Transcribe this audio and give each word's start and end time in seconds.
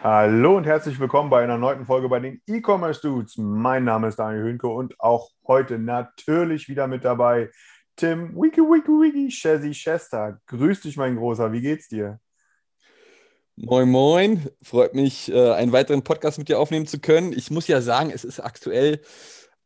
Hallo 0.00 0.56
und 0.56 0.64
herzlich 0.64 1.00
willkommen 1.00 1.28
bei 1.28 1.42
einer 1.42 1.58
neuen 1.58 1.84
Folge 1.84 2.08
bei 2.08 2.20
den 2.20 2.40
E-Commerce 2.46 3.00
Dudes. 3.00 3.36
Mein 3.36 3.82
Name 3.82 4.06
ist 4.06 4.16
Daniel 4.16 4.44
Hünke 4.44 4.68
und 4.68 4.98
auch 5.00 5.30
heute 5.44 5.76
natürlich 5.76 6.68
wieder 6.68 6.86
mit 6.86 7.04
dabei 7.04 7.50
Tim 7.96 8.32
Wiki 8.36 8.60
Wiki 8.60 8.88
Wiki 8.92 9.28
Shazzy 9.28 9.72
Chester. 9.72 10.40
Grüß 10.46 10.82
dich, 10.82 10.96
mein 10.96 11.16
Großer. 11.16 11.50
Wie 11.50 11.60
geht's 11.60 11.88
dir? 11.88 12.20
Moin, 13.56 13.88
moin. 13.88 14.48
Freut 14.62 14.94
mich, 14.94 15.32
äh, 15.32 15.50
einen 15.54 15.72
weiteren 15.72 16.04
Podcast 16.04 16.38
mit 16.38 16.48
dir 16.48 16.60
aufnehmen 16.60 16.86
zu 16.86 17.00
können. 17.00 17.32
Ich 17.32 17.50
muss 17.50 17.66
ja 17.66 17.80
sagen, 17.80 18.12
es 18.14 18.22
ist 18.22 18.38
aktuell 18.38 19.00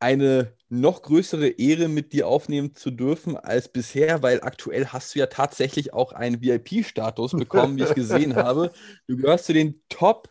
eine 0.02 0.52
noch 0.68 1.02
größere 1.02 1.46
Ehre, 1.46 1.88
mit 1.88 2.12
dir 2.12 2.26
aufnehmen 2.26 2.74
zu 2.74 2.90
dürfen 2.90 3.36
als 3.36 3.68
bisher, 3.68 4.22
weil 4.22 4.42
aktuell 4.42 4.86
hast 4.86 5.14
du 5.14 5.20
ja 5.20 5.26
tatsächlich 5.26 5.92
auch 5.94 6.12
einen 6.12 6.42
VIP-Status 6.42 7.32
bekommen, 7.38 7.76
wie 7.76 7.84
ich 7.84 7.94
gesehen 7.94 8.34
habe. 8.34 8.72
Du 9.06 9.16
gehörst 9.16 9.46
zu 9.46 9.52
den 9.52 9.80
Top 9.88 10.28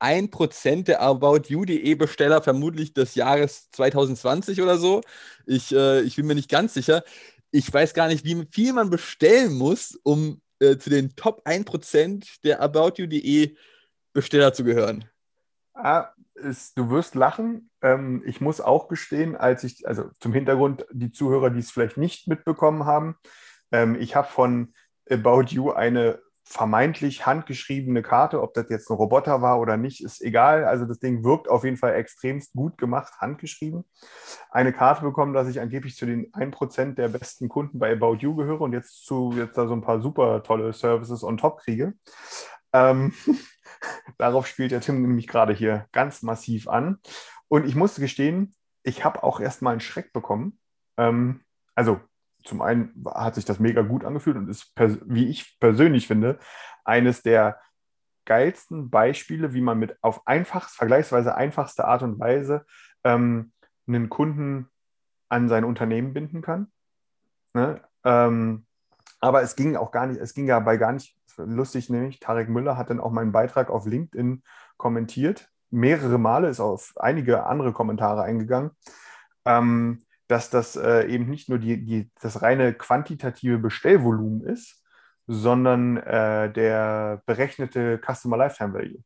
1% 0.00 0.84
der 0.84 1.00
About 1.00 1.42
You.de 1.46 1.94
Besteller, 1.94 2.42
vermutlich 2.42 2.94
des 2.94 3.14
Jahres 3.14 3.70
2020 3.70 4.60
oder 4.60 4.76
so. 4.76 5.02
Ich, 5.46 5.72
äh, 5.72 6.00
ich 6.00 6.16
bin 6.16 6.26
mir 6.26 6.34
nicht 6.34 6.50
ganz 6.50 6.74
sicher. 6.74 7.04
Ich 7.52 7.72
weiß 7.72 7.94
gar 7.94 8.08
nicht, 8.08 8.24
wie 8.24 8.44
viel 8.50 8.72
man 8.72 8.90
bestellen 8.90 9.54
muss, 9.54 9.96
um 10.02 10.42
äh, 10.58 10.78
zu 10.78 10.90
den 10.90 11.14
Top 11.14 11.46
1% 11.46 12.42
der 12.42 12.60
About 12.60 12.94
You.de 12.96 13.54
Besteller 14.12 14.52
zu 14.52 14.64
gehören. 14.64 15.04
Ah, 15.74 16.12
ist, 16.34 16.78
du 16.78 16.90
wirst 16.90 17.14
lachen. 17.14 17.70
Ähm, 17.82 18.22
ich 18.26 18.40
muss 18.40 18.60
auch 18.60 18.88
gestehen, 18.88 19.36
als 19.36 19.64
ich, 19.64 19.86
also 19.86 20.10
zum 20.20 20.32
Hintergrund, 20.32 20.86
die 20.92 21.12
Zuhörer, 21.12 21.50
die 21.50 21.60
es 21.60 21.70
vielleicht 21.70 21.96
nicht 21.96 22.28
mitbekommen 22.28 22.84
haben, 22.84 23.16
ähm, 23.70 23.96
ich 23.98 24.16
habe 24.16 24.28
von 24.28 24.72
About 25.10 25.46
You 25.48 25.72
eine 25.72 26.20
vermeintlich 26.44 27.24
handgeschriebene 27.24 28.02
Karte, 28.02 28.42
ob 28.42 28.52
das 28.54 28.68
jetzt 28.68 28.90
ein 28.90 28.96
Roboter 28.96 29.42
war 29.42 29.60
oder 29.60 29.76
nicht, 29.76 30.02
ist 30.02 30.20
egal. 30.20 30.64
Also 30.64 30.84
das 30.84 30.98
Ding 30.98 31.24
wirkt 31.24 31.48
auf 31.48 31.64
jeden 31.64 31.76
Fall 31.76 31.94
extremst 31.94 32.52
gut 32.52 32.78
gemacht, 32.78 33.14
handgeschrieben. 33.20 33.84
Eine 34.50 34.72
Karte 34.72 35.02
bekommen, 35.02 35.34
dass 35.34 35.48
ich 35.48 35.60
angeblich 35.60 35.96
zu 35.96 36.04
den 36.04 36.30
1% 36.32 36.94
der 36.94 37.08
besten 37.08 37.48
Kunden 37.48 37.78
bei 37.78 37.92
About 37.92 38.16
You 38.16 38.34
gehöre 38.34 38.60
und 38.60 38.72
jetzt 38.72 39.06
zu 39.06 39.32
jetzt 39.36 39.56
da 39.56 39.66
so 39.66 39.74
ein 39.74 39.82
paar 39.82 40.00
super 40.00 40.42
tolle 40.42 40.72
Services 40.72 41.22
on 41.22 41.38
top 41.38 41.60
kriege. 41.60 41.94
Ähm, 42.72 43.12
darauf 44.18 44.46
spielt 44.46 44.70
der 44.70 44.80
Tim 44.80 45.02
nämlich 45.02 45.26
gerade 45.26 45.52
hier 45.52 45.86
ganz 45.92 46.22
massiv 46.22 46.68
an. 46.68 46.98
Und 47.48 47.66
ich 47.66 47.74
musste 47.74 48.00
gestehen, 48.00 48.54
ich 48.82 49.04
habe 49.04 49.22
auch 49.22 49.40
erstmal 49.40 49.72
einen 49.72 49.80
Schreck 49.80 50.12
bekommen. 50.12 50.58
Ähm, 50.96 51.42
also 51.74 52.00
zum 52.44 52.60
einen 52.60 53.04
hat 53.06 53.34
sich 53.34 53.44
das 53.44 53.60
mega 53.60 53.82
gut 53.82 54.04
angefühlt 54.04 54.36
und 54.36 54.48
ist, 54.48 54.72
wie 55.06 55.28
ich 55.28 55.58
persönlich 55.60 56.06
finde, 56.06 56.38
eines 56.84 57.22
der 57.22 57.60
geilsten 58.24 58.90
Beispiele, 58.90 59.54
wie 59.54 59.60
man 59.60 59.78
mit 59.78 59.96
auf 60.02 60.26
einfachst, 60.26 60.76
vergleichsweise 60.76 61.34
einfachste 61.34 61.84
Art 61.84 62.02
und 62.02 62.18
Weise 62.18 62.64
ähm, 63.04 63.52
einen 63.86 64.08
Kunden 64.08 64.68
an 65.28 65.48
sein 65.48 65.64
Unternehmen 65.64 66.12
binden 66.12 66.42
kann. 66.42 66.70
Ne? 67.54 67.80
Ähm, 68.04 68.66
aber 69.20 69.42
es 69.42 69.56
ging 69.56 69.76
auch 69.76 69.90
gar 69.90 70.06
nicht, 70.06 70.20
es 70.20 70.34
ging 70.34 70.46
dabei 70.46 70.76
gar 70.76 70.92
nicht, 70.92 71.16
lustig 71.36 71.90
nämlich, 71.90 72.20
Tarek 72.20 72.48
Müller 72.48 72.76
hat 72.76 72.90
dann 72.90 73.00
auch 73.00 73.12
meinen 73.12 73.32
Beitrag 73.32 73.70
auf 73.70 73.86
LinkedIn 73.86 74.42
kommentiert, 74.76 75.50
mehrere 75.70 76.18
Male, 76.18 76.48
ist 76.48 76.60
auf 76.60 76.92
einige 76.96 77.46
andere 77.46 77.72
Kommentare 77.72 78.22
eingegangen, 78.22 78.70
ähm, 79.44 80.02
dass 80.28 80.50
das 80.50 80.76
äh, 80.76 81.06
eben 81.06 81.28
nicht 81.28 81.48
nur 81.48 81.58
die, 81.58 81.84
die, 81.84 82.10
das 82.20 82.42
reine 82.42 82.74
quantitative 82.74 83.58
Bestellvolumen 83.58 84.42
ist, 84.42 84.82
sondern 85.26 85.96
äh, 85.98 86.52
der 86.52 87.22
berechnete 87.26 87.98
Customer 87.98 88.36
Lifetime 88.36 88.74
Value. 88.74 89.02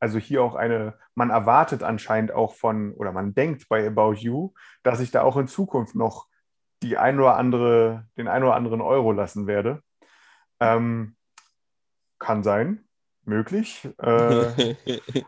Also 0.00 0.18
hier 0.18 0.42
auch 0.42 0.54
eine, 0.54 0.98
man 1.14 1.30
erwartet 1.30 1.82
anscheinend 1.82 2.32
auch 2.32 2.54
von, 2.54 2.92
oder 2.94 3.12
man 3.12 3.34
denkt 3.34 3.68
bei 3.68 3.86
About 3.86 4.14
You, 4.14 4.52
dass 4.82 5.00
ich 5.00 5.10
da 5.10 5.22
auch 5.22 5.36
in 5.36 5.48
Zukunft 5.48 5.94
noch 5.94 6.26
die 6.82 6.98
ein 6.98 7.18
oder 7.18 7.36
andere, 7.36 8.06
den 8.18 8.28
ein 8.28 8.42
oder 8.42 8.54
anderen 8.54 8.80
Euro 8.80 9.12
lassen 9.12 9.46
werde. 9.46 9.82
Ähm, 10.60 11.16
kann 12.24 12.42
sein, 12.42 12.82
möglich. 13.24 13.86
Äh, 13.98 14.74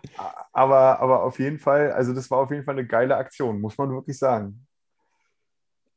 aber, 0.53 1.01
aber 1.01 1.23
auf 1.23 1.39
jeden 1.39 1.59
Fall, 1.59 1.93
also 1.93 2.15
das 2.15 2.31
war 2.31 2.39
auf 2.39 2.51
jeden 2.51 2.65
Fall 2.65 2.75
eine 2.75 2.87
geile 2.87 3.17
Aktion, 3.17 3.61
muss 3.61 3.77
man 3.77 3.91
wirklich 3.91 4.19
sagen. 4.19 4.67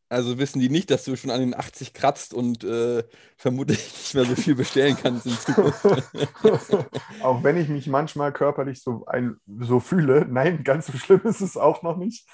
Also 0.09 0.39
wissen 0.39 0.59
die 0.59 0.69
nicht, 0.69 0.91
dass 0.91 1.05
du 1.05 1.15
schon 1.15 1.29
an 1.29 1.39
den 1.39 1.55
80 1.55 1.93
kratzt 1.93 2.33
und 2.33 2.63
äh, 2.63 3.03
vermutlich 3.38 3.77
nicht 3.97 4.13
mehr 4.13 4.25
so 4.25 4.35
viel 4.35 4.55
bestellen 4.55 4.97
kannst 5.01 5.25
in 5.25 5.33
Zukunft. 5.33 5.85
auch 7.21 7.43
wenn 7.43 7.57
ich 7.57 7.69
mich 7.69 7.88
manchmal 7.88 8.33
körperlich 8.33 8.81
so, 8.81 9.05
ein, 9.05 9.38
so 9.59 9.79
fühle, 9.79 10.25
nein, 10.27 10.63
ganz 10.65 10.88
so 10.88 10.97
schlimm 10.97 11.21
ist 11.23 11.41
es 11.41 11.55
auch 11.55 11.81
noch 11.83 11.95
nicht. 11.95 12.27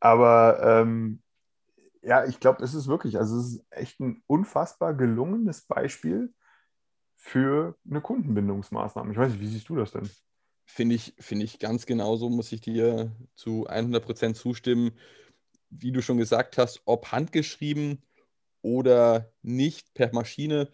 Aber 0.00 0.60
ähm, 0.62 1.20
ja, 2.02 2.24
ich 2.24 2.40
glaube, 2.40 2.64
es 2.64 2.72
ist 2.72 2.86
wirklich, 2.86 3.18
also 3.18 3.38
es 3.38 3.46
ist 3.48 3.66
echt 3.70 4.00
ein 4.00 4.22
unfassbar 4.28 4.94
gelungenes 4.94 5.66
Beispiel 5.66 6.32
für 7.28 7.76
eine 7.88 8.00
Kundenbindungsmaßnahme. 8.00 9.12
Ich 9.12 9.18
weiß 9.18 9.32
nicht, 9.32 9.40
wie 9.40 9.46
siehst 9.46 9.68
du 9.68 9.76
das 9.76 9.92
denn? 9.92 10.10
Finde 10.66 10.94
ich, 10.96 11.14
finde 11.18 11.44
ich 11.44 11.58
ganz 11.58 11.86
genauso, 11.86 12.28
muss 12.28 12.52
ich 12.52 12.60
dir 12.60 13.12
zu 13.34 13.68
100% 13.68 14.34
zustimmen. 14.34 14.92
Wie 15.70 15.92
du 15.92 16.02
schon 16.02 16.18
gesagt 16.18 16.58
hast, 16.58 16.82
ob 16.84 17.12
handgeschrieben 17.12 18.02
oder 18.62 19.32
nicht 19.42 19.94
per 19.94 20.12
Maschine, 20.14 20.70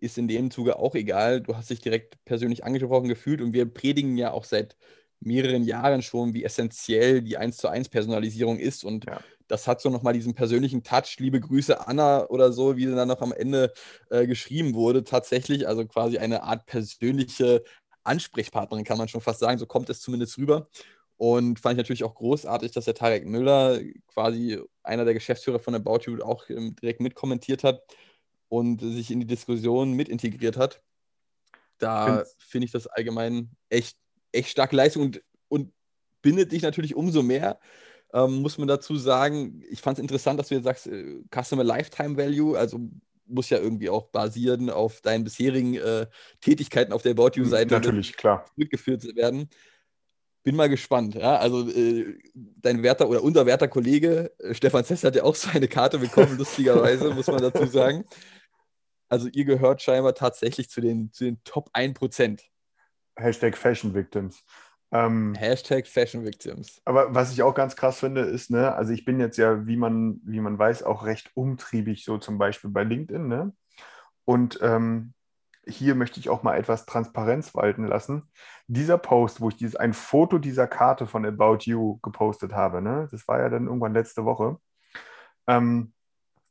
ist 0.00 0.18
in 0.18 0.28
dem 0.28 0.50
Zuge 0.50 0.78
auch 0.78 0.94
egal. 0.94 1.40
Du 1.40 1.56
hast 1.56 1.70
dich 1.70 1.80
direkt 1.80 2.22
persönlich 2.24 2.64
angesprochen 2.64 3.08
gefühlt 3.08 3.40
und 3.40 3.52
wir 3.54 3.66
predigen 3.66 4.16
ja 4.16 4.32
auch 4.32 4.44
seit 4.44 4.76
mehreren 5.20 5.64
Jahren 5.64 6.02
schon, 6.02 6.34
wie 6.34 6.44
essentiell 6.44 7.22
die 7.22 7.38
1 7.38 7.56
zu 7.56 7.68
1 7.68 7.88
Personalisierung 7.88 8.58
ist 8.58 8.84
und 8.84 9.06
Ja. 9.06 9.20
Das 9.48 9.66
hat 9.66 9.80
so 9.80 9.90
nochmal 9.90 10.12
diesen 10.14 10.34
persönlichen 10.34 10.82
Touch, 10.82 11.16
liebe 11.18 11.40
Grüße 11.40 11.86
Anna 11.86 12.26
oder 12.28 12.52
so, 12.52 12.76
wie 12.76 12.86
dann 12.86 13.08
noch 13.08 13.20
am 13.20 13.32
Ende 13.32 13.72
äh, 14.10 14.26
geschrieben 14.26 14.74
wurde, 14.74 15.04
tatsächlich, 15.04 15.68
also 15.68 15.86
quasi 15.86 16.18
eine 16.18 16.42
Art 16.42 16.66
persönliche 16.66 17.62
Ansprechpartnerin, 18.04 18.84
kann 18.84 18.98
man 18.98 19.08
schon 19.08 19.20
fast 19.20 19.40
sagen, 19.40 19.58
so 19.58 19.66
kommt 19.66 19.90
es 19.90 20.00
zumindest 20.00 20.38
rüber. 20.38 20.68
Und 21.16 21.60
fand 21.60 21.74
ich 21.74 21.78
natürlich 21.78 22.04
auch 22.04 22.14
großartig, 22.14 22.72
dass 22.72 22.86
der 22.86 22.94
Tarek 22.94 23.24
Müller, 23.24 23.80
quasi 24.08 24.60
einer 24.82 25.04
der 25.04 25.14
Geschäftsführer 25.14 25.60
von 25.60 25.74
About 25.74 26.00
You, 26.06 26.22
auch 26.22 26.48
ähm, 26.50 26.74
direkt 26.76 27.00
mitkommentiert 27.00 27.62
hat 27.62 27.82
und 28.48 28.80
sich 28.80 29.10
in 29.10 29.20
die 29.20 29.26
Diskussion 29.26 29.92
mit 29.92 30.08
integriert 30.08 30.56
hat. 30.56 30.82
Da 31.78 32.24
finde 32.38 32.66
ich 32.66 32.72
das 32.72 32.86
allgemein 32.86 33.50
echt, 33.68 33.96
echt 34.32 34.48
starke 34.48 34.76
Leistung 34.76 35.04
und, 35.04 35.22
und 35.48 35.72
bindet 36.22 36.52
dich 36.52 36.62
natürlich 36.62 36.94
umso 36.94 37.22
mehr. 37.22 37.60
Ähm, 38.14 38.42
muss 38.42 38.58
man 38.58 38.68
dazu 38.68 38.96
sagen, 38.96 39.64
ich 39.68 39.80
fand 39.80 39.98
es 39.98 40.02
interessant, 40.02 40.38
dass 40.38 40.48
du 40.48 40.54
jetzt 40.54 40.64
sagst, 40.64 40.86
äh, 40.86 41.20
Customer 41.34 41.64
Lifetime 41.64 42.16
Value, 42.16 42.56
also 42.56 42.78
muss 43.26 43.50
ja 43.50 43.58
irgendwie 43.58 43.90
auch 43.90 44.06
basieren 44.06 44.70
auf 44.70 45.00
deinen 45.00 45.24
bisherigen 45.24 45.74
äh, 45.74 46.06
Tätigkeiten 46.40 46.92
auf 46.92 47.02
der 47.02 47.12
About 47.12 47.32
You-Seite 47.34 47.74
Natürlich, 47.74 48.16
klar. 48.16 48.44
zurückgeführt 48.54 49.16
werden. 49.16 49.48
Bin 50.44 50.54
mal 50.54 50.68
gespannt. 50.68 51.16
Ja? 51.16 51.38
Also 51.38 51.68
äh, 51.70 52.18
dein 52.34 52.84
werter 52.84 53.08
oder 53.08 53.24
unser 53.24 53.46
werter 53.46 53.66
Kollege 53.66 54.30
äh, 54.38 54.54
Stefan 54.54 54.84
Zess 54.84 55.02
hat 55.02 55.16
ja 55.16 55.24
auch 55.24 55.34
so 55.34 55.50
eine 55.50 55.66
Karte 55.66 55.98
bekommen, 55.98 56.36
lustigerweise, 56.38 57.10
muss 57.10 57.26
man 57.26 57.40
dazu 57.40 57.66
sagen. 57.66 58.04
Also 59.08 59.28
ihr 59.32 59.44
gehört 59.44 59.82
scheinbar 59.82 60.14
tatsächlich 60.14 60.70
zu 60.70 60.80
den, 60.80 61.12
zu 61.12 61.24
den 61.24 61.42
Top 61.42 61.70
1%. 61.72 62.42
Hashtag 63.16 63.56
Fashion 63.56 63.92
Victims. 63.94 64.44
Ähm, 64.94 65.34
Hashtag 65.34 65.88
Fashion 65.88 66.24
Victims. 66.24 66.80
Aber 66.84 67.14
was 67.14 67.32
ich 67.32 67.42
auch 67.42 67.54
ganz 67.54 67.74
krass 67.74 67.98
finde, 67.98 68.20
ist, 68.20 68.50
ne, 68.50 68.72
also 68.74 68.92
ich 68.92 69.04
bin 69.04 69.18
jetzt 69.18 69.36
ja, 69.36 69.66
wie 69.66 69.76
man, 69.76 70.20
wie 70.24 70.40
man 70.40 70.56
weiß, 70.56 70.84
auch 70.84 71.04
recht 71.04 71.32
umtriebig, 71.34 72.04
so 72.04 72.16
zum 72.18 72.38
Beispiel 72.38 72.70
bei 72.70 72.84
LinkedIn, 72.84 73.26
ne? 73.26 73.52
Und 74.24 74.60
ähm, 74.62 75.12
hier 75.66 75.96
möchte 75.96 76.20
ich 76.20 76.30
auch 76.30 76.44
mal 76.44 76.56
etwas 76.56 76.86
Transparenz 76.86 77.54
walten 77.54 77.86
lassen. 77.86 78.30
Dieser 78.68 78.96
Post, 78.96 79.40
wo 79.40 79.48
ich 79.48 79.56
dieses, 79.56 79.74
ein 79.74 79.94
Foto 79.94 80.38
dieser 80.38 80.68
Karte 80.68 81.06
von 81.06 81.26
About 81.26 81.64
You 81.64 81.98
gepostet 82.00 82.52
habe, 82.52 82.80
ne, 82.80 83.08
das 83.10 83.26
war 83.26 83.40
ja 83.40 83.48
dann 83.48 83.66
irgendwann 83.66 83.94
letzte 83.94 84.24
Woche, 84.24 84.58
ähm, 85.48 85.92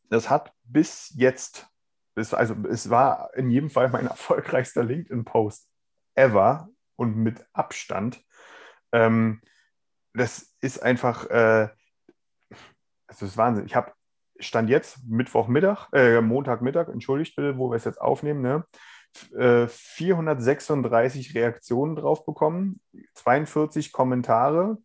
das 0.10 0.30
hat 0.30 0.54
bis 0.66 1.14
jetzt 1.16 1.68
es, 2.16 2.34
also 2.34 2.56
es 2.70 2.90
war 2.90 3.34
in 3.36 3.50
jedem 3.50 3.70
Fall 3.70 3.90
mein 3.90 4.08
erfolgreichster 4.08 4.84
LinkedIn-Post 4.84 5.68
ever 6.16 6.70
und 6.96 7.16
mit 7.18 7.46
Abstand. 7.54 8.24
Ähm, 8.94 9.42
das 10.14 10.56
ist 10.62 10.82
einfach, 10.82 11.30
äh, 11.30 11.68
das 13.08 13.22
ist 13.22 13.36
Wahnsinn. 13.36 13.66
Ich 13.66 13.76
habe 13.76 13.92
Stand 14.40 14.70
jetzt 14.70 15.00
Mittwochmittag, 15.06 15.90
äh, 15.94 16.22
Montagmittag, 16.22 16.88
entschuldigt 16.88 17.36
bitte, 17.36 17.58
wo 17.58 17.70
wir 17.70 17.76
es 17.76 17.84
jetzt 17.86 18.02
aufnehmen, 18.02 18.42
ne? 18.42 18.66
436 19.16 21.36
äh, 21.36 21.40
Reaktionen 21.40 21.96
drauf 21.96 22.26
bekommen, 22.26 22.82
42 23.14 23.92
Kommentare 23.92 24.80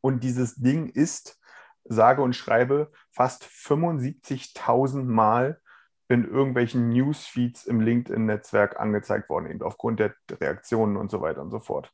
und 0.00 0.24
dieses 0.24 0.54
Ding 0.54 0.88
ist, 0.88 1.38
sage 1.84 2.22
und 2.22 2.34
schreibe, 2.34 2.90
fast 3.10 3.44
75.000 3.44 5.04
Mal 5.04 5.60
in 6.08 6.24
irgendwelchen 6.24 6.88
Newsfeeds 6.88 7.66
im 7.66 7.80
LinkedIn-Netzwerk 7.80 8.80
angezeigt 8.80 9.28
worden, 9.28 9.50
eben 9.50 9.62
aufgrund 9.62 10.00
der 10.00 10.14
Reaktionen 10.30 10.96
und 10.96 11.10
so 11.10 11.20
weiter 11.20 11.42
und 11.42 11.50
so 11.50 11.58
fort. 11.58 11.92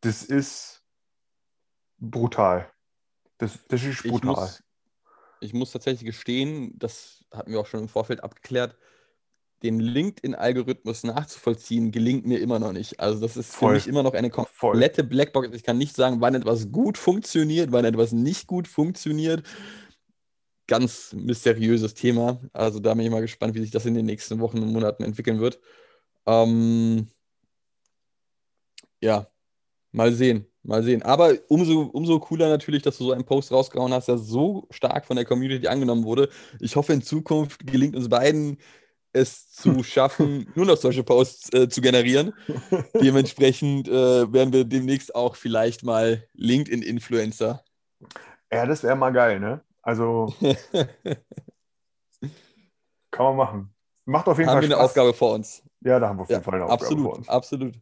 Das 0.00 0.22
ist 0.22 0.82
brutal. 1.98 2.70
Das, 3.38 3.58
das 3.68 3.82
ist 3.82 4.02
brutal. 4.02 4.18
Ich 4.20 4.24
muss, 4.24 4.62
ich 5.40 5.52
muss 5.54 5.72
tatsächlich 5.72 6.04
gestehen, 6.04 6.78
das 6.78 7.24
hatten 7.32 7.52
wir 7.52 7.60
auch 7.60 7.66
schon 7.66 7.80
im 7.80 7.88
Vorfeld 7.88 8.22
abgeklärt, 8.22 8.76
den 9.62 9.78
LinkedIn-Algorithmus 9.78 11.04
nachzuvollziehen, 11.04 11.90
gelingt 11.90 12.26
mir 12.26 12.40
immer 12.40 12.58
noch 12.58 12.72
nicht. 12.72 12.98
Also 12.98 13.20
das 13.20 13.36
ist 13.36 13.54
Voll. 13.54 13.70
für 13.70 13.74
mich 13.74 13.88
immer 13.88 14.02
noch 14.02 14.14
eine 14.14 14.30
komplette 14.30 15.02
Voll. 15.02 15.08
Blackbox. 15.08 15.48
Ich 15.52 15.62
kann 15.62 15.76
nicht 15.76 15.94
sagen, 15.94 16.20
wann 16.20 16.34
etwas 16.34 16.72
gut 16.72 16.96
funktioniert, 16.96 17.70
wann 17.72 17.84
etwas 17.84 18.12
nicht 18.12 18.46
gut 18.46 18.68
funktioniert. 18.68 19.46
Ganz 20.66 21.12
mysteriöses 21.12 21.94
Thema. 21.94 22.40
Also 22.52 22.80
da 22.80 22.94
bin 22.94 23.04
ich 23.04 23.10
mal 23.10 23.20
gespannt, 23.20 23.54
wie 23.54 23.60
sich 23.60 23.70
das 23.70 23.84
in 23.84 23.94
den 23.94 24.06
nächsten 24.06 24.40
Wochen 24.40 24.62
und 24.62 24.72
Monaten 24.72 25.02
entwickeln 25.02 25.40
wird. 25.40 25.60
Ähm, 26.26 27.08
ja, 29.00 29.26
mal 29.92 30.12
sehen. 30.12 30.46
Mal 30.62 30.82
sehen. 30.82 31.02
Aber 31.02 31.32
umso, 31.48 31.82
umso 31.82 32.20
cooler 32.20 32.48
natürlich, 32.48 32.82
dass 32.82 32.98
du 32.98 33.04
so 33.04 33.12
einen 33.12 33.24
Post 33.24 33.50
rausgehauen 33.50 33.94
hast, 33.94 34.08
der 34.08 34.18
so 34.18 34.66
stark 34.70 35.06
von 35.06 35.16
der 35.16 35.24
Community 35.24 35.66
angenommen 35.66 36.04
wurde. 36.04 36.28
Ich 36.60 36.76
hoffe, 36.76 36.92
in 36.92 37.02
Zukunft 37.02 37.66
gelingt 37.66 37.96
uns 37.96 38.08
beiden 38.08 38.58
es 39.12 39.50
zu 39.50 39.82
schaffen, 39.82 40.50
nur 40.54 40.66
noch 40.66 40.76
solche 40.76 41.02
Posts 41.02 41.52
äh, 41.54 41.68
zu 41.68 41.80
generieren. 41.80 42.32
Dementsprechend 42.94 43.88
äh, 43.88 44.32
werden 44.32 44.52
wir 44.52 44.64
demnächst 44.64 45.14
auch 45.14 45.36
vielleicht 45.36 45.82
mal 45.82 46.24
LinkedIn-Influencer. 46.34 47.64
Ja, 48.52 48.66
das 48.66 48.82
wäre 48.82 48.96
mal 48.96 49.12
geil, 49.12 49.40
ne? 49.40 49.62
Also 49.82 50.34
kann 53.10 53.24
man 53.24 53.36
machen. 53.36 53.74
Macht 54.04 54.26
auf 54.28 54.38
jeden 54.38 54.50
haben 54.50 54.56
Fall 54.56 54.64
Spaß. 54.64 54.70
Haben 54.70 54.70
wir 54.70 54.76
eine 54.76 54.84
Aufgabe 54.84 55.14
vor 55.14 55.34
uns. 55.34 55.62
Ja, 55.80 55.98
da 55.98 56.08
haben 56.08 56.18
wir 56.18 56.22
auf 56.22 56.28
jeden 56.28 56.40
ja, 56.40 56.44
Fall 56.44 56.54
eine 56.54 56.64
Aufgabe 56.64 56.82
absolut, 56.82 57.04
vor 57.04 57.16
uns. 57.16 57.28
Absolut. 57.28 57.74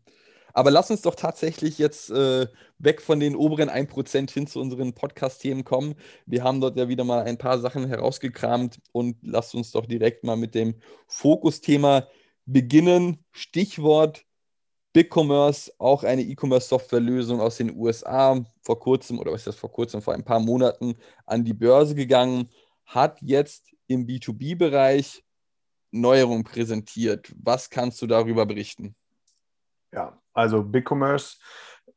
Aber 0.53 0.71
lass 0.71 0.91
uns 0.91 1.03
doch 1.03 1.15
tatsächlich 1.15 1.79
jetzt 1.79 2.11
äh, 2.11 2.47
weg 2.79 3.03
von 3.03 3.21
den 3.21 3.37
oberen 3.37 3.71
1% 3.71 4.31
hin 4.31 4.47
zu 4.47 4.61
unseren 4.61 4.95
Podcast-Themen 4.95 5.65
kommen. 5.65 5.95
Wir 6.27 6.43
haben 6.45 6.61
dort 6.61 6.77
ja 6.77 6.89
wieder 6.89 7.05
mal 7.05 7.23
ein 7.23 7.39
paar 7.39 7.59
Sachen 7.59 7.87
herausgekramt 7.87 8.79
und 8.93 9.17
lasst 9.23 9.55
uns 9.55 9.73
doch 9.73 9.87
direkt 9.87 10.25
mal 10.25 10.37
mit 10.37 10.55
dem 10.55 10.75
Fokusthema 11.06 12.09
beginnen. 12.47 13.25
Stichwort 13.31 14.25
BigCommerce, 14.93 15.73
auch 15.79 16.03
eine 16.03 16.23
E-Commerce-Software-Lösung 16.23 17.41
aus 17.41 17.59
den 17.59 17.77
USA, 17.77 18.45
vor 18.62 18.81
kurzem, 18.81 19.19
oder 19.19 19.33
was 19.33 19.43
ist 19.43 19.47
das 19.49 19.56
vor 19.56 19.71
kurzem, 19.71 20.03
vor 20.03 20.15
ein 20.15 20.25
paar 20.25 20.41
Monaten 20.41 20.97
an 21.27 21.45
die 21.45 21.53
Börse 21.53 21.95
gegangen, 21.95 22.49
hat 22.85 23.21
jetzt 23.21 23.75
im 23.87 24.06
B2B-Bereich 24.06 25.23
Neuerungen 25.91 26.45
präsentiert. 26.45 27.33
Was 27.43 27.71
kannst 27.71 28.00
du 28.03 28.06
darüber 28.06 28.47
berichten? 28.47 28.95
Ja, 29.93 30.21
also 30.38 30.62
BigCommerce 30.62 31.38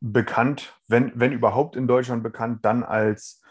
bekannt, 0.02 0.78
wenn, 0.88 1.12
wenn 1.16 1.32
überhaupt 1.32 1.76
in 1.76 1.88
Deutschland 1.88 2.24
bekannt, 2.24 2.66
dann 2.66 2.84
als 2.84 3.42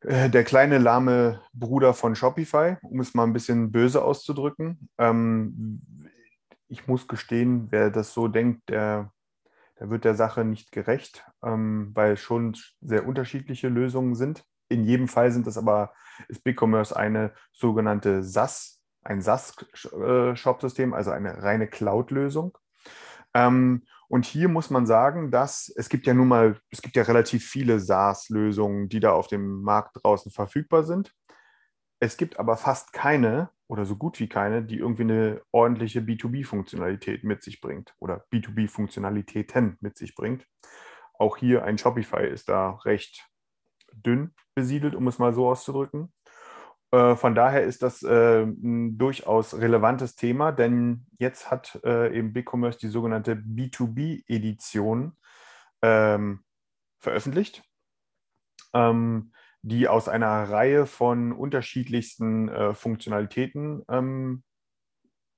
äh, 0.00 0.28
der 0.28 0.44
kleine 0.44 0.78
lahme 0.78 1.40
Bruder 1.54 1.94
von 1.94 2.14
Shopify, 2.14 2.76
um 2.82 3.00
es 3.00 3.14
mal 3.14 3.24
ein 3.24 3.32
bisschen 3.32 3.72
böse 3.72 4.04
auszudrücken. 4.04 4.88
Ähm, 4.98 6.10
ich 6.68 6.86
muss 6.86 7.08
gestehen, 7.08 7.68
wer 7.70 7.90
das 7.90 8.12
so 8.12 8.28
denkt, 8.28 8.68
der, 8.68 9.10
der 9.80 9.90
wird 9.90 10.04
der 10.04 10.14
Sache 10.14 10.44
nicht 10.44 10.70
gerecht, 10.70 11.24
ähm, 11.42 11.90
weil 11.94 12.16
schon 12.16 12.56
sehr 12.80 13.06
unterschiedliche 13.06 13.68
Lösungen 13.68 14.14
sind. 14.14 14.44
In 14.68 14.84
jedem 14.84 15.08
Fall 15.08 15.32
sind 15.32 15.46
das 15.46 15.56
aber, 15.56 15.92
ist 16.28 16.44
BigCommerce 16.44 16.92
eine 16.92 17.32
sogenannte 17.52 18.22
SaaS, 18.22 18.82
ein 19.02 19.20
SaaS-Shop-System, 19.20 20.94
also 20.94 21.10
eine 21.10 21.42
reine 21.42 21.68
Cloud-Lösung. 21.68 22.56
Ähm, 23.34 23.82
und 24.08 24.24
hier 24.24 24.48
muss 24.48 24.70
man 24.70 24.86
sagen, 24.86 25.30
dass 25.30 25.72
es 25.76 25.88
gibt 25.88 26.06
ja 26.06 26.14
nun 26.14 26.28
mal, 26.28 26.58
es 26.70 26.82
gibt 26.82 26.96
ja 26.96 27.02
relativ 27.02 27.46
viele 27.46 27.80
SaaS-Lösungen, 27.80 28.88
die 28.88 29.00
da 29.00 29.12
auf 29.12 29.28
dem 29.28 29.62
Markt 29.62 29.98
draußen 30.02 30.30
verfügbar 30.30 30.84
sind. 30.84 31.14
Es 32.00 32.16
gibt 32.16 32.38
aber 32.38 32.56
fast 32.56 32.92
keine 32.92 33.50
oder 33.66 33.86
so 33.86 33.96
gut 33.96 34.20
wie 34.20 34.28
keine, 34.28 34.62
die 34.62 34.78
irgendwie 34.78 35.02
eine 35.02 35.42
ordentliche 35.52 36.00
B2B-Funktionalität 36.00 37.24
mit 37.24 37.42
sich 37.42 37.60
bringt 37.60 37.94
oder 37.98 38.26
B2B-Funktionalitäten 38.32 39.78
mit 39.80 39.96
sich 39.96 40.14
bringt. 40.14 40.46
Auch 41.18 41.36
hier 41.36 41.64
ein 41.64 41.78
Shopify 41.78 42.26
ist 42.26 42.48
da 42.48 42.72
recht 42.84 43.26
dünn 43.92 44.34
besiedelt, 44.54 44.94
um 44.94 45.08
es 45.08 45.18
mal 45.18 45.32
so 45.32 45.48
auszudrücken. 45.48 46.12
Äh, 46.94 47.16
von 47.16 47.34
daher 47.34 47.64
ist 47.64 47.82
das 47.82 48.04
äh, 48.04 48.42
ein 48.44 48.96
durchaus 48.98 49.54
relevantes 49.54 50.14
Thema, 50.14 50.52
denn 50.52 51.06
jetzt 51.18 51.50
hat 51.50 51.80
äh, 51.82 52.16
eben 52.16 52.32
BigCommerce 52.32 52.78
die 52.78 52.88
sogenannte 52.88 53.34
B2B-Edition 53.34 55.16
ähm, 55.82 56.44
veröffentlicht, 57.00 57.64
ähm, 58.74 59.32
die 59.62 59.88
aus 59.88 60.08
einer 60.08 60.48
Reihe 60.48 60.86
von 60.86 61.32
unterschiedlichsten 61.32 62.74
Funktionalitäten 62.74 63.82
ähm, 63.88 64.44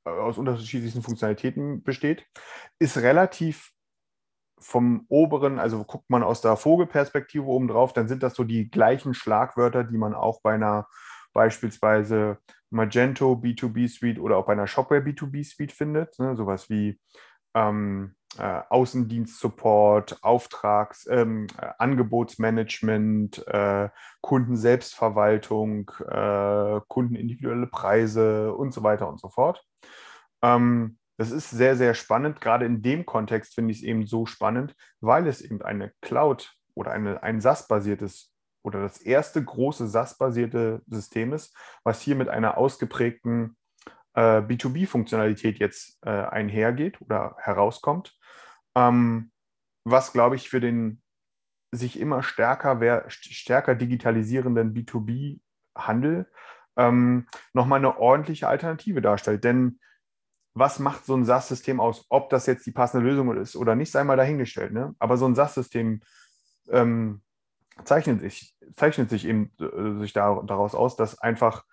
äh, 0.04 0.10
aus 0.10 0.36
unterschiedlichsten 0.36 1.00
Funktionalitäten 1.00 1.82
besteht, 1.84 2.26
ist 2.78 2.98
relativ 2.98 3.72
vom 4.58 5.06
oberen, 5.08 5.58
also 5.58 5.84
guckt 5.84 6.10
man 6.10 6.22
aus 6.22 6.42
der 6.42 6.56
Vogelperspektive 6.56 7.46
oben 7.46 7.68
drauf, 7.68 7.94
dann 7.94 8.08
sind 8.08 8.22
das 8.22 8.34
so 8.34 8.44
die 8.44 8.70
gleichen 8.70 9.14
Schlagwörter, 9.14 9.84
die 9.84 9.96
man 9.96 10.14
auch 10.14 10.42
bei 10.42 10.52
einer 10.52 10.86
beispielsweise 11.36 12.38
Magento 12.70 13.34
B2B 13.34 13.88
Suite 13.88 14.18
oder 14.18 14.38
auch 14.38 14.46
bei 14.46 14.54
einer 14.54 14.66
Shopware 14.66 15.02
B2B 15.02 15.44
Suite 15.44 15.70
findet. 15.70 16.18
Ne? 16.18 16.34
Sowas 16.34 16.70
wie 16.70 16.98
ähm, 17.54 18.14
äh, 18.38 18.62
Außendienstsupport, 18.70 20.24
Auftrags-, 20.24 21.06
ähm, 21.10 21.46
äh, 21.60 21.68
Angebotsmanagement, 21.78 23.46
äh, 23.48 23.90
Kundenselbstverwaltung, 24.22 25.90
äh, 26.08 26.80
kundenindividuelle 26.88 27.66
Preise 27.66 28.54
und 28.54 28.72
so 28.72 28.82
weiter 28.82 29.06
und 29.06 29.20
so 29.20 29.28
fort. 29.28 29.62
Ähm, 30.42 30.96
das 31.18 31.30
ist 31.30 31.50
sehr, 31.50 31.76
sehr 31.76 31.92
spannend. 31.92 32.40
Gerade 32.40 32.64
in 32.64 32.80
dem 32.80 33.04
Kontext 33.04 33.54
finde 33.54 33.72
ich 33.72 33.78
es 33.78 33.84
eben 33.84 34.06
so 34.06 34.24
spannend, 34.24 34.74
weil 35.00 35.26
es 35.26 35.42
eben 35.42 35.60
eine 35.60 35.92
Cloud 36.00 36.54
oder 36.74 36.92
eine, 36.92 37.22
ein 37.22 37.42
SaaS-basiertes 37.42 38.32
oder 38.66 38.82
das 38.82 39.00
erste 39.00 39.42
große 39.42 39.86
SaaS-basierte 39.86 40.82
System 40.88 41.32
ist, 41.32 41.56
was 41.84 42.00
hier 42.00 42.16
mit 42.16 42.28
einer 42.28 42.58
ausgeprägten 42.58 43.56
äh, 44.14 44.40
B2B-Funktionalität 44.40 45.60
jetzt 45.60 45.98
äh, 46.04 46.10
einhergeht 46.10 47.00
oder 47.00 47.36
herauskommt, 47.38 48.18
ähm, 48.74 49.30
was, 49.84 50.12
glaube 50.12 50.34
ich, 50.34 50.48
für 50.48 50.58
den 50.58 51.00
sich 51.70 52.00
immer 52.00 52.24
stärker, 52.24 53.04
stärker 53.08 53.76
digitalisierenden 53.76 54.74
B2B-Handel 54.74 56.28
ähm, 56.76 57.28
nochmal 57.52 57.78
eine 57.78 57.98
ordentliche 57.98 58.48
Alternative 58.48 59.00
darstellt. 59.00 59.44
Denn 59.44 59.78
was 60.54 60.80
macht 60.80 61.06
so 61.06 61.14
ein 61.14 61.24
SaaS-System 61.24 61.78
aus? 61.78 62.04
Ob 62.08 62.30
das 62.30 62.46
jetzt 62.46 62.66
die 62.66 62.72
passende 62.72 63.06
Lösung 63.06 63.36
ist 63.36 63.54
oder 63.54 63.76
nicht, 63.76 63.92
sei 63.92 64.02
mal 64.02 64.16
dahingestellt. 64.16 64.72
Ne? 64.72 64.96
Aber 64.98 65.18
so 65.18 65.26
ein 65.26 65.36
SaaS-System 65.36 66.00
ähm, 66.70 67.22
zeichnet 67.84 68.20
sich, 68.20 68.54
zeichnet 68.74 69.10
sich 69.10 69.26
eben 69.26 69.52
äh, 69.60 70.00
sich 70.00 70.12
da, 70.12 70.42
daraus 70.44 70.74
aus, 70.74 70.96
dass 70.96 71.18
einfach 71.18 71.64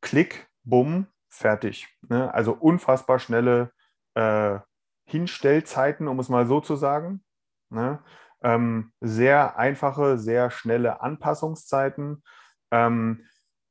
Klick, 0.00 0.48
Bumm, 0.64 1.06
fertig. 1.28 1.88
Ne? 2.08 2.32
Also 2.32 2.52
unfassbar 2.52 3.18
schnelle 3.18 3.72
äh, 4.14 4.58
Hinstellzeiten, 5.06 6.08
um 6.08 6.18
es 6.18 6.28
mal 6.28 6.46
so 6.46 6.60
zu 6.60 6.76
sagen. 6.76 7.24
Ne? 7.70 8.02
Ähm, 8.42 8.92
sehr 9.00 9.58
einfache, 9.58 10.18
sehr 10.18 10.50
schnelle 10.50 11.00
Anpassungszeiten. 11.00 12.22
Ähm, 12.70 13.24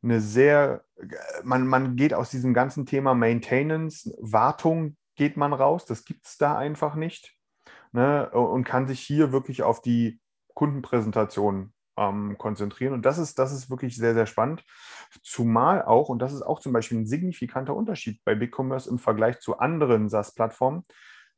eine 0.04 0.22
sehr, 0.22 0.86
man, 1.44 1.68
man 1.68 1.96
geht 1.96 2.14
aus 2.14 2.30
diesem 2.30 2.54
ganzen 2.54 2.86
Thema 2.86 3.16
Maintenance, 3.16 4.14
Wartung 4.22 4.98
geht 5.16 5.36
man 5.36 5.54
raus, 5.54 5.86
das 5.86 6.06
gibt 6.06 6.26
es 6.26 6.38
da 6.38 6.58
einfach 6.58 6.96
nicht. 6.96 7.36
Ne? 7.92 8.30
Und 8.30 8.64
kann 8.66 8.88
sich 8.88 9.00
hier 9.00 9.32
wirklich 9.32 9.64
auf 9.64 9.82
die 9.82 10.20
Kundenpräsentation 10.56 11.72
ähm, 11.98 12.38
konzentrieren. 12.38 12.94
Und 12.94 13.06
das 13.06 13.20
ist, 13.20 13.38
das 13.38 13.52
ist 13.52 13.70
wirklich 13.70 13.96
sehr, 13.96 14.16
sehr 14.16 14.26
spannend. 14.26 14.64
Zumal 15.22 15.84
auch, 15.84 16.10
und 16.10 16.20
das 16.20 16.34
ist 16.34 16.42
auch 16.42 16.60
zum 16.60 16.74
Beispiel 16.74 16.98
ein 16.98 17.08
signifikanter 17.08 17.76
Unterschied 17.76 18.22
bei 18.26 18.34
BigCommerce 18.34 18.88
im 18.88 18.98
Vergleich 18.98 19.40
zu 19.40 19.60
anderen 19.60 20.10
SaaS-Plattformen, 20.10 20.84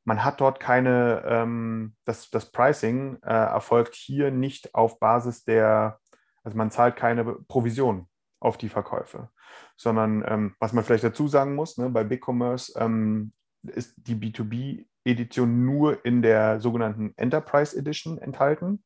man 0.08 0.24
hat 0.24 0.40
dort 0.40 0.62
keine, 0.62 1.22
ähm, 1.28 1.94
das, 2.06 2.30
das 2.30 2.50
Pricing 2.50 3.18
äh, 3.24 3.34
erfolgt 3.34 3.94
hier 3.94 4.32
nicht 4.32 4.74
auf 4.74 5.00
Basis 5.00 5.44
der, 5.44 6.00
also 6.44 6.58
man 6.58 6.72
zahlt 6.72 6.96
keine 6.96 7.26
Provision 7.26 8.08
auf 8.40 8.58
die 8.58 8.70
Verkäufe, 8.70 9.30
sondern 9.76 10.24
ähm, 10.26 10.56
was 10.62 10.72
man 10.72 10.86
vielleicht 10.86 11.04
dazu 11.04 11.28
sagen 11.28 11.56
muss, 11.56 11.78
ne, 11.78 11.90
bei 11.90 12.06
BigCommerce 12.06 12.74
ähm, 12.78 13.34
ist 13.64 13.96
die 13.98 14.16
B2B-Edition 14.16 15.66
nur 15.66 16.06
in 16.06 16.22
der 16.22 16.60
sogenannten 16.60 17.14
Enterprise 17.18 17.78
Edition 17.78 18.18
enthalten, 18.18 18.84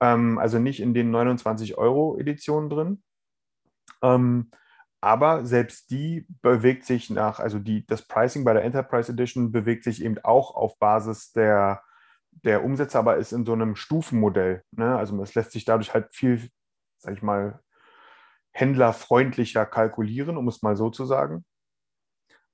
ähm, 0.00 0.38
also 0.38 0.58
nicht 0.58 0.80
in 0.80 0.94
den 0.94 1.10
29 1.10 1.78
Euro 1.78 2.18
Editionen 2.18 2.70
drin. 2.70 3.02
Ähm, 4.02 4.50
aber 5.00 5.46
selbst 5.46 5.90
die 5.90 6.26
bewegt 6.42 6.84
sich 6.84 7.08
nach, 7.08 7.40
also 7.40 7.58
die, 7.58 7.86
das 7.86 8.02
Pricing 8.02 8.44
bei 8.44 8.52
der 8.52 8.64
Enterprise 8.64 9.10
Edition 9.10 9.50
bewegt 9.50 9.84
sich 9.84 10.04
eben 10.04 10.18
auch 10.22 10.54
auf 10.54 10.78
Basis 10.78 11.32
der, 11.32 11.82
der 12.44 12.64
Umsätze, 12.64 12.98
aber 12.98 13.16
ist 13.16 13.32
in 13.32 13.46
so 13.46 13.54
einem 13.54 13.76
Stufenmodell. 13.76 14.62
Ne? 14.72 14.96
Also 14.96 15.20
es 15.22 15.34
lässt 15.34 15.52
sich 15.52 15.64
dadurch 15.64 15.94
halt 15.94 16.14
viel, 16.14 16.50
sag 16.98 17.14
ich 17.14 17.22
mal, 17.22 17.60
händlerfreundlicher 18.52 19.64
kalkulieren, 19.64 20.36
um 20.36 20.48
es 20.48 20.62
mal 20.62 20.76
so 20.76 20.90
zu 20.90 21.06
sagen. 21.06 21.44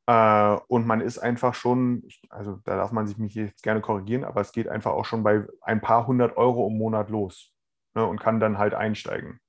Äh, 0.07 0.57
und 0.69 0.87
man 0.87 1.01
ist 1.01 1.19
einfach 1.19 1.55
schon, 1.55 2.09
also 2.31 2.61
da 2.65 2.77
darf 2.77 2.93
man 2.93 3.07
sich 3.07 3.19
mich 3.19 3.35
jetzt 3.35 3.63
gerne 3.63 3.81
korrigieren, 3.81 4.25
aber 4.25 4.41
es 4.41 4.53
geht 4.53 4.69
einfach 4.69 4.93
auch 4.93 5.05
schon 5.05 5.23
bei 5.23 5.47
ein 5.63 5.81
paar 5.81 6.07
hundert 6.07 6.37
Euro 6.37 6.69
im 6.69 6.79
Monat 6.79 7.11
los 7.11 7.53
ne? 7.95 8.07
und 8.07 8.21
kann 8.21 8.41
dann 8.41 8.59
halt 8.59 8.75
einsteigen. 8.75 9.41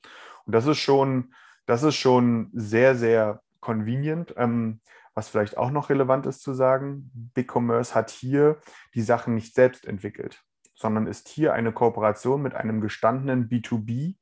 Und 0.45 0.53
das 0.53 0.65
ist 0.65 0.79
schon, 0.79 1.33
das 1.65 1.83
ist 1.83 1.95
schon 1.95 2.49
sehr, 2.53 2.95
sehr 2.95 3.41
convenient. 3.59 4.33
Ähm, 4.37 4.81
was 5.13 5.29
vielleicht 5.29 5.57
auch 5.57 5.71
noch 5.71 5.89
relevant 5.89 6.27
ist 6.27 6.43
zu 6.43 6.53
sagen, 6.53 7.09
BigCommerce 7.33 7.95
hat 7.95 8.11
hier 8.11 8.59
die 8.93 9.01
Sachen 9.01 9.33
nicht 9.33 9.55
selbst 9.55 9.87
entwickelt, 9.87 10.43
sondern 10.75 11.07
ist 11.07 11.27
hier 11.27 11.53
eine 11.53 11.71
Kooperation 11.71 12.39
mit 12.41 12.53
einem 12.53 12.81
gestandenen 12.81 13.49
B2B 13.49 14.15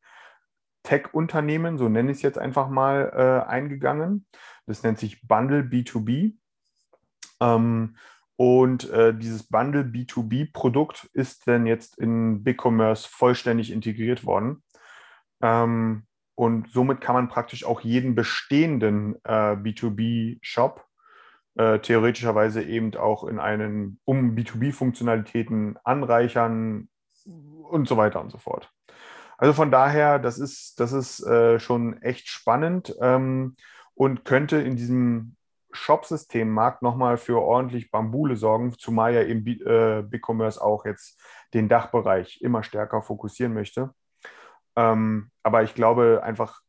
Tech-Unternehmen, 0.84 1.78
so 1.78 1.90
nenne 1.90 2.12
ich 2.12 2.18
es 2.18 2.24
jetzt 2.24 2.38
einfach 2.38 2.70
mal, 2.70 3.12
äh, 3.14 3.50
eingegangen. 3.50 4.26
Das 4.66 4.84
nennt 4.84 5.00
sich 5.00 5.28
Bundle 5.28 5.62
B2B. 5.62 6.34
Ähm, 7.40 7.96
und 8.38 8.90
äh, 8.90 9.14
dieses 9.14 9.44
Bundle 9.44 9.84
B2B-Produkt 9.84 11.10
ist 11.14 11.48
dann 11.48 11.66
jetzt 11.66 11.98
in 11.98 12.44
BigCommerce 12.44 13.08
vollständig 13.08 13.72
integriert 13.72 14.26
worden. 14.26 14.64
Ähm, 15.42 16.06
und 16.36 16.70
somit 16.70 17.00
kann 17.00 17.16
man 17.16 17.30
praktisch 17.30 17.64
auch 17.64 17.82
jeden 17.82 18.14
bestehenden 18.14 19.16
äh, 19.24 19.56
B2B-Shop 19.56 20.86
äh, 21.56 21.80
theoretischerweise 21.80 22.62
eben 22.62 22.94
auch 22.96 23.24
in 23.24 23.40
einen, 23.40 24.00
um 24.04 24.36
B2B-Funktionalitäten 24.36 25.78
anreichern 25.86 26.90
und 27.24 27.88
so 27.88 27.96
weiter 27.96 28.20
und 28.20 28.32
so 28.32 28.38
fort. 28.38 28.70
Also 29.38 29.54
von 29.54 29.72
daher, 29.72 30.20
das 30.20 30.38
ist, 30.38 30.80
das 30.80 30.92
ist 30.92 31.26
äh, 31.26 31.60
schon 31.60 32.02
echt 32.02 32.28
spannend 32.28 32.96
ähm, 33.02 33.56
und 33.96 34.26
könnte 34.26 34.58
in 34.58 34.76
diesem 34.76 35.36
Shop-System-Markt 35.72 36.82
nochmal 36.82 37.18
für 37.18 37.42
ordentlich 37.42 37.92
Bambule 37.92 38.36
sorgen, 38.38 38.74
zumal 38.78 39.14
ja 39.14 39.24
eben 39.24 39.46
äh, 39.46 40.04
BigCommerce 40.04 40.62
auch 40.62 40.86
jetzt 40.86 41.22
den 41.54 41.68
Dachbereich 41.68 42.42
immer 42.42 42.64
stärker 42.64 43.02
fokussieren 43.02 43.54
möchte. 43.54 43.94
Ähm, 44.76 45.32
aber 45.44 45.64
ich 45.64 45.74
glaube 45.74 46.22
einfach, 46.24 46.62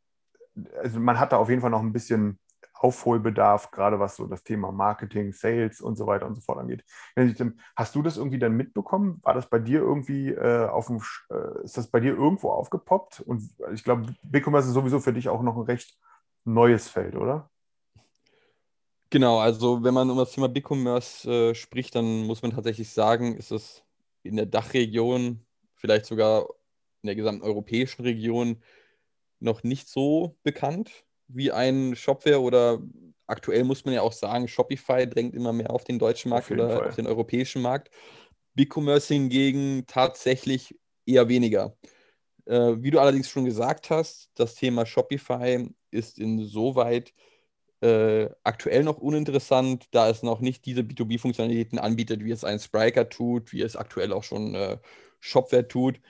also 0.83 1.01
man 1.01 1.21
hat 1.21 1.33
da 1.33 1.37
auf 1.37 1.49
jeden 1.49 1.61
Fall 1.61 1.71
noch 1.71 1.83
ein 1.83 1.93
bisschen 1.93 2.39
Aufholbedarf, 2.79 3.71
gerade 3.71 3.99
was 3.99 4.17
so 4.17 4.27
das 4.27 4.43
Thema 4.43 4.71
Marketing, 4.71 5.33
Sales 5.33 5.81
und 5.81 5.97
so 5.97 6.07
weiter 6.07 6.27
und 6.27 6.35
so 6.35 6.43
fort 6.43 6.59
angeht. 6.59 6.85
Hast 7.75 7.95
du 7.95 8.03
das 8.03 8.17
irgendwie 8.17 8.39
dann 8.39 8.57
mitbekommen? 8.57 9.19
War 9.23 9.35
das 9.35 9.49
bei 9.49 9.59
dir 9.59 9.81
irgendwie 9.81 10.31
äh, 10.31 10.67
auf 10.67 10.89
dem, 10.89 11.01
äh, 11.31 11.65
ist 11.65 11.79
das 11.79 11.91
bei 11.91 12.01
dir 12.01 12.15
irgendwo 12.15 12.51
aufgepoppt? 12.51 13.21
Und 13.21 13.43
ich 13.73 13.83
glaube, 13.83 14.15
BigCommerce 14.23 14.69
ist 14.69 14.75
sowieso 14.75 15.01
für 15.01 15.13
dich 15.13 15.29
auch 15.29 15.43
noch 15.43 15.57
ein 15.57 15.63
recht 15.63 15.99
neues 16.47 16.89
Feld, 16.89 17.15
oder? 17.17 17.51
Genau, 19.11 19.39
also 19.39 19.83
wenn 19.85 19.95
man 19.95 20.11
um 20.11 20.19
das 20.19 20.33
Thema 20.33 20.49
BigCommerce 20.49 21.27
äh, 21.27 21.55
spricht, 21.55 21.95
dann 21.95 22.25
muss 22.25 22.43
man 22.43 22.51
tatsächlich 22.51 22.91
sagen, 22.91 23.37
ist 23.37 23.53
es 23.53 23.85
in 24.23 24.37
der 24.37 24.47
Dachregion, 24.47 25.47
vielleicht 25.75 26.07
sogar 26.07 26.49
in 27.03 27.07
der 27.07 27.15
gesamten 27.15 27.43
europäischen 27.43 28.03
Region 28.03 28.63
noch 29.39 29.63
nicht 29.63 29.89
so 29.89 30.37
bekannt 30.43 31.07
wie 31.29 31.53
ein 31.53 31.97
Shopware 31.97 32.41
oder 32.41 32.81
aktuell 33.27 33.65
muss 33.65 33.85
man 33.85 33.95
ja 33.95 34.03
auch 34.03 34.13
sagen, 34.13 34.49
Shopify 34.49 35.09
drängt 35.09 35.35
immer 35.35 35.53
mehr 35.53 35.71
auf 35.71 35.85
den 35.85 35.99
deutschen 35.99 36.31
Markt 36.31 36.47
auf 36.47 36.51
oder 36.53 36.71
Fall. 36.71 36.89
auf 36.89 36.97
den 36.97 37.07
europäischen 37.07 37.63
Markt. 37.63 37.91
BigCommerce 38.55 39.15
hingegen 39.15 39.85
tatsächlich 39.87 40.79
eher 41.05 41.29
weniger. 41.29 41.77
Äh, 42.47 42.77
wie 42.79 42.91
du 42.91 43.01
allerdings 43.01 43.29
schon 43.29 43.45
gesagt 43.45 43.91
hast, 43.91 44.31
das 44.35 44.55
Thema 44.55 44.87
Shopify 44.87 45.69
ist 45.91 46.19
insoweit 46.19 47.13
äh, 47.81 48.31
aktuell 48.43 48.85
noch 48.85 48.99
uninteressant, 48.99 49.89
da 49.91 50.09
es 50.09 50.23
noch 50.23 50.41
nicht 50.41 50.65
diese 50.67 50.81
B2B-Funktionalitäten 50.81 51.79
anbietet, 51.79 52.25
wie 52.25 52.31
es 52.31 52.45
ein 52.45 52.59
Spriker 52.59 53.09
tut, 53.09 53.53
wie 53.53 53.63
es 53.63 53.77
aktuell 53.77 54.13
auch 54.13 54.25
schon 54.25 54.55
äh, 54.55 54.79
Shopware 55.21 55.69
tut. 55.69 56.01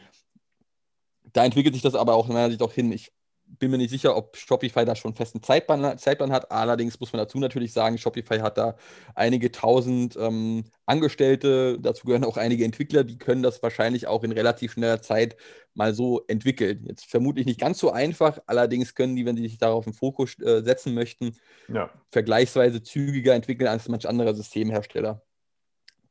Da 1.32 1.44
entwickelt 1.44 1.74
sich 1.74 1.82
das 1.82 1.94
aber 1.94 2.14
auch 2.14 2.28
in 2.28 2.34
meiner 2.34 2.50
Sicht 2.50 2.62
auch 2.62 2.72
hin. 2.72 2.92
Ich 2.92 3.12
bin 3.46 3.70
mir 3.70 3.78
nicht 3.78 3.90
sicher, 3.90 4.16
ob 4.16 4.36
Shopify 4.36 4.84
da 4.84 4.94
schon 4.94 5.10
einen 5.10 5.16
festen 5.16 5.42
Zeitplan, 5.42 5.98
Zeitplan 5.98 6.32
hat. 6.32 6.50
Allerdings 6.50 7.00
muss 7.00 7.12
man 7.12 7.20
dazu 7.20 7.38
natürlich 7.38 7.72
sagen, 7.72 7.98
Shopify 7.98 8.38
hat 8.38 8.58
da 8.58 8.76
einige 9.14 9.50
tausend 9.52 10.16
ähm, 10.16 10.64
Angestellte, 10.84 11.78
dazu 11.80 12.06
gehören 12.06 12.24
auch 12.24 12.36
einige 12.36 12.64
Entwickler, 12.64 13.04
die 13.04 13.18
können 13.18 13.42
das 13.42 13.62
wahrscheinlich 13.62 14.06
auch 14.06 14.22
in 14.24 14.32
relativ 14.32 14.72
schneller 14.72 15.02
Zeit 15.02 15.36
mal 15.74 15.94
so 15.94 16.22
entwickeln. 16.28 16.84
Jetzt 16.86 17.06
vermutlich 17.06 17.46
nicht 17.46 17.60
ganz 17.60 17.78
so 17.78 17.90
einfach, 17.90 18.38
allerdings 18.46 18.94
können 18.94 19.16
die, 19.16 19.26
wenn 19.26 19.36
sie 19.36 19.48
sich 19.48 19.58
darauf 19.58 19.86
einen 19.86 19.94
Fokus 19.94 20.38
äh, 20.40 20.62
setzen 20.62 20.94
möchten, 20.94 21.36
ja. 21.68 21.90
vergleichsweise 22.10 22.82
zügiger 22.82 23.34
entwickeln 23.34 23.68
als 23.68 23.88
manch 23.88 24.08
anderer 24.08 24.34
Systemhersteller. 24.34 25.22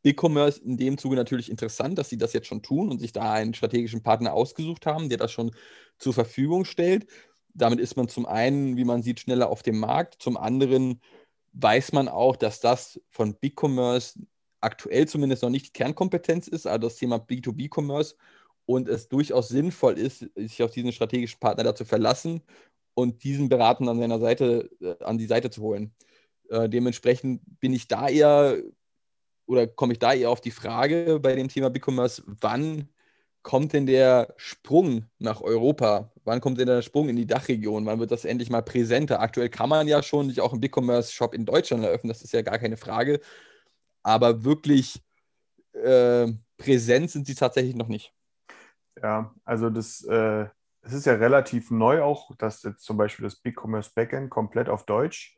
E-Commerce 0.05 0.62
in 0.62 0.77
dem 0.77 0.97
Zuge 0.97 1.15
natürlich 1.15 1.50
interessant, 1.50 1.97
dass 1.97 2.09
sie 2.09 2.17
das 2.17 2.33
jetzt 2.33 2.47
schon 2.47 2.62
tun 2.62 2.89
und 2.89 3.00
sich 3.00 3.12
da 3.12 3.33
einen 3.33 3.53
strategischen 3.53 4.03
Partner 4.03 4.33
ausgesucht 4.33 4.85
haben, 4.85 5.09
der 5.09 5.17
das 5.17 5.31
schon 5.31 5.51
zur 5.97 6.13
Verfügung 6.13 6.65
stellt. 6.65 7.07
Damit 7.53 7.79
ist 7.79 7.97
man 7.97 8.07
zum 8.07 8.25
einen, 8.25 8.77
wie 8.77 8.85
man 8.85 9.01
sieht, 9.01 9.19
schneller 9.19 9.50
auf 9.50 9.63
dem 9.63 9.79
Markt. 9.79 10.21
Zum 10.21 10.38
anderen 10.38 11.01
weiß 11.53 11.93
man 11.93 12.07
auch, 12.07 12.35
dass 12.35 12.59
das 12.59 13.01
von 13.09 13.35
BigCommerce 13.35 14.19
aktuell 14.62 15.07
zumindest 15.07 15.43
noch 15.43 15.50
nicht 15.50 15.67
die 15.67 15.74
Kernkompetenz 15.74 16.47
ist, 16.47 16.67
also 16.67 16.88
das 16.88 16.97
Thema 16.97 17.17
B2B-Commerce 17.17 18.15
und 18.65 18.88
es 18.89 19.07
durchaus 19.07 19.50
sinnvoll 19.50 19.97
ist, 19.97 20.25
sich 20.35 20.63
auf 20.63 20.71
diesen 20.71 20.91
strategischen 20.91 21.39
Partner 21.39 21.63
dazu 21.63 21.85
verlassen 21.85 22.41
und 22.95 23.24
diesen 23.24 23.50
Beraten 23.50 23.88
an 23.88 24.00
seiner 24.00 24.19
Seite, 24.19 24.69
äh, 24.81 25.03
an 25.03 25.17
die 25.17 25.27
Seite 25.27 25.50
zu 25.50 25.62
holen. 25.62 25.93
Äh, 26.50 26.69
dementsprechend 26.69 27.41
bin 27.59 27.74
ich 27.74 27.88
da 27.88 28.07
eher 28.09 28.62
oder 29.45 29.67
komme 29.67 29.93
ich 29.93 29.99
da 29.99 30.13
eher 30.13 30.29
auf 30.29 30.41
die 30.41 30.51
Frage 30.51 31.19
bei 31.21 31.35
dem 31.35 31.47
Thema 31.47 31.69
BigCommerce, 31.69 32.23
wann 32.25 32.89
kommt 33.43 33.73
denn 33.73 33.85
der 33.85 34.33
Sprung 34.37 35.05
nach 35.19 35.41
Europa? 35.41 36.11
Wann 36.23 36.41
kommt 36.41 36.59
denn 36.59 36.65
der 36.67 36.81
Sprung 36.81 37.09
in 37.09 37.15
die 37.15 37.27
Dachregion? 37.27 37.85
Wann 37.85 37.99
wird 37.99 38.11
das 38.11 38.25
endlich 38.25 38.49
mal 38.49 38.63
präsenter? 38.63 39.19
Aktuell 39.19 39.49
kann 39.49 39.69
man 39.69 39.87
ja 39.87 40.01
schon 40.01 40.29
sich 40.29 40.41
auch 40.41 40.51
einen 40.51 40.61
BigCommerce-Shop 40.61 41.35
in 41.35 41.45
Deutschland 41.45 41.83
eröffnen, 41.83 42.09
das 42.09 42.23
ist 42.23 42.33
ja 42.33 42.41
gar 42.41 42.57
keine 42.57 42.77
Frage. 42.77 43.19
Aber 44.01 44.43
wirklich 44.43 45.03
äh, 45.73 46.27
präsent 46.57 47.11
sind 47.11 47.27
sie 47.27 47.35
tatsächlich 47.35 47.75
noch 47.75 47.87
nicht. 47.87 48.13
Ja, 49.01 49.33
also 49.43 49.69
das, 49.69 50.03
äh, 50.05 50.47
das 50.81 50.93
ist 50.93 51.05
ja 51.05 51.13
relativ 51.13 51.69
neu 51.69 52.01
auch, 52.01 52.35
dass 52.37 52.63
jetzt 52.63 52.83
zum 52.83 52.97
Beispiel 52.97 53.25
das 53.25 53.35
BigCommerce 53.35 53.91
Backend 53.93 54.29
komplett 54.29 54.69
auf 54.69 54.85
Deutsch 54.85 55.37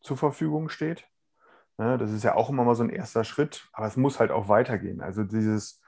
zur 0.00 0.16
Verfügung 0.16 0.68
steht. 0.68 1.08
Ne, 1.78 1.98
das 1.98 2.10
ist 2.10 2.24
ja 2.24 2.34
auch 2.34 2.48
immer 2.48 2.64
mal 2.64 2.74
so 2.74 2.82
ein 2.82 2.90
erster 2.90 3.22
Schritt, 3.24 3.68
aber 3.72 3.86
es 3.86 3.96
muss 3.96 4.18
halt 4.18 4.30
auch 4.30 4.48
weitergehen. 4.48 5.02
Also 5.02 5.24
dieses, 5.24 5.82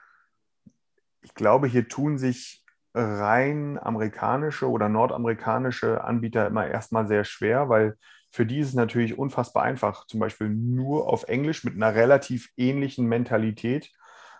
ich 1.21 1.33
glaube, 1.33 1.67
hier 1.67 1.87
tun 1.87 2.17
sich 2.17 2.63
rein 2.93 3.79
amerikanische 3.79 4.69
oder 4.69 4.89
nordamerikanische 4.89 6.03
Anbieter 6.03 6.47
immer 6.47 6.67
erstmal 6.67 7.07
sehr 7.07 7.23
schwer, 7.23 7.69
weil 7.69 7.97
für 8.31 8.45
die 8.45 8.59
ist 8.59 8.69
es 8.69 8.73
natürlich 8.75 9.17
unfassbar 9.17 9.63
einfach, 9.63 10.05
zum 10.05 10.19
Beispiel 10.19 10.49
nur 10.49 11.07
auf 11.07 11.23
Englisch 11.27 11.63
mit 11.63 11.75
einer 11.75 11.95
relativ 11.95 12.49
ähnlichen 12.57 13.07
Mentalität 13.07 13.91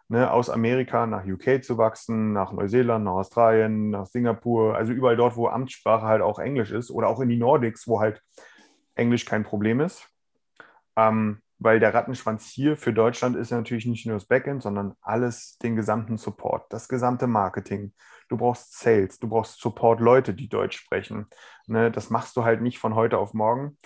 ne, 0.08 0.32
aus 0.32 0.50
Amerika 0.50 1.08
nach 1.08 1.25
UK 1.25 1.63
zu 1.63 1.77
wachsen, 1.77 2.34
nach 2.34 2.51
Neuseeland, 2.51 3.06
nach 3.06 3.13
Australien, 3.13 3.89
nach 3.89 4.06
Singapur, 4.06 4.75
also 4.75 4.94
überall 4.94 5.18
dort, 5.18 5.36
wo 5.36 5.48
Amtssprache 5.48 6.06
halt 6.06 6.22
auch 6.22 6.38
Englisch 6.39 6.72
ist 6.72 6.91
oder 6.91 7.08
auch 7.08 7.20
in 7.20 7.29
die 7.29 7.38
Nordics, 7.38 7.88
wo 7.88 8.00
halt 8.00 8.22
Englisch 8.96 9.25
kein 9.25 9.44
Problem 9.44 9.79
ist. 9.79 10.08
Ähm, 11.08 11.41
weil 11.60 11.79
der 11.82 11.94
Rattenschwanz 11.94 12.46
hier 12.48 12.77
für 12.77 12.94
Deutschland 12.94 13.36
ist 13.36 13.51
natürlich 13.51 13.86
nicht 13.86 14.06
nur 14.06 14.15
das 14.15 14.25
Backend, 14.25 14.63
sondern 14.63 14.94
alles, 15.01 15.58
den 15.58 15.75
gesamten 15.75 16.18
Support, 16.18 16.72
das 16.72 16.88
gesamte 16.88 17.27
Marketing. 17.27 17.94
Du 18.29 18.38
brauchst 18.38 18.79
Sales, 18.79 19.20
du 19.20 19.27
brauchst 19.27 19.60
Support-Leute, 19.60 20.34
die 20.34 20.48
Deutsch 20.48 20.77
sprechen. 20.77 21.25
Ne, 21.68 21.91
das 21.91 22.10
machst 22.10 22.38
du 22.38 22.46
halt 22.46 22.62
nicht 22.62 22.79
von 22.79 22.96
heute 22.96 23.18
auf 23.18 23.34
morgen. 23.34 23.77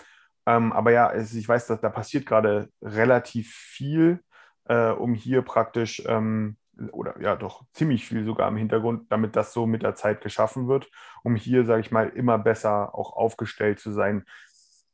Ähm, 0.46 0.72
aber 0.72 0.92
ja, 0.92 1.10
es, 1.12 1.34
ich 1.34 1.48
weiß, 1.48 1.66
dass 1.66 1.80
da 1.80 1.88
passiert 1.88 2.26
gerade 2.26 2.68
relativ 2.80 3.52
viel, 3.52 4.22
äh, 4.66 4.90
um 4.90 5.14
hier 5.14 5.42
praktisch, 5.42 6.02
ähm, 6.06 6.56
oder 6.92 7.20
ja 7.20 7.36
doch 7.36 7.64
ziemlich 7.72 8.06
viel 8.06 8.24
sogar 8.24 8.48
im 8.48 8.56
Hintergrund, 8.56 9.10
damit 9.10 9.36
das 9.36 9.52
so 9.52 9.66
mit 9.66 9.82
der 9.82 9.94
Zeit 9.94 10.20
geschaffen 10.20 10.68
wird, 10.68 10.90
um 11.22 11.36
hier, 11.36 11.64
sage 11.64 11.80
ich 11.80 11.90
mal, 11.90 12.08
immer 12.08 12.38
besser 12.38 12.94
auch 12.94 13.12
aufgestellt 13.12 13.80
zu 13.80 13.92
sein, 13.92 14.24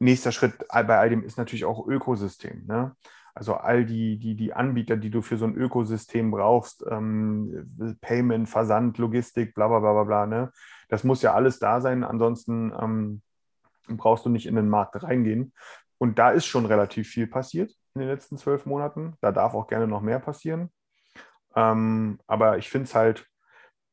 nächster 0.00 0.32
Schritt 0.32 0.66
bei 0.68 0.98
all 0.98 1.10
dem 1.10 1.22
ist 1.22 1.38
natürlich 1.38 1.64
auch 1.64 1.86
Ökosystem. 1.86 2.64
Ne? 2.66 2.96
Also 3.34 3.54
all 3.54 3.84
die, 3.84 4.18
die, 4.18 4.34
die 4.34 4.52
Anbieter, 4.52 4.96
die 4.96 5.10
du 5.10 5.22
für 5.22 5.36
so 5.36 5.44
ein 5.44 5.54
Ökosystem 5.54 6.30
brauchst, 6.30 6.84
ähm, 6.90 7.96
Payment, 8.00 8.48
Versand, 8.48 8.98
Logistik, 8.98 9.54
bla 9.54 9.68
bla 9.68 9.78
bla 9.78 9.92
bla 9.92 10.04
bla, 10.04 10.26
ne? 10.26 10.52
Das 10.88 11.04
muss 11.04 11.22
ja 11.22 11.34
alles 11.34 11.60
da 11.60 11.80
sein, 11.80 12.02
ansonsten 12.02 12.72
ähm, 12.78 13.22
brauchst 13.88 14.26
du 14.26 14.28
nicht 14.28 14.46
in 14.46 14.56
den 14.56 14.68
Markt 14.68 15.00
reingehen. 15.02 15.52
Und 15.98 16.18
da 16.18 16.30
ist 16.30 16.46
schon 16.46 16.66
relativ 16.66 17.08
viel 17.08 17.26
passiert 17.26 17.72
in 17.94 18.00
den 18.00 18.08
letzten 18.08 18.36
zwölf 18.36 18.66
Monaten. 18.66 19.14
Da 19.20 19.30
darf 19.32 19.54
auch 19.54 19.68
gerne 19.68 19.86
noch 19.86 20.00
mehr 20.00 20.18
passieren. 20.18 20.70
Ähm, 21.54 22.18
aber 22.26 22.58
ich 22.58 22.68
finde 22.68 22.86
es 22.86 22.94
halt, 22.94 23.26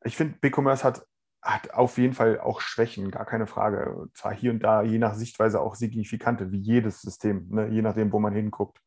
ich 0.04 0.16
finde, 0.16 0.38
BigCommerce 0.40 0.84
hat 0.84 1.06
hat 1.48 1.74
auf 1.74 1.98
jeden 1.98 2.14
Fall 2.14 2.40
auch 2.40 2.60
Schwächen, 2.60 3.10
gar 3.10 3.26
keine 3.26 3.48
Frage. 3.48 4.10
Zwar 4.14 4.34
hier 4.34 4.52
und 4.52 4.60
da, 4.64 4.82
je 4.82 4.98
nach 4.98 5.16
Sichtweise 5.16 5.62
auch 5.62 5.76
signifikante, 5.76 6.52
wie 6.52 6.60
jedes 6.60 7.02
System, 7.02 7.48
ne? 7.50 7.70
je 7.70 7.82
nachdem, 7.82 8.12
wo 8.12 8.20
man 8.20 8.34
hinguckt. 8.34 8.82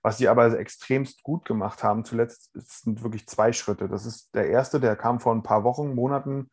Was 0.00 0.16
sie 0.18 0.28
aber 0.28 0.56
extremst 0.58 1.24
gut 1.24 1.44
gemacht 1.44 1.82
haben, 1.82 2.04
zuletzt 2.04 2.52
sind 2.54 3.02
wirklich 3.02 3.26
zwei 3.26 3.52
Schritte. 3.52 3.88
Das 3.88 4.06
ist 4.06 4.32
der 4.34 4.48
erste, 4.48 4.78
der 4.78 4.94
kam 4.94 5.18
vor 5.18 5.34
ein 5.34 5.42
paar 5.42 5.64
Wochen, 5.64 5.94
Monaten, 5.96 6.50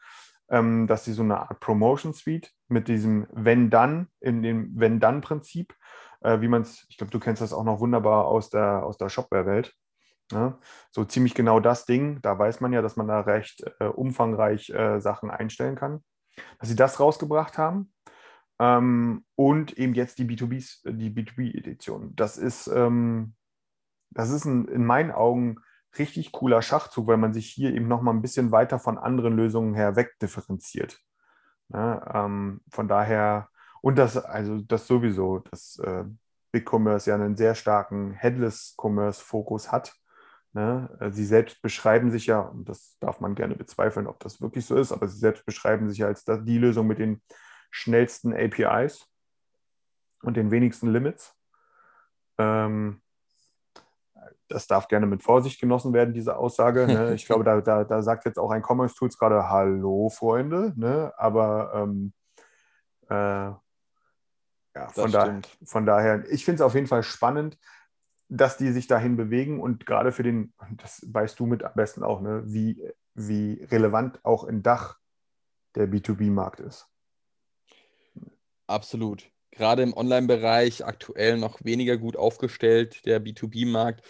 ähm, 0.50 0.88
dass 0.88 1.06
sie 1.06 1.14
so 1.14 1.22
eine 1.22 1.40
Art 1.40 1.60
Promotion 1.60 2.14
Suite 2.14 2.52
mit 2.68 2.88
diesem 2.88 3.28
Wenn-Dann, 3.32 4.08
in 4.20 4.42
dem 4.42 4.72
Wenn-Dann-Prinzip, 4.80 5.75
äh, 6.22 6.42
wie 6.42 6.48
man 6.48 6.64
es, 6.64 6.88
ich 6.90 6.98
glaube, 6.98 7.12
du 7.12 7.20
kennst 7.20 7.44
das 7.44 7.54
auch 7.54 7.64
noch 7.64 7.80
wunderbar 7.80 8.25
aus 8.25 8.50
der, 8.50 8.84
aus 8.84 8.98
der 8.98 9.10
Shopware-Welt, 9.10 9.75
Ne? 10.32 10.58
So 10.91 11.05
ziemlich 11.05 11.36
genau 11.36 11.60
das 11.60 11.86
Ding, 11.86 12.22
da 12.22 12.38
weiß 12.38 12.62
man 12.62 12.74
ja, 12.74 12.82
dass 12.82 12.96
man 12.96 13.08
da 13.08 13.22
recht 13.22 13.63
äh, 13.79 13.86
umfangreich 13.86 14.70
äh, 14.70 15.00
Sachen 15.00 15.29
einstellen 15.29 15.75
kann. 15.75 16.03
Dass 16.60 16.70
sie 16.70 16.75
das 16.75 17.00
rausgebracht 17.00 17.58
haben 17.58 17.94
ähm, 18.60 19.24
und 19.36 19.77
eben 19.77 19.94
jetzt 19.94 20.17
die 20.17 20.25
B2B, 20.25 20.91
die 20.91 21.12
B2B-Edition. 21.12 22.15
Das 22.15 22.38
ist, 22.38 22.67
ähm, 22.67 23.36
das 24.10 24.32
ist 24.32 24.46
ein, 24.46 24.67
in 24.67 24.86
meinen 24.86 25.12
Augen 25.12 25.58
richtig 25.98 26.32
cooler 26.32 26.62
Schachzug, 26.62 27.08
weil 27.08 27.17
man 27.17 27.34
sich 27.34 27.48
hier 27.48 27.74
eben 27.74 27.88
nochmal 27.88 28.13
ein 28.13 28.22
bisschen 28.22 28.51
weiter 28.51 28.79
von 28.79 28.98
anderen 28.98 29.36
Lösungen 29.36 29.75
her 29.75 29.96
wegdifferenziert. 29.96 31.00
Ne? 31.70 32.03
Ähm, 32.13 32.62
von 32.70 32.88
daher, 32.88 33.50
und 33.82 33.98
das, 33.98 34.17
also 34.17 34.60
das 34.60 34.88
sowieso, 34.88 35.39
dass 35.39 35.79
äh, 35.79 36.03
BigCommerce 36.51 37.08
ja 37.12 37.15
einen 37.15 37.38
sehr 37.38 37.55
starken 37.55 38.12
Headless-Commerce-Fokus 38.13 39.72
hat 39.72 39.96
Ne? 40.55 40.89
Äh, 41.01 41.12
sie 41.12 41.25
selbst 41.25 41.62
beschreiben 41.62 42.12
sich 42.12 42.27
ja, 42.27 42.39
und 42.39 42.69
das 42.69 42.97
darf 43.01 43.19
man 43.19 43.35
gerne 43.35 43.55
bezweifeln, 43.55 44.07
ob 44.07 44.21
das 44.21 44.41
wirklich 44.41 44.65
so 44.65 44.77
ist, 44.77 44.93
aber 44.93 45.09
sie 45.09 45.19
selbst 45.19 45.45
beschreiben 45.45 45.89
sich 45.89 45.97
ja 45.97 46.07
als 46.07 46.24
die 46.24 46.57
Lösung 46.57 46.88
mit 46.88 46.97
den 46.97 47.21
schnellsten 47.71 48.33
APIs 48.33 49.05
und 50.21 50.38
den 50.38 50.51
wenigsten 50.51 50.88
Limits. 50.88 51.35
Ähm, 52.38 53.01
das 54.47 54.65
darf 54.65 54.88
gerne 54.88 55.07
mit 55.07 55.24
Vorsicht 55.24 55.59
genossen 55.59 55.91
werden, 55.91 56.13
diese 56.13 56.38
Aussage. 56.38 56.88
Ne? 56.88 57.12
Ich 57.15 57.25
glaube, 57.25 57.43
da, 57.43 57.59
da, 57.59 57.83
da, 57.83 58.01
sagt 58.01 58.24
jetzt 58.24 58.39
auch 58.39 58.51
ein 58.51 58.63
Commerce 58.63 58.95
Tools 58.95 59.17
gerade 59.17 59.50
Hallo, 59.50 60.07
Freunde. 60.07 60.71
Ne? 60.77 61.12
Aber 61.17 61.74
ähm, 61.75 62.13
äh, 63.09 63.51
ja, 64.75 64.88
von, 64.93 65.12
da, 65.12 65.41
von 65.65 65.85
daher, 65.85 66.24
ich 66.29 66.45
finde 66.45 66.55
es 66.55 66.62
auf 66.62 66.75
jeden 66.75 66.88
Fall 66.88 67.03
spannend 67.03 67.57
dass 68.27 68.58
die 68.58 68.72
sich 68.72 68.88
dahin 68.88 69.17
bewegen 69.17 69.60
und 69.60 69.86
gerade 69.86 70.12
für 70.12 70.24
den, 70.24 70.53
das 70.72 71.05
weißt 71.08 71.39
du 71.39 71.46
mit 71.46 71.63
am 71.63 71.74
besten 71.75 72.03
auch, 72.03 72.22
ne, 72.22 72.44
wie, 72.46 72.81
wie 73.14 73.64
relevant 73.72 74.20
auch 74.24 74.46
in 74.46 74.64
Dach 74.64 74.98
der 75.75 75.88
B2B-Markt 75.88 76.59
ist. 76.59 76.88
Absolut. 78.68 79.29
Gerade 79.51 79.83
im 79.83 79.96
Online-Bereich 79.96 80.85
aktuell 80.85 81.38
noch 81.38 81.64
weniger 81.64 81.98
gut 81.98 82.18
aufgestellt, 82.18 83.05
der 83.05 83.24
B2B-Markt. 83.24 84.03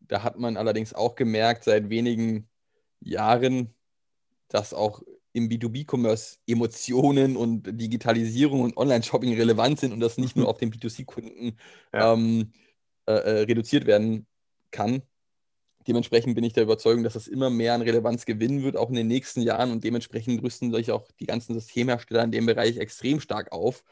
Da 0.00 0.22
hat 0.22 0.38
man 0.38 0.56
allerdings 0.56 0.92
auch 0.92 1.14
gemerkt 1.14 1.64
seit 1.64 1.88
wenigen 1.88 2.48
Jahren, 3.00 3.74
dass 4.48 4.74
auch 4.74 5.02
im 5.32 5.48
B2B-Commerce 5.48 6.38
Emotionen 6.46 7.36
und 7.36 7.64
Digitalisierung 7.80 8.62
und 8.62 8.76
Online-Shopping 8.76 9.34
relevant 9.34 9.78
sind 9.78 9.92
und 9.92 10.00
das 10.00 10.18
nicht 10.18 10.36
nur 10.36 10.48
auf 10.48 10.58
den 10.58 10.72
B2C-Kunden 10.72 11.58
ja. 11.92 12.12
ähm, 12.12 12.52
äh, 13.06 13.12
äh, 13.12 13.40
reduziert 13.42 13.86
werden 13.86 14.26
kann. 14.72 15.02
Dementsprechend 15.86 16.34
bin 16.34 16.42
ich 16.42 16.52
der 16.52 16.64
Überzeugung, 16.64 17.04
dass 17.04 17.12
das 17.12 17.28
immer 17.28 17.50
mehr 17.50 17.74
an 17.74 17.82
Relevanz 17.82 18.26
gewinnen 18.26 18.64
wird, 18.64 18.76
auch 18.76 18.88
in 18.88 18.96
den 18.96 19.06
nächsten 19.06 19.42
Jahren. 19.42 19.70
Und 19.70 19.84
dementsprechend 19.84 20.42
rüsten 20.42 20.74
sich 20.74 20.90
auch 20.90 21.06
die 21.20 21.26
ganzen 21.26 21.54
Systemhersteller 21.54 22.24
in 22.24 22.32
dem 22.32 22.46
Bereich 22.46 22.78
extrem 22.78 23.20
stark 23.20 23.52
auf. 23.52 23.84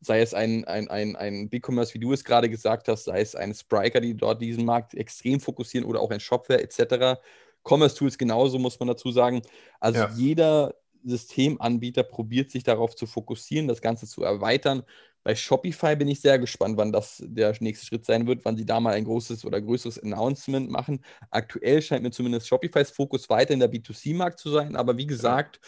Sei 0.00 0.22
es 0.22 0.32
ein, 0.32 0.64
ein, 0.64 0.88
ein, 0.88 1.16
ein 1.16 1.50
Big-Commerce, 1.50 1.92
wie 1.92 1.98
du 1.98 2.14
es 2.14 2.24
gerade 2.24 2.48
gesagt 2.48 2.88
hast, 2.88 3.04
sei 3.04 3.20
es 3.20 3.34
ein 3.34 3.52
Spriker, 3.52 4.00
die 4.00 4.16
dort 4.16 4.40
diesen 4.40 4.64
Markt 4.64 4.94
extrem 4.94 5.40
fokussieren 5.40 5.86
oder 5.86 6.00
auch 6.00 6.10
ein 6.10 6.20
Shopware 6.20 6.62
etc. 6.62 7.20
Commerce-Tools 7.62 8.16
genauso, 8.16 8.58
muss 8.58 8.80
man 8.80 8.88
dazu 8.88 9.10
sagen. 9.12 9.42
Also 9.78 9.98
ja. 9.98 10.10
jeder 10.16 10.74
Systemanbieter 11.04 12.04
probiert 12.04 12.50
sich 12.50 12.62
darauf 12.62 12.96
zu 12.96 13.06
fokussieren, 13.06 13.68
das 13.68 13.82
Ganze 13.82 14.06
zu 14.06 14.22
erweitern 14.22 14.84
bei 15.22 15.34
Shopify 15.34 15.96
bin 15.96 16.08
ich 16.08 16.20
sehr 16.20 16.38
gespannt, 16.38 16.76
wann 16.78 16.92
das 16.92 17.22
der 17.26 17.54
nächste 17.60 17.86
Schritt 17.86 18.06
sein 18.06 18.26
wird, 18.26 18.44
wann 18.44 18.56
sie 18.56 18.64
da 18.64 18.80
mal 18.80 18.94
ein 18.94 19.04
großes 19.04 19.44
oder 19.44 19.60
größeres 19.60 20.02
Announcement 20.02 20.70
machen. 20.70 21.04
Aktuell 21.30 21.82
scheint 21.82 22.02
mir 22.02 22.10
zumindest 22.10 22.48
Shopifys 22.48 22.90
Fokus 22.90 23.28
weiter 23.28 23.52
in 23.52 23.60
der 23.60 23.70
B2C-Markt 23.70 24.38
zu 24.38 24.50
sein, 24.50 24.76
aber 24.76 24.96
wie 24.96 25.06
gesagt, 25.06 25.60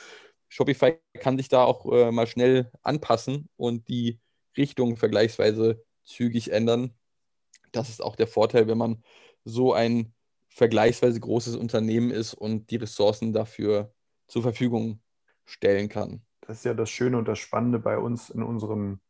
Shopify 0.49 0.99
kann 1.21 1.37
sich 1.37 1.49
da 1.49 1.65
auch 1.65 1.91
äh, 1.93 2.11
mal 2.11 2.27
schnell 2.27 2.71
anpassen 2.83 3.49
und 3.57 3.88
die 3.88 4.21
Richtung 4.57 4.97
vergleichsweise 4.97 5.83
zügig 6.05 6.51
ändern. 6.53 6.95
Das 7.73 7.88
ist 7.88 8.03
auch 8.03 8.17
der 8.17 8.27
Vorteil, 8.27 8.69
wenn 8.69 8.79
man 8.79 9.03
so 9.45 9.73
ein 9.73 10.15
vergleichsweise 10.49 11.21
großes 11.21 11.57
Unternehmen 11.57 12.11
ist 12.11 12.35
und 12.35 12.71
die 12.71 12.77
Ressourcen 12.77 13.33
dafür 13.33 13.93
zur 14.29 14.43
Verfügung 14.43 15.01
stellen 15.45 15.88
kann. 15.88 16.23
Das 16.43 16.59
ist 16.59 16.65
ja 16.65 16.75
das 16.75 16.91
Schöne 16.91 17.17
und 17.17 17.29
das 17.29 17.38
Spannende 17.38 17.79
bei 17.79 17.97
uns 17.97 18.29
in 18.29 18.43
unserem 18.43 19.01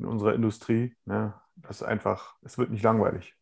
in 0.00 0.06
unserer 0.06 0.34
Industrie. 0.34 0.94
Ne? 1.04 1.34
Das 1.56 1.82
ist 1.82 1.82
einfach, 1.82 2.34
es 2.42 2.58
wird 2.58 2.70
nicht 2.70 2.82
langweilig. 2.82 3.34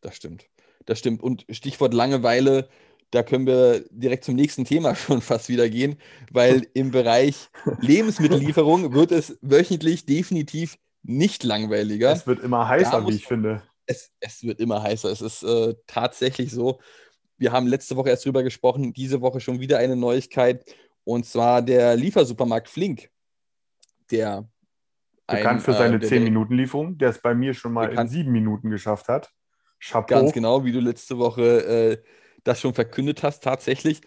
Das 0.00 0.16
stimmt. 0.16 0.48
Das 0.84 0.98
stimmt. 0.98 1.22
Und 1.22 1.46
Stichwort 1.48 1.94
Langeweile, 1.94 2.68
da 3.10 3.22
können 3.22 3.46
wir 3.46 3.86
direkt 3.90 4.24
zum 4.24 4.34
nächsten 4.34 4.64
Thema 4.64 4.94
schon 4.94 5.20
fast 5.22 5.48
wieder 5.48 5.68
gehen, 5.70 5.96
weil 6.30 6.66
im 6.74 6.90
Bereich 6.90 7.48
Lebensmittellieferung 7.80 8.92
wird 8.92 9.12
es 9.12 9.38
wöchentlich 9.40 10.04
definitiv 10.04 10.76
nicht 11.02 11.44
langweiliger. 11.44 12.12
Es 12.12 12.26
wird 12.26 12.40
immer 12.40 12.68
heißer, 12.68 13.06
wie 13.06 13.14
ich 13.14 13.26
finde. 13.26 13.62
Es, 13.86 14.10
es 14.20 14.42
wird 14.42 14.60
immer 14.60 14.82
heißer. 14.82 15.10
Es 15.10 15.20
ist 15.20 15.42
äh, 15.42 15.74
tatsächlich 15.86 16.50
so. 16.50 16.80
Wir 17.36 17.52
haben 17.52 17.66
letzte 17.66 17.96
Woche 17.96 18.08
erst 18.08 18.24
drüber 18.24 18.42
gesprochen, 18.42 18.92
diese 18.92 19.20
Woche 19.20 19.40
schon 19.40 19.60
wieder 19.60 19.78
eine 19.78 19.96
Neuigkeit. 19.96 20.64
Und 21.04 21.26
zwar 21.26 21.60
der 21.60 21.94
Liefersupermarkt 21.94 22.68
Flink, 22.68 23.10
der 24.10 24.48
Bekannt 25.26 25.62
für 25.62 25.72
seine 25.72 25.96
äh, 25.96 26.06
10-Minuten-Lieferung, 26.06 26.98
der 26.98 27.10
es 27.10 27.20
bei 27.20 27.34
mir 27.34 27.54
schon 27.54 27.72
mal 27.72 27.92
in 27.92 28.08
sieben 28.08 28.32
Minuten 28.32 28.70
geschafft 28.70 29.08
hat. 29.08 29.30
Chapeau. 29.80 30.14
Ganz 30.14 30.32
genau, 30.32 30.64
wie 30.64 30.72
du 30.72 30.80
letzte 30.80 31.18
Woche 31.18 31.42
äh, 31.64 32.02
das 32.42 32.60
schon 32.60 32.74
verkündet 32.74 33.22
hast, 33.22 33.42
tatsächlich. 33.42 34.00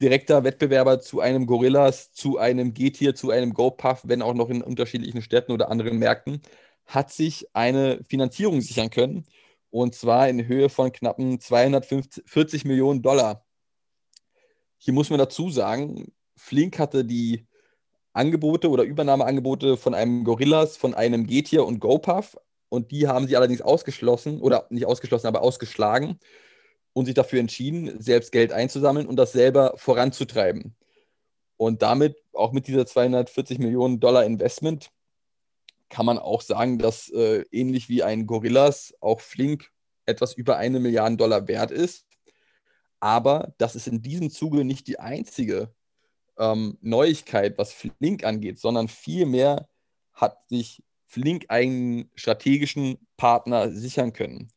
Direkter 0.00 0.44
Wettbewerber 0.44 1.00
zu 1.00 1.20
einem 1.20 1.46
Gorillas, 1.46 2.12
zu 2.12 2.38
einem 2.38 2.72
G-Tier, 2.72 3.14
zu 3.14 3.30
einem 3.30 3.52
GoPuff, 3.52 4.00
wenn 4.04 4.22
auch 4.22 4.32
noch 4.32 4.48
in 4.48 4.62
unterschiedlichen 4.62 5.20
Städten 5.20 5.52
oder 5.52 5.70
anderen 5.70 5.98
Märkten, 5.98 6.40
hat 6.86 7.12
sich 7.12 7.46
eine 7.54 8.02
Finanzierung 8.08 8.62
sichern 8.62 8.88
können. 8.88 9.26
Und 9.68 9.94
zwar 9.94 10.28
in 10.28 10.46
Höhe 10.46 10.68
von 10.70 10.90
knappen 10.90 11.38
240 11.38 12.64
Millionen 12.64 13.02
Dollar. 13.02 13.44
Hier 14.78 14.94
muss 14.94 15.10
man 15.10 15.18
dazu 15.18 15.50
sagen, 15.50 16.12
Flink 16.36 16.78
hatte 16.78 17.04
die 17.04 17.46
Angebote 18.12 18.68
oder 18.70 18.82
Übernahmeangebote 18.84 19.76
von 19.76 19.94
einem 19.94 20.24
Gorillas, 20.24 20.76
von 20.76 20.94
einem 20.94 21.26
Getir 21.26 21.64
und 21.64 21.80
GoPuff. 21.80 22.36
Und 22.68 22.90
die 22.90 23.08
haben 23.08 23.26
sie 23.26 23.36
allerdings 23.36 23.62
ausgeschlossen 23.62 24.40
oder 24.40 24.66
nicht 24.70 24.86
ausgeschlossen, 24.86 25.26
aber 25.26 25.42
ausgeschlagen 25.42 26.18
und 26.92 27.06
sich 27.06 27.14
dafür 27.14 27.40
entschieden, 27.40 28.00
selbst 28.00 28.32
Geld 28.32 28.52
einzusammeln 28.52 29.06
und 29.06 29.16
das 29.16 29.32
selber 29.32 29.74
voranzutreiben. 29.76 30.76
Und 31.56 31.82
damit, 31.82 32.16
auch 32.32 32.52
mit 32.52 32.66
dieser 32.66 32.86
240 32.86 33.58
Millionen 33.58 34.00
Dollar 34.00 34.24
Investment, 34.24 34.90
kann 35.88 36.06
man 36.06 36.18
auch 36.18 36.40
sagen, 36.40 36.78
dass 36.78 37.08
äh, 37.10 37.44
ähnlich 37.50 37.88
wie 37.88 38.02
ein 38.02 38.26
Gorillas 38.26 38.94
auch 39.00 39.20
Flink 39.20 39.70
etwas 40.06 40.34
über 40.34 40.56
eine 40.56 40.80
Milliarde 40.80 41.16
Dollar 41.16 41.48
wert 41.48 41.70
ist. 41.70 42.06
Aber 43.00 43.52
das 43.58 43.76
ist 43.76 43.88
in 43.88 44.02
diesem 44.02 44.30
Zuge 44.30 44.64
nicht 44.64 44.86
die 44.86 45.00
einzige 45.00 45.74
ähm, 46.40 46.78
Neuigkeit, 46.80 47.58
was 47.58 47.72
Flink 47.72 48.24
angeht, 48.24 48.58
sondern 48.58 48.88
vielmehr 48.88 49.68
hat 50.14 50.38
sich 50.48 50.82
Flink 51.06 51.46
einen 51.48 52.10
strategischen 52.14 52.98
Partner 53.16 53.70
sichern 53.70 54.12
können. 54.12 54.48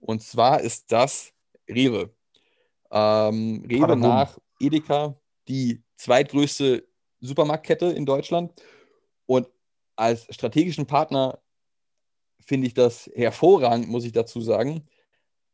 Und 0.00 0.22
zwar 0.22 0.60
ist 0.60 0.90
das 0.90 1.32
Rewe. 1.68 2.14
Ähm, 2.90 3.64
Rewe 3.70 3.96
nach 3.96 4.38
Edeka, 4.58 5.18
die 5.46 5.82
zweitgrößte 5.96 6.86
Supermarktkette 7.20 7.86
in 7.86 8.04
Deutschland. 8.04 8.52
Und 9.26 9.48
als 9.96 10.26
strategischen 10.30 10.86
Partner 10.86 11.38
finde 12.44 12.66
ich 12.66 12.74
das 12.74 13.10
hervorragend, 13.14 13.88
muss 13.88 14.04
ich 14.04 14.12
dazu 14.12 14.40
sagen, 14.40 14.88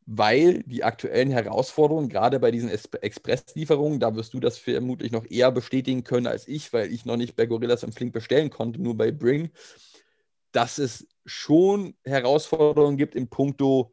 weil 0.06 0.62
die 0.64 0.84
aktuellen 0.84 1.30
Herausforderungen, 1.30 2.08
gerade 2.08 2.38
bei 2.38 2.50
diesen 2.50 2.68
Expresslieferungen, 2.68 4.00
da 4.00 4.14
wirst 4.14 4.34
du 4.34 4.40
das 4.40 4.58
vermutlich 4.58 5.12
noch 5.12 5.24
eher 5.30 5.50
bestätigen 5.50 6.04
können 6.04 6.26
als 6.26 6.46
ich, 6.46 6.72
weil 6.72 6.92
ich 6.92 7.06
noch 7.06 7.16
nicht 7.16 7.36
bei 7.36 7.46
Gorillas 7.46 7.84
und 7.84 7.94
Flink 7.94 8.12
bestellen 8.12 8.50
konnte, 8.50 8.82
nur 8.82 8.96
bei 8.96 9.10
Bring, 9.10 9.50
dass 10.52 10.78
es 10.78 11.08
schon 11.24 11.94
Herausforderungen 12.04 12.98
gibt 12.98 13.14
in 13.14 13.28
puncto 13.28 13.92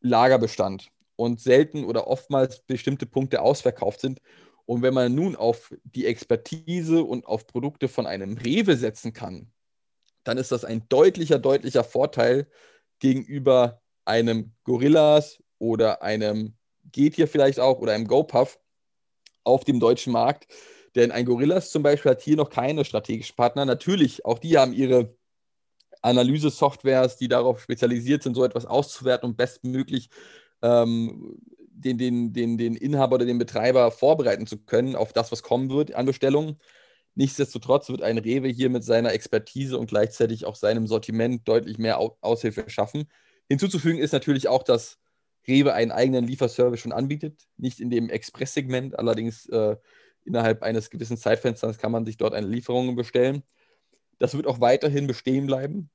Lagerbestand 0.00 0.90
und 1.16 1.40
selten 1.40 1.84
oder 1.84 2.06
oftmals 2.06 2.60
bestimmte 2.60 3.04
Punkte 3.04 3.42
ausverkauft 3.42 4.00
sind. 4.00 4.20
Und 4.64 4.80
wenn 4.80 4.94
man 4.94 5.14
nun 5.14 5.36
auf 5.36 5.74
die 5.84 6.06
Expertise 6.06 7.04
und 7.04 7.26
auf 7.26 7.46
Produkte 7.46 7.88
von 7.88 8.06
einem 8.06 8.38
Rewe 8.38 8.76
setzen 8.76 9.12
kann, 9.12 9.52
dann 10.24 10.38
ist 10.38 10.52
das 10.52 10.64
ein 10.64 10.88
deutlicher, 10.88 11.38
deutlicher 11.38 11.84
Vorteil 11.84 12.46
gegenüber 13.00 13.82
einem 14.04 14.52
Gorillas 14.64 15.42
oder 15.58 16.02
einem 16.02 16.54
geht 16.92 17.14
hier 17.14 17.28
vielleicht 17.28 17.60
auch 17.60 17.78
oder 17.78 17.92
einem 17.92 18.06
GoPuff 18.06 18.58
auf 19.44 19.64
dem 19.64 19.80
deutschen 19.80 20.12
Markt. 20.12 20.46
Denn 20.94 21.12
ein 21.12 21.24
Gorillas 21.24 21.70
zum 21.70 21.82
Beispiel 21.82 22.12
hat 22.12 22.22
hier 22.22 22.36
noch 22.36 22.50
keine 22.50 22.84
strategischen 22.84 23.36
Partner. 23.36 23.64
Natürlich, 23.64 24.24
auch 24.24 24.38
die 24.38 24.58
haben 24.58 24.72
ihre 24.72 25.14
Analyse-Softwares, 26.02 27.16
die 27.16 27.28
darauf 27.28 27.60
spezialisiert 27.60 28.22
sind, 28.22 28.34
so 28.34 28.44
etwas 28.44 28.66
auszuwerten 28.66 29.28
und 29.28 29.36
bestmöglich 29.36 30.10
ähm, 30.62 31.36
den, 31.68 31.98
den, 31.98 32.32
den, 32.32 32.58
den 32.58 32.74
Inhaber 32.74 33.16
oder 33.16 33.26
den 33.26 33.38
Betreiber 33.38 33.90
vorbereiten 33.90 34.46
zu 34.46 34.58
können 34.58 34.96
auf 34.96 35.12
das, 35.12 35.30
was 35.32 35.42
kommen 35.42 35.70
wird 35.70 35.94
an 35.94 36.06
Bestellungen. 36.06 36.58
Nichtsdestotrotz 37.14 37.88
wird 37.88 38.02
ein 38.02 38.18
Rewe 38.18 38.48
hier 38.48 38.70
mit 38.70 38.84
seiner 38.84 39.12
Expertise 39.12 39.78
und 39.78 39.88
gleichzeitig 39.88 40.44
auch 40.46 40.54
seinem 40.54 40.86
Sortiment 40.86 41.46
deutlich 41.48 41.78
mehr 41.78 41.98
Aushilfe 42.20 42.68
schaffen. 42.68 43.08
Hinzuzufügen 43.50 43.98
ist 43.98 44.12
natürlich 44.12 44.46
auch, 44.48 44.62
dass 44.62 44.98
Rewe 45.46 45.74
einen 45.74 45.90
eigenen 45.90 46.24
Lieferservice 46.24 46.80
schon 46.80 46.92
anbietet, 46.92 47.48
nicht 47.56 47.80
in 47.80 47.90
dem 47.90 48.08
Express-Segment, 48.08 48.98
allerdings 48.98 49.46
äh, 49.46 49.76
innerhalb 50.24 50.62
eines 50.62 50.88
gewissen 50.88 51.16
Zeitfensters 51.16 51.78
kann 51.78 51.90
man 51.90 52.06
sich 52.06 52.16
dort 52.16 52.32
eine 52.32 52.46
Lieferung 52.46 52.94
bestellen. 52.94 53.42
Das 54.18 54.34
wird 54.34 54.46
auch 54.46 54.60
weiterhin 54.60 55.06
bestehen 55.06 55.46
bleiben. 55.46 55.90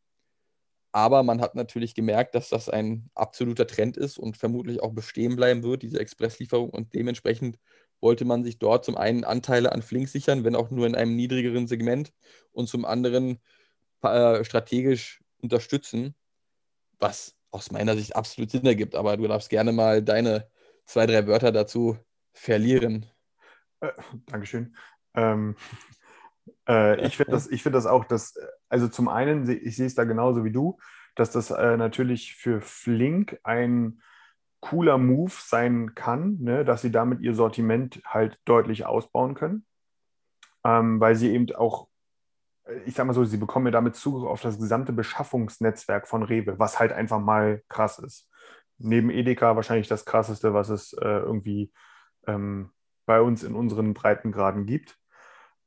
Aber 0.91 1.23
man 1.23 1.41
hat 1.41 1.55
natürlich 1.55 1.93
gemerkt, 1.93 2.35
dass 2.35 2.49
das 2.49 2.69
ein 2.69 3.09
absoluter 3.15 3.67
Trend 3.67 3.97
ist 3.97 4.17
und 4.17 4.37
vermutlich 4.37 4.81
auch 4.81 4.93
bestehen 4.93 5.35
bleiben 5.35 5.63
wird, 5.63 5.83
diese 5.83 5.99
Expresslieferung. 5.99 6.69
Und 6.69 6.93
dementsprechend 6.93 7.59
wollte 8.01 8.25
man 8.25 8.43
sich 8.43 8.59
dort 8.59 8.83
zum 8.85 8.97
einen 8.97 9.23
Anteile 9.23 9.71
an 9.71 9.81
Flink 9.81 10.09
sichern, 10.09 10.43
wenn 10.43 10.55
auch 10.55 10.71
nur 10.71 10.87
in 10.87 10.95
einem 10.95 11.15
niedrigeren 11.15 11.67
Segment, 11.67 12.13
und 12.51 12.67
zum 12.67 12.85
anderen 12.85 13.39
äh, 14.01 14.43
strategisch 14.43 15.21
unterstützen, 15.41 16.15
was 16.99 17.34
aus 17.55 17.71
meiner 17.71 17.95
Sicht 17.95 18.15
absolut 18.15 18.51
Sinn 18.51 18.65
ergibt. 18.65 18.95
Aber 18.95 19.17
du 19.17 19.27
darfst 19.27 19.49
gerne 19.49 19.71
mal 19.71 20.03
deine 20.03 20.47
zwei, 20.85 21.05
drei 21.05 21.25
Wörter 21.25 21.51
dazu 21.51 21.97
verlieren. 22.33 23.05
Äh, 23.79 23.91
Dankeschön. 24.27 24.75
Ähm, 25.15 25.55
äh, 26.69 27.05
ich 27.05 27.17
finde 27.17 27.31
das, 27.31 27.47
find 27.47 27.75
das 27.75 27.85
auch, 27.85 28.05
dass, 28.05 28.37
also 28.69 28.87
zum 28.87 29.07
einen, 29.07 29.49
ich 29.49 29.75
sehe 29.75 29.87
es 29.87 29.95
da 29.95 30.03
genauso 30.03 30.43
wie 30.43 30.51
du, 30.51 30.77
dass 31.15 31.31
das 31.31 31.49
äh, 31.49 31.77
natürlich 31.77 32.35
für 32.35 32.61
Flink 32.61 33.39
ein 33.43 34.01
cooler 34.59 34.97
Move 34.97 35.31
sein 35.33 35.95
kann, 35.95 36.37
ne, 36.41 36.65
dass 36.65 36.81
sie 36.81 36.91
damit 36.91 37.21
ihr 37.21 37.35
Sortiment 37.35 38.01
halt 38.05 38.39
deutlich 38.45 38.85
ausbauen 38.85 39.35
können, 39.35 39.65
ähm, 40.63 40.99
weil 40.99 41.15
sie 41.15 41.31
eben 41.31 41.53
auch, 41.55 41.87
ich 42.85 42.95
sag 42.95 43.05
mal 43.05 43.13
so, 43.13 43.23
sie 43.23 43.37
bekommen 43.37 43.67
ja 43.67 43.71
damit 43.71 43.95
Zugriff 43.95 44.27
auf 44.27 44.41
das 44.41 44.57
gesamte 44.57 44.93
Beschaffungsnetzwerk 44.93 46.07
von 46.07 46.23
Rewe, 46.23 46.57
was 46.59 46.79
halt 46.79 46.91
einfach 46.91 47.19
mal 47.19 47.61
krass 47.69 47.99
ist. 47.99 48.29
Neben 48.77 49.09
Edeka 49.09 49.55
wahrscheinlich 49.55 49.87
das 49.87 50.05
krasseste, 50.05 50.53
was 50.53 50.69
es 50.69 50.93
äh, 50.93 51.05
irgendwie 51.05 51.71
ähm, 52.27 52.71
bei 53.05 53.21
uns 53.21 53.43
in 53.43 53.55
unseren 53.55 53.93
Breitengraden 53.93 54.65
gibt. 54.65 54.97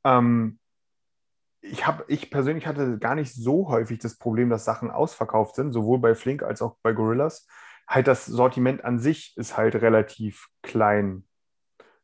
Ähm, 0.03 0.59
ich, 1.61 1.87
hab, 1.87 2.09
ich 2.09 2.29
persönlich 2.29 2.67
hatte 2.67 2.99
gar 2.99 3.15
nicht 3.15 3.33
so 3.33 3.69
häufig 3.69 3.99
das 3.99 4.17
Problem, 4.17 4.49
dass 4.49 4.65
Sachen 4.65 4.91
ausverkauft 4.91 5.55
sind, 5.55 5.73
sowohl 5.73 5.99
bei 5.99 6.15
Flink 6.15 6.43
als 6.43 6.61
auch 6.61 6.77
bei 6.83 6.93
Gorillas. 6.93 7.47
Halt 7.87 8.07
das 8.07 8.25
Sortiment 8.25 8.83
an 8.85 8.99
sich 8.99 9.35
ist 9.37 9.57
halt 9.57 9.75
relativ 9.75 10.47
klein. 10.61 11.25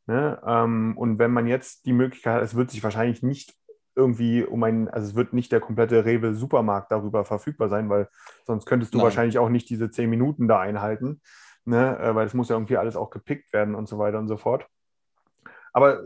Ne? 0.08 0.42
Ähm, 0.46 0.98
und 0.98 1.20
wenn 1.20 1.32
man 1.32 1.48
jetzt 1.48 1.86
die 1.86 1.94
Möglichkeit 1.94 2.36
hat, 2.36 2.44
es 2.44 2.56
wird 2.56 2.72
sich 2.72 2.84
wahrscheinlich 2.84 3.22
nicht 3.22 3.54
irgendwie 3.96 4.44
um 4.44 4.64
einen, 4.64 4.88
also 4.88 5.08
es 5.08 5.16
wird 5.16 5.34
nicht 5.34 5.52
der 5.52 5.60
komplette 5.60 6.06
Rewe-Supermarkt 6.06 6.92
darüber 6.92 7.26
verfügbar 7.26 7.70
sein, 7.70 7.90
weil 7.90 8.10
sonst 8.46 8.66
könntest 8.66 8.94
du 8.94 8.98
Nein. 8.98 9.06
wahrscheinlich 9.06 9.40
auch 9.40 9.50
nicht 9.50 9.70
diese 9.70 9.90
zehn 9.90 10.10
Minuten 10.10 10.48
da 10.48 10.60
einhalten, 10.60 11.22
ne? 11.66 11.98
Äh, 12.00 12.16
weil 12.16 12.28
es 12.28 12.34
muss 12.34 12.50
ja 12.50 12.56
irgendwie 12.56 12.78
alles 12.78 12.96
auch 12.96 13.10
gepickt 13.10 13.54
werden 13.54 13.76
und 13.76 13.88
so 13.88 13.98
weiter 13.98 14.20
und 14.20 14.28
so 14.28 14.38
fort. 14.38 14.68
Aber 15.74 16.04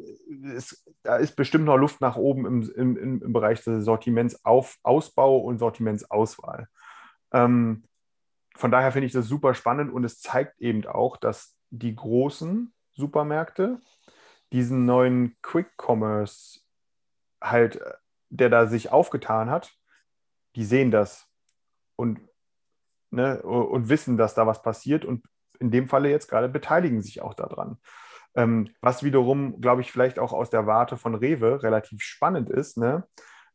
es, 0.56 0.84
da 1.04 1.18
ist 1.18 1.36
bestimmt 1.36 1.66
noch 1.66 1.78
Luft 1.78 2.02
nach 2.02 2.16
oben 2.16 2.46
im, 2.48 2.72
im, 2.76 3.22
im 3.22 3.34
Bereich 3.34 3.64
des 3.64 3.86
Sortimentsausbau 3.86 5.38
und 5.38 5.60
Sortimentsauswahl. 5.60 6.68
Ähm, 7.32 7.84
von 8.56 8.72
daher 8.72 8.92
finde 8.92 9.06
ich 9.06 9.14
das 9.14 9.28
super 9.28 9.54
spannend 9.54 9.94
und 9.94 10.04
es 10.04 10.20
zeigt 10.20 10.60
eben 10.60 10.86
auch, 10.88 11.18
dass 11.18 11.56
die 11.70 11.96
großen 11.96 12.74
Supermärkte 12.94 13.80
diesen 14.52 14.86
neuen 14.86 15.38
Quick 15.42 15.72
Commerce 15.78 16.59
halt, 17.42 17.80
der 18.30 18.50
da 18.50 18.68
sich 18.68 18.92
aufgetan 18.92 19.50
hat, 19.50 19.74
die 20.56 20.66
sehen 20.66 20.92
das 20.92 21.28
und, 21.96 22.20
ne, 23.12 23.42
und 23.42 23.90
wissen, 23.90 24.18
dass 24.18 24.36
da 24.36 24.48
was 24.48 24.62
passiert 24.62 25.06
und 25.06 25.26
in 25.60 25.72
dem 25.72 25.88
Falle 25.88 26.10
jetzt 26.10 26.28
gerade 26.30 26.50
beteiligen 26.50 27.02
sich 27.02 27.22
auch 27.22 27.34
daran. 27.34 27.78
Ähm, 28.36 28.70
was 28.82 29.04
wiederum, 29.04 29.60
glaube 29.60 29.82
ich, 29.82 29.92
vielleicht 29.92 30.20
auch 30.20 30.34
aus 30.34 30.50
der 30.50 30.68
Warte 30.68 30.98
von 30.98 31.16
Rewe 31.16 31.64
relativ 31.64 32.02
spannend 32.02 32.50
ist. 32.50 32.78
Ne? 32.78 33.04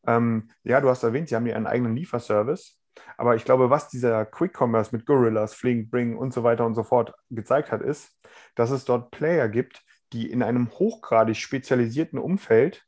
Ähm, 0.06 0.50
ja, 0.64 0.80
du 0.80 0.88
hast 0.88 1.02
erwähnt, 1.02 1.28
sie 1.28 1.36
haben 1.36 1.46
ja 1.46 1.56
einen 1.56 1.66
eigenen 1.66 1.96
Lieferservice. 1.96 2.80
Aber 3.16 3.36
ich 3.36 3.44
glaube, 3.44 3.70
was 3.70 3.88
dieser 3.88 4.24
Quick 4.24 4.60
Commerce 4.60 4.94
mit 4.94 5.06
Gorillas, 5.06 5.54
Flink, 5.54 5.90
Bring 5.90 6.16
und 6.16 6.32
so 6.32 6.42
weiter 6.44 6.66
und 6.66 6.74
so 6.74 6.82
fort 6.82 7.14
gezeigt 7.30 7.72
hat, 7.72 7.82
ist, 7.82 8.12
dass 8.54 8.70
es 8.70 8.84
dort 8.84 9.10
Player 9.10 9.48
gibt, 9.48 9.82
die 10.12 10.30
in 10.30 10.42
einem 10.42 10.70
hochgradig 10.70 11.36
spezialisierten 11.36 12.18
Umfeld 12.18 12.84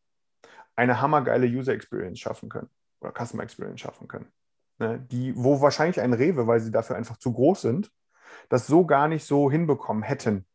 eine 0.76 1.00
hammergeile 1.00 1.46
User 1.46 1.72
Experience 1.72 2.20
schaffen 2.20 2.48
können 2.48 2.68
oder 3.00 3.12
Customer 3.12 3.42
Experience 3.42 3.80
schaffen 3.80 4.08
können. 4.08 4.28
Ne? 4.78 5.04
Die, 5.10 5.34
wo 5.36 5.60
wahrscheinlich 5.60 6.00
ein 6.00 6.12
Rewe, 6.12 6.46
weil 6.46 6.60
sie 6.60 6.70
dafür 6.70 6.96
einfach 6.96 7.16
zu 7.16 7.32
groß 7.32 7.62
sind, 7.62 7.90
das 8.48 8.66
so 8.66 8.86
gar 8.86 9.08
nicht 9.08 9.24
so 9.24 9.50
hinbekommen 9.50 10.02
hätten. 10.02 10.46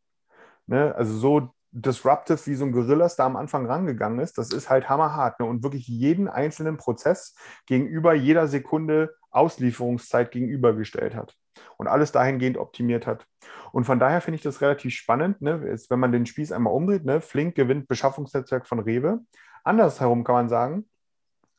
Ne? 0.68 0.94
Also 0.96 1.14
so 1.18 1.54
disruptive, 1.72 2.46
wie 2.46 2.56
so 2.56 2.66
ein 2.66 2.72
Gorillas 2.72 3.16
da 3.16 3.26
am 3.26 3.36
Anfang 3.36 3.66
rangegangen 3.66 4.20
ist, 4.20 4.38
das 4.38 4.52
ist 4.52 4.70
halt 4.70 4.90
hammerhart. 4.90 5.40
Ne? 5.40 5.46
Und 5.46 5.64
wirklich 5.64 5.88
jeden 5.88 6.28
einzelnen 6.28 6.78
Prozess 6.78 7.36
gegenüber 7.66 8.14
jeder 8.14 8.48
Sekunde 8.48 9.16
Auslieferungszeit 9.32 10.32
gegenübergestellt 10.32 11.16
hat 11.16 11.36
und 11.78 11.88
alles 11.88 12.12
dahingehend 12.12 12.58
optimiert 12.58 13.08
hat. 13.08 13.26
Und 13.72 13.86
von 13.86 14.00
daher 14.00 14.22
finde 14.22 14.36
ich 14.36 14.44
das 14.44 14.62
relativ 14.62 14.94
spannend, 14.94 15.42
ne? 15.42 15.64
Jetzt, 15.66 15.90
wenn 15.90 16.00
man 16.00 16.12
den 16.12 16.26
Spieß 16.26 16.52
einmal 16.52 16.74
umdreht, 16.74 17.06
ne? 17.06 17.22
Flink 17.22 17.56
gewinnt 17.56 17.88
Beschaffungsnetzwerk 17.88 18.68
von 18.68 18.80
Rewe. 18.80 19.22
Andersherum 19.64 20.24
kann 20.24 20.36
man 20.36 20.50
sagen, 20.50 20.90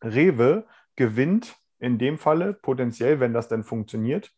Rewe 0.03 0.67
gewinnt 0.97 1.57
in 1.79 1.99
dem 1.99 2.19
Falle 2.19 2.55
potenziell, 2.55 3.21
wenn 3.21 3.33
das 3.33 3.49
denn 3.49 3.65
funktioniert, 3.65 4.33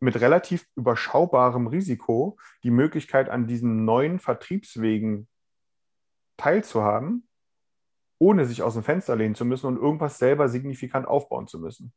mit 0.00 0.20
relativ 0.20 0.66
überschaubarem 0.76 1.66
Risiko 1.66 2.38
die 2.62 2.70
Möglichkeit, 2.70 3.28
an 3.28 3.46
diesen 3.46 3.84
neuen 3.84 4.18
Vertriebswegen 4.18 5.28
teilzuhaben, 6.38 7.28
ohne 8.18 8.46
sich 8.46 8.62
aus 8.62 8.74
dem 8.74 8.82
Fenster 8.82 9.14
lehnen 9.16 9.34
zu 9.34 9.44
müssen 9.44 9.66
und 9.66 9.76
irgendwas 9.76 10.18
selber 10.18 10.48
signifikant 10.48 11.06
aufbauen 11.06 11.46
zu 11.46 11.58
müssen. 11.58 11.92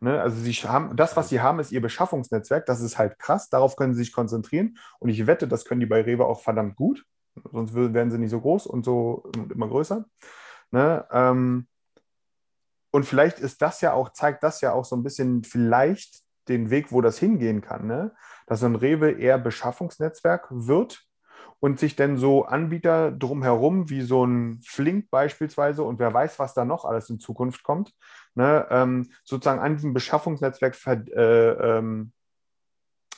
Ne? 0.00 0.20
Also 0.20 0.36
sie 0.36 0.52
haben, 0.52 0.96
das, 0.96 1.16
was 1.16 1.28
sie 1.28 1.40
haben, 1.40 1.60
ist 1.60 1.72
ihr 1.72 1.80
Beschaffungsnetzwerk. 1.80 2.66
Das 2.66 2.80
ist 2.80 2.98
halt 2.98 3.18
krass. 3.18 3.48
Darauf 3.48 3.76
können 3.76 3.94
sie 3.94 4.04
sich 4.04 4.12
konzentrieren. 4.12 4.78
Und 4.98 5.08
ich 5.08 5.26
wette, 5.26 5.48
das 5.48 5.64
können 5.64 5.80
die 5.80 5.86
bei 5.86 6.02
Rewe 6.02 6.26
auch 6.26 6.40
verdammt 6.40 6.76
gut. 6.76 7.04
Sonst 7.52 7.74
wären 7.74 8.10
sie 8.10 8.18
nicht 8.18 8.30
so 8.30 8.40
groß 8.40 8.66
und 8.66 8.84
so 8.84 9.24
immer 9.52 9.68
größer. 9.68 10.04
Ne? 10.70 11.06
Ähm, 11.10 11.66
und 12.90 13.04
vielleicht 13.04 13.40
ist 13.40 13.60
das 13.62 13.80
ja 13.80 13.92
auch, 13.92 14.12
zeigt 14.12 14.42
das 14.42 14.60
ja 14.60 14.72
auch 14.72 14.84
so 14.84 14.96
ein 14.96 15.02
bisschen 15.02 15.42
vielleicht 15.44 16.22
den 16.48 16.70
Weg, 16.70 16.92
wo 16.92 17.00
das 17.00 17.18
hingehen 17.18 17.60
kann, 17.60 17.86
ne? 17.86 18.14
dass 18.46 18.60
so 18.60 18.66
ein 18.66 18.76
Rewe 18.76 19.12
eher 19.12 19.38
Beschaffungsnetzwerk 19.38 20.46
wird 20.50 21.04
und 21.60 21.78
sich 21.78 21.96
dann 21.96 22.18
so 22.18 22.44
Anbieter 22.44 23.10
drumherum, 23.10 23.88
wie 23.88 24.02
so 24.02 24.24
ein 24.24 24.60
Flink 24.62 25.10
beispielsweise, 25.10 25.82
und 25.82 25.98
wer 25.98 26.12
weiß, 26.12 26.38
was 26.38 26.54
da 26.54 26.64
noch 26.64 26.84
alles 26.84 27.08
in 27.08 27.20
Zukunft 27.20 27.62
kommt, 27.62 27.92
ne, 28.34 28.66
ähm, 28.70 29.10
sozusagen 29.24 29.60
an 29.60 29.74
diesem 29.74 29.94
Beschaffungsnetzwerk 29.94 30.76
äh, 30.86 31.78
ähm, 31.78 32.12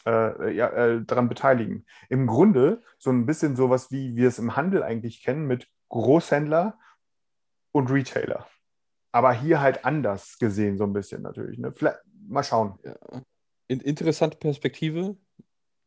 äh, 0.07 0.55
ja, 0.55 0.69
äh, 0.69 1.05
daran 1.05 1.29
beteiligen. 1.29 1.85
Im 2.09 2.27
Grunde 2.27 2.83
so 2.99 3.11
ein 3.11 3.27
bisschen 3.27 3.57
sowas, 3.57 3.91
wie 3.91 4.17
wir 4.17 4.29
es 4.29 4.39
im 4.39 4.57
Handel 4.57 4.83
eigentlich 4.83 5.23
kennen, 5.23 5.47
mit 5.47 5.69
Großhändler 5.89 6.79
und 7.73 7.91
Retailer. 7.91 8.47
Aber 9.13 9.33
hier 9.33 9.61
halt 9.61 9.85
anders 9.85 10.39
gesehen, 10.39 10.79
so 10.79 10.85
ein 10.85 10.93
bisschen 10.93 11.23
natürlich. 11.23 11.59
Ne? 11.59 11.73
Vielleicht, 11.73 11.99
mal 12.29 12.43
schauen. 12.43 12.79
Ja. 12.85 12.97
In, 13.69 13.81
interessante 13.81 14.37
Perspektive. 14.37 15.17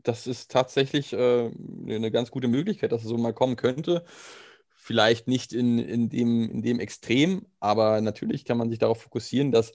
Das 0.02 0.28
ist 0.28 0.50
tatsächlich 0.52 1.14
äh, 1.14 1.52
eine 1.88 2.12
ganz 2.12 2.32
gute 2.32 2.48
Möglichkeit, 2.48 2.92
dass 2.92 3.04
es 3.04 3.10
so 3.10 3.18
mal 3.18 3.34
kommen 3.34 3.56
könnte. 3.56 4.06
Vielleicht 4.70 5.28
nicht 5.28 5.54
in, 5.54 5.78
in, 5.78 6.10
dem, 6.10 6.50
in 6.50 6.62
dem 6.62 6.80
Extrem, 6.80 7.46
aber 7.60 8.00
natürlich 8.02 8.46
kann 8.46 8.58
man 8.58 8.70
sich 8.70 8.80
darauf 8.80 9.02
fokussieren, 9.02 9.52
dass 9.52 9.74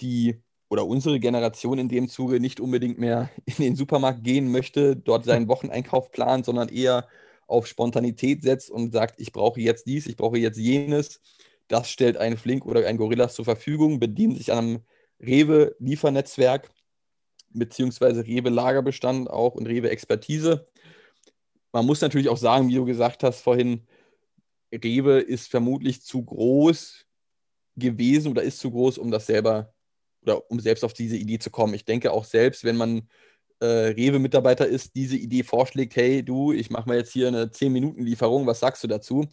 die 0.00 0.42
oder 0.68 0.86
unsere 0.86 1.18
Generation 1.20 1.78
in 1.78 1.88
dem 1.88 2.08
Zuge 2.08 2.40
nicht 2.40 2.60
unbedingt 2.60 2.98
mehr 2.98 3.30
in 3.46 3.54
den 3.56 3.76
Supermarkt 3.76 4.24
gehen 4.24 4.50
möchte, 4.50 4.96
dort 4.96 5.24
seinen 5.24 5.48
Wocheneinkauf 5.48 6.10
plant, 6.10 6.44
sondern 6.44 6.68
eher 6.68 7.08
auf 7.46 7.66
Spontanität 7.66 8.42
setzt 8.42 8.70
und 8.70 8.92
sagt, 8.92 9.20
ich 9.20 9.32
brauche 9.32 9.60
jetzt 9.60 9.86
dies, 9.86 10.06
ich 10.06 10.16
brauche 10.16 10.38
jetzt 10.38 10.58
jenes. 10.58 11.20
Das 11.68 11.90
stellt 11.90 12.16
ein 12.16 12.36
Flink 12.36 12.66
oder 12.66 12.86
ein 12.86 12.98
Gorillas 12.98 13.34
zur 13.34 13.44
Verfügung, 13.44 13.98
bedient 13.98 14.36
sich 14.36 14.52
an 14.52 14.58
einem 14.58 14.78
Rewe-Liefernetzwerk 15.20 16.70
beziehungsweise 17.50 18.26
Rewe-Lagerbestand 18.26 19.30
auch 19.30 19.54
und 19.54 19.66
Rewe-Expertise. 19.66 20.68
Man 21.72 21.86
muss 21.86 22.00
natürlich 22.00 22.28
auch 22.28 22.36
sagen, 22.36 22.68
wie 22.68 22.74
du 22.74 22.84
gesagt 22.84 23.22
hast 23.22 23.40
vorhin, 23.40 23.86
Rewe 24.72 25.20
ist 25.20 25.48
vermutlich 25.48 26.02
zu 26.02 26.22
groß 26.24 27.06
gewesen 27.76 28.30
oder 28.30 28.42
ist 28.42 28.58
zu 28.58 28.70
groß, 28.70 28.98
um 28.98 29.10
das 29.10 29.26
selber 29.26 29.72
oder 30.22 30.50
um 30.50 30.60
selbst 30.60 30.84
auf 30.84 30.92
diese 30.92 31.16
Idee 31.16 31.38
zu 31.38 31.50
kommen. 31.50 31.74
Ich 31.74 31.84
denke 31.84 32.12
auch 32.12 32.24
selbst, 32.24 32.64
wenn 32.64 32.76
man 32.76 33.08
äh, 33.60 33.66
Rewe-Mitarbeiter 33.66 34.66
ist, 34.66 34.94
diese 34.94 35.16
Idee 35.16 35.42
vorschlägt, 35.42 35.96
hey 35.96 36.22
du, 36.22 36.52
ich 36.52 36.70
mache 36.70 36.88
mal 36.88 36.96
jetzt 36.96 37.12
hier 37.12 37.28
eine 37.28 37.46
10-Minuten-Lieferung, 37.46 38.46
was 38.46 38.60
sagst 38.60 38.84
du 38.84 38.88
dazu? 38.88 39.26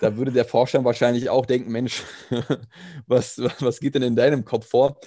Da 0.00 0.16
würde 0.16 0.32
der 0.32 0.44
Vorstand 0.44 0.84
wahrscheinlich 0.84 1.28
auch 1.28 1.46
denken, 1.46 1.72
Mensch, 1.72 2.02
was, 3.06 3.38
was 3.60 3.80
geht 3.80 3.94
denn 3.94 4.02
in 4.02 4.16
deinem 4.16 4.44
Kopf 4.44 4.68
vor? 4.68 5.00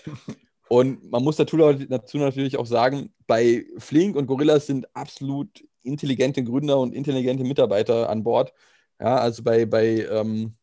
Und 0.69 1.09
man 1.11 1.23
muss 1.23 1.37
dazu, 1.37 1.57
dazu 1.57 2.17
natürlich 2.17 2.57
auch 2.57 2.65
sagen, 2.65 3.13
bei 3.25 3.65
Flink 3.77 4.15
und 4.15 4.27
Gorillas 4.27 4.67
sind 4.67 4.93
absolut 4.95 5.63
intelligente 5.83 6.43
Gründer 6.43 6.79
und 6.79 6.93
intelligente 6.93 7.45
Mitarbeiter 7.45 8.09
an 8.09 8.23
Bord. 8.23 8.53
Ja, 8.99 9.17
also 9.17 9.43
bei, 9.43 9.65
bei 9.65 10.05
ähm, 10.11 10.57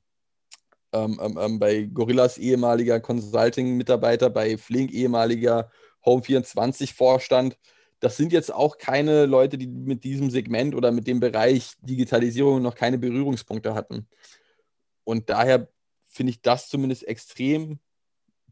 ähm, 0.94 1.20
ähm, 1.20 1.38
ähm, 1.40 1.59
bei 1.59 1.83
Gorillas 1.83 2.38
ehemaliger 2.38 3.00
Consulting-Mitarbeiter, 3.00 4.30
bei 4.30 4.57
Flink 4.57 4.92
ehemaliger 4.92 5.70
Home24-Vorstand. 6.04 7.59
Das 8.00 8.16
sind 8.16 8.33
jetzt 8.33 8.52
auch 8.52 8.78
keine 8.78 9.26
Leute, 9.26 9.59
die 9.59 9.66
mit 9.66 10.04
diesem 10.04 10.30
Segment 10.30 10.74
oder 10.74 10.92
mit 10.92 11.07
dem 11.07 11.20
Bereich 11.20 11.72
Digitalisierung 11.80 12.62
noch 12.62 12.74
keine 12.74 12.98
Berührungspunkte 12.98 13.74
hatten. 13.74 14.09
Und 15.04 15.30
daher 15.30 15.68
finde 16.07 16.30
ich 16.30 16.42
das 16.42 16.68
zumindest 16.68 17.07
extrem 17.09 17.80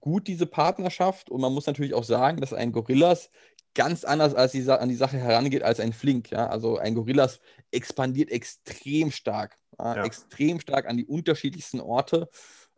gut, 0.01 0.27
diese 0.27 0.47
Partnerschaft. 0.47 1.31
Und 1.31 1.41
man 1.41 1.53
muss 1.53 1.67
natürlich 1.67 1.95
auch 1.95 2.05
sagen, 2.05 2.41
dass 2.41 2.53
ein 2.53 2.73
Gorillas 2.73 3.31
ganz 3.75 4.05
anders 4.05 4.35
als 4.35 4.53
die, 4.53 4.69
an 4.71 4.89
die 4.89 4.97
Sache 4.97 5.19
herangeht 5.19 5.63
als 5.63 5.81
ein 5.81 5.93
Flink. 5.93 6.31
Ja? 6.31 6.49
Also 6.49 6.79
ein 6.79 6.95
Gorillas 6.95 7.41
expandiert 7.71 8.31
extrem 8.31 9.11
stark, 9.11 9.57
ja? 9.79 9.97
Ja. 9.97 10.05
extrem 10.05 10.61
stark 10.61 10.87
an 10.87 10.97
die 10.97 11.07
unterschiedlichsten 11.07 11.81
Orte. 11.81 12.29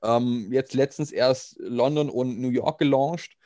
Ähm, 0.02 0.52
jetzt 0.52 0.74
letztens 0.74 1.11
erst 1.11 1.57
London 1.59 2.11
und 2.11 2.40
New 2.40 2.50
York 2.50 2.78
gelauncht. 2.78 3.37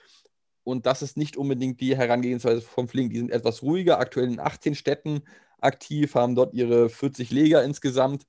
Und 0.64 0.84
das 0.84 1.00
ist 1.00 1.16
nicht 1.16 1.36
unbedingt 1.36 1.80
die 1.80 1.96
Herangehensweise 1.96 2.60
vom 2.60 2.88
Flink. 2.88 3.12
Die 3.12 3.18
sind 3.18 3.30
etwas 3.30 3.62
ruhiger, 3.62 3.98
aktuell 3.98 4.28
in 4.28 4.40
18 4.40 4.74
Städten 4.74 5.22
aktiv, 5.60 6.14
haben 6.14 6.34
dort 6.34 6.52
ihre 6.52 6.90
40 6.90 7.30
Leger 7.30 7.64
insgesamt 7.64 8.26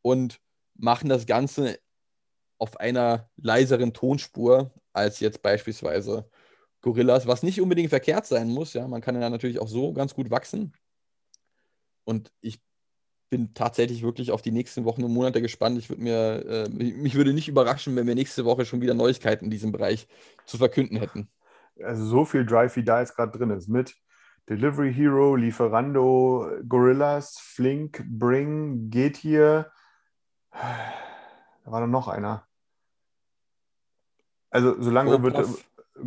und 0.00 0.40
machen 0.74 1.08
das 1.08 1.26
Ganze 1.26 1.78
auf 2.58 2.78
einer 2.80 3.28
leiseren 3.36 3.92
Tonspur 3.92 4.72
als 4.92 5.20
jetzt 5.20 5.42
beispielsweise 5.42 6.28
Gorillas, 6.84 7.26
was 7.26 7.42
nicht 7.42 7.62
unbedingt 7.62 7.88
verkehrt 7.88 8.26
sein 8.26 8.50
muss. 8.50 8.74
Ja, 8.74 8.86
man 8.86 9.00
kann 9.00 9.18
ja 9.18 9.30
natürlich 9.30 9.58
auch 9.58 9.68
so 9.68 9.94
ganz 9.94 10.14
gut 10.14 10.30
wachsen. 10.30 10.74
Und 12.04 12.30
ich 12.42 12.62
bin 13.30 13.54
tatsächlich 13.54 14.02
wirklich 14.02 14.30
auf 14.30 14.42
die 14.42 14.52
nächsten 14.52 14.84
Wochen 14.84 15.02
und 15.02 15.10
Monate 15.10 15.40
gespannt. 15.40 15.78
Ich 15.78 15.88
würde 15.88 16.02
mir, 16.02 16.44
äh, 16.46 16.68
mich 16.68 17.14
würde 17.14 17.32
nicht 17.32 17.48
überraschen, 17.48 17.96
wenn 17.96 18.06
wir 18.06 18.14
nächste 18.14 18.44
Woche 18.44 18.66
schon 18.66 18.82
wieder 18.82 18.92
Neuigkeiten 18.92 19.46
in 19.46 19.50
diesem 19.50 19.72
Bereich 19.72 20.06
zu 20.44 20.58
verkünden 20.58 20.98
hätten. 20.98 21.30
Also 21.82 22.04
so 22.04 22.26
viel 22.26 22.44
Drive, 22.44 22.76
wie 22.76 22.84
da 22.84 23.00
jetzt 23.00 23.16
gerade 23.16 23.36
drin 23.36 23.48
ist, 23.48 23.66
mit 23.66 23.96
Delivery 24.50 24.92
Hero, 24.92 25.36
Lieferando, 25.36 26.50
Gorillas, 26.68 27.38
Flink, 27.38 28.04
Bring, 28.06 28.90
geht 28.90 29.16
hier. 29.16 29.72
Da 30.52 31.72
war 31.72 31.80
doch 31.80 31.86
noch 31.86 32.08
einer. 32.08 32.46
Also 34.50 34.80
so 34.82 34.90
langsam 34.90 35.22
wird, 35.22 35.48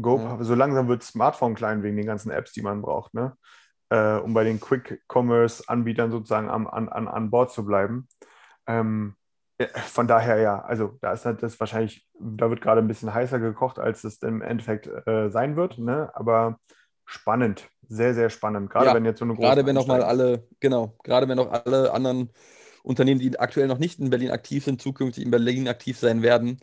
Go, 0.02 0.18
ja. 0.18 0.44
so 0.44 0.56
langsam 0.56 0.88
wird 0.88 1.04
Smartphone 1.04 1.56
klein 1.56 1.84
wegen 1.84 1.96
den 1.96 2.06
ganzen 2.06 2.32
Apps, 2.32 2.52
die 2.52 2.62
man 2.62 2.82
braucht, 2.82 3.14
ne? 3.14 3.38
Äh, 3.90 4.18
um 4.18 4.34
bei 4.34 4.44
den 4.44 4.60
Quick-Commerce-Anbietern 4.60 6.12
sozusagen 6.12 6.50
am, 6.50 6.68
an, 6.68 6.90
an, 6.90 7.08
an 7.08 7.30
Bord 7.30 7.52
zu 7.52 7.66
bleiben. 7.66 8.10
Ähm, 8.68 9.16
von 9.86 10.08
daher 10.08 10.38
ja, 10.38 10.62
also 10.62 10.98
da 11.02 11.14
ist 11.14 11.26
halt 11.26 11.42
das 11.42 11.60
wahrscheinlich, 11.60 12.08
da 12.20 12.50
wird 12.50 12.62
gerade 12.62 12.82
ein 12.82 12.88
bisschen 12.88 13.14
heißer 13.14 13.40
gekocht, 13.40 13.80
als 13.80 14.04
es 14.04 14.22
im 14.22 14.42
Endeffekt 14.42 14.88
äh, 15.08 15.30
sein 15.30 15.56
wird, 15.56 15.80
ne? 15.80 16.12
aber 16.14 16.60
spannend, 17.06 17.68
sehr, 17.88 18.14
sehr 18.14 18.30
spannend, 18.30 18.70
gerade 18.70 18.88
ja, 18.88 18.94
wenn 18.94 19.06
jetzt 19.06 19.20
so 19.20 19.26
eine 19.26 19.34
große. 19.34 19.48
Gerade 19.48 19.66
wenn 19.66 19.76
noch 19.76 19.88
mal 19.88 20.04
alle, 20.04 20.48
genau, 20.60 20.96
gerade 21.04 21.28
wenn 21.28 21.38
noch 21.38 21.52
alle 21.52 21.92
anderen 21.94 22.30
Unternehmen, 22.84 23.20
die 23.20 23.40
aktuell 23.40 23.68
noch 23.68 23.80
nicht 23.80 24.00
in 24.00 24.10
Berlin 24.10 24.32
aktiv 24.32 24.64
sind, 24.64 24.82
zukünftig 24.82 25.24
in 25.24 25.32
Berlin 25.32 25.68
aktiv 25.68 25.98
sein 25.98 26.22
werden, 26.22 26.60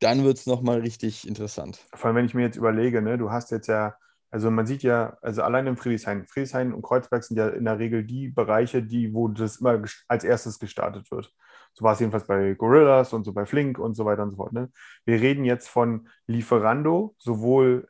dann 0.00 0.24
wird 0.24 0.38
es 0.38 0.46
nochmal 0.46 0.80
richtig 0.80 1.26
interessant. 1.26 1.84
Vor 1.94 2.06
allem, 2.06 2.16
wenn 2.16 2.26
ich 2.26 2.34
mir 2.34 2.42
jetzt 2.42 2.56
überlege, 2.56 3.02
ne, 3.02 3.18
du 3.18 3.30
hast 3.30 3.50
jetzt 3.50 3.66
ja, 3.66 3.96
also 4.30 4.50
man 4.50 4.66
sieht 4.66 4.82
ja, 4.82 5.16
also 5.22 5.42
allein 5.42 5.66
in 5.66 5.76
Friedrichshain, 5.76 6.26
Friedrichshain 6.26 6.72
und 6.72 6.82
Kreuzberg 6.82 7.24
sind 7.24 7.36
ja 7.38 7.48
in 7.48 7.64
der 7.64 7.78
Regel 7.78 8.04
die 8.04 8.28
Bereiche, 8.28 8.82
die, 8.82 9.14
wo 9.14 9.28
das 9.28 9.56
immer 9.56 9.82
als 10.08 10.24
erstes 10.24 10.58
gestartet 10.58 11.10
wird. 11.10 11.32
So 11.72 11.84
war 11.84 11.92
es 11.92 12.00
jedenfalls 12.00 12.26
bei 12.26 12.54
Gorillas 12.54 13.12
und 13.12 13.24
so 13.24 13.32
bei 13.32 13.44
Flink 13.44 13.78
und 13.78 13.94
so 13.94 14.04
weiter 14.04 14.22
und 14.22 14.30
so 14.30 14.36
fort. 14.36 14.52
Ne? 14.52 14.70
Wir 15.04 15.20
reden 15.20 15.44
jetzt 15.44 15.68
von 15.68 16.08
Lieferando, 16.26 17.14
sowohl 17.18 17.88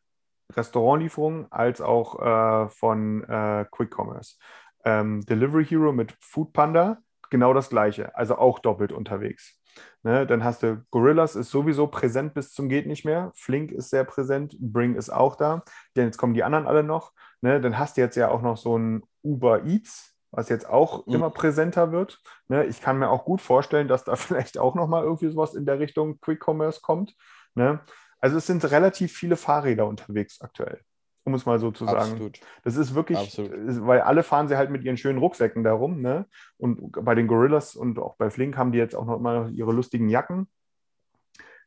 Restaurantlieferungen 0.52 1.50
als 1.50 1.80
auch 1.80 2.20
äh, 2.20 2.68
von 2.68 3.24
äh, 3.24 3.64
Quick 3.70 3.96
Commerce. 3.96 4.36
Ähm, 4.84 5.24
Delivery 5.26 5.64
Hero 5.64 5.92
mit 5.92 6.16
Food 6.20 6.52
Panda, 6.52 6.98
genau 7.30 7.54
das 7.54 7.68
gleiche, 7.68 8.14
also 8.16 8.38
auch 8.38 8.58
doppelt 8.58 8.92
unterwegs. 8.92 9.60
Ne, 10.02 10.26
dann 10.26 10.44
hast 10.44 10.62
du 10.62 10.84
Gorillas 10.90 11.36
ist 11.36 11.50
sowieso 11.50 11.86
präsent 11.86 12.34
bis 12.34 12.52
zum 12.52 12.68
geht 12.68 12.86
nicht 12.86 13.04
mehr. 13.04 13.32
Flink 13.34 13.72
ist 13.72 13.90
sehr 13.90 14.04
präsent, 14.04 14.56
Bring 14.60 14.94
ist 14.94 15.10
auch 15.10 15.36
da. 15.36 15.62
Denn 15.96 16.06
jetzt 16.06 16.18
kommen 16.18 16.34
die 16.34 16.44
anderen 16.44 16.66
alle 16.66 16.82
noch. 16.82 17.12
Ne, 17.40 17.60
dann 17.60 17.78
hast 17.78 17.96
du 17.96 18.00
jetzt 18.00 18.16
ja 18.16 18.30
auch 18.30 18.42
noch 18.42 18.56
so 18.56 18.78
ein 18.78 19.02
Uber 19.22 19.64
Eats, 19.64 20.14
was 20.30 20.48
jetzt 20.48 20.68
auch 20.68 21.06
mhm. 21.06 21.14
immer 21.14 21.30
präsenter 21.30 21.92
wird. 21.92 22.20
Ne, 22.48 22.64
ich 22.66 22.80
kann 22.80 22.98
mir 22.98 23.10
auch 23.10 23.24
gut 23.24 23.40
vorstellen, 23.40 23.88
dass 23.88 24.04
da 24.04 24.16
vielleicht 24.16 24.58
auch 24.58 24.74
noch 24.74 24.88
mal 24.88 25.02
irgendwie 25.02 25.28
sowas 25.28 25.54
in 25.54 25.66
der 25.66 25.78
Richtung 25.78 26.20
Quick 26.20 26.42
Commerce 26.46 26.80
kommt. 26.80 27.14
Ne? 27.54 27.80
Also 28.20 28.38
es 28.38 28.46
sind 28.46 28.64
relativ 28.70 29.12
viele 29.12 29.36
Fahrräder 29.36 29.86
unterwegs 29.86 30.40
aktuell 30.40 30.80
um 31.26 31.34
es 31.34 31.44
mal 31.44 31.58
so 31.58 31.72
zu 31.72 31.84
sagen. 31.84 32.12
Absolut. 32.12 32.40
Das 32.62 32.76
ist 32.76 32.94
wirklich, 32.94 33.18
Absolut. 33.18 33.52
weil 33.84 34.00
alle 34.00 34.22
fahren 34.22 34.46
sie 34.46 34.56
halt 34.56 34.70
mit 34.70 34.84
ihren 34.84 34.96
schönen 34.96 35.18
Rucksäcken 35.18 35.64
darum. 35.64 36.00
Ne? 36.00 36.26
Und 36.56 36.92
bei 37.04 37.16
den 37.16 37.26
Gorillas 37.26 37.74
und 37.74 37.98
auch 37.98 38.16
bei 38.16 38.30
Flink 38.30 38.56
haben 38.56 38.70
die 38.70 38.78
jetzt 38.78 38.94
auch 38.94 39.04
noch 39.04 39.18
mal 39.18 39.52
ihre 39.52 39.72
lustigen 39.72 40.08
Jacken. 40.08 40.48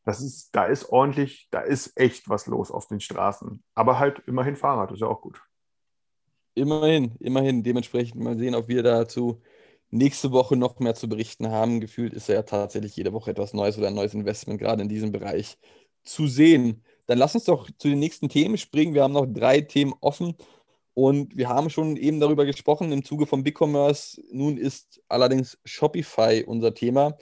Das 0.06 0.22
ist, 0.22 0.56
da 0.56 0.64
ist 0.64 0.90
ordentlich, 0.90 1.50
da 1.52 1.60
ist 1.60 1.92
echt 2.00 2.30
was 2.30 2.48
los 2.48 2.72
auf 2.72 2.88
den 2.88 3.02
Straßen. 3.02 3.62
Aber 3.76 4.00
halt 4.00 4.24
immerhin 4.28 4.56
Fahrrad, 4.56 4.94
ist 4.94 5.02
ja 5.02 5.08
auch 5.08 5.22
gut. 5.22 5.42
Immerhin, 6.56 7.16
immerhin. 7.20 7.62
Dementsprechend 7.62 8.24
mal 8.24 8.38
sehen, 8.38 8.56
ob 8.56 8.70
wir 8.70 8.82
dazu 8.82 9.42
nächste 9.90 10.32
Woche 10.32 10.56
noch 10.56 10.80
mehr 10.80 10.96
zu 10.96 11.10
berichten 11.10 11.50
haben. 11.50 11.82
Gefühlt 11.82 12.14
ist 12.14 12.30
ja 12.30 12.44
tatsächlich 12.44 12.96
jede 12.96 13.12
Woche 13.12 13.32
etwas 13.32 13.54
Neues 13.54 13.78
oder 13.78 13.88
ein 13.90 13.94
neues 13.94 14.14
Investment 14.14 14.60
gerade 14.60 14.82
in 14.82 14.90
diesem 14.90 15.12
Bereich 15.12 15.58
zu 16.04 16.28
sehen. 16.28 16.86
Dann 17.10 17.18
lass 17.18 17.34
uns 17.34 17.46
doch 17.46 17.68
zu 17.80 17.88
den 17.90 17.98
nächsten 17.98 18.30
Themen 18.30 18.56
springen. 18.60 18.94
Wir 18.94 19.02
haben 19.02 19.14
noch 19.14 19.26
drei 19.26 19.62
Themen 19.62 19.96
offen 20.00 20.36
und 20.94 21.36
wir 21.36 21.50
haben 21.50 21.72
schon 21.72 21.98
eben 21.98 22.20
darüber 22.20 22.46
gesprochen 22.46 22.92
im 22.92 23.04
Zuge 23.04 23.26
von 23.26 23.42
BigCommerce. 23.42 24.22
Nun 24.32 24.58
ist 24.58 25.02
allerdings 25.08 25.58
Shopify 25.66 26.44
unser 26.46 26.76
Thema. 26.76 27.18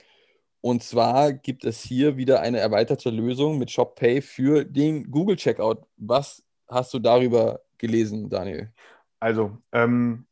Und 0.60 0.82
zwar 0.82 1.32
gibt 1.32 1.64
es 1.64 1.80
hier 1.80 2.18
wieder 2.18 2.42
eine 2.42 2.58
erweiterte 2.58 3.08
Lösung 3.08 3.56
mit 3.56 3.70
ShopPay 3.70 4.20
für 4.20 4.66
den 4.66 5.10
Google 5.10 5.36
Checkout. 5.36 5.86
Was 5.96 6.44
hast 6.68 6.92
du 6.92 6.98
darüber 6.98 7.62
gelesen, 7.78 8.28
Daniel? 8.28 8.70
Also, 9.20 9.56
ähm, 9.72 10.26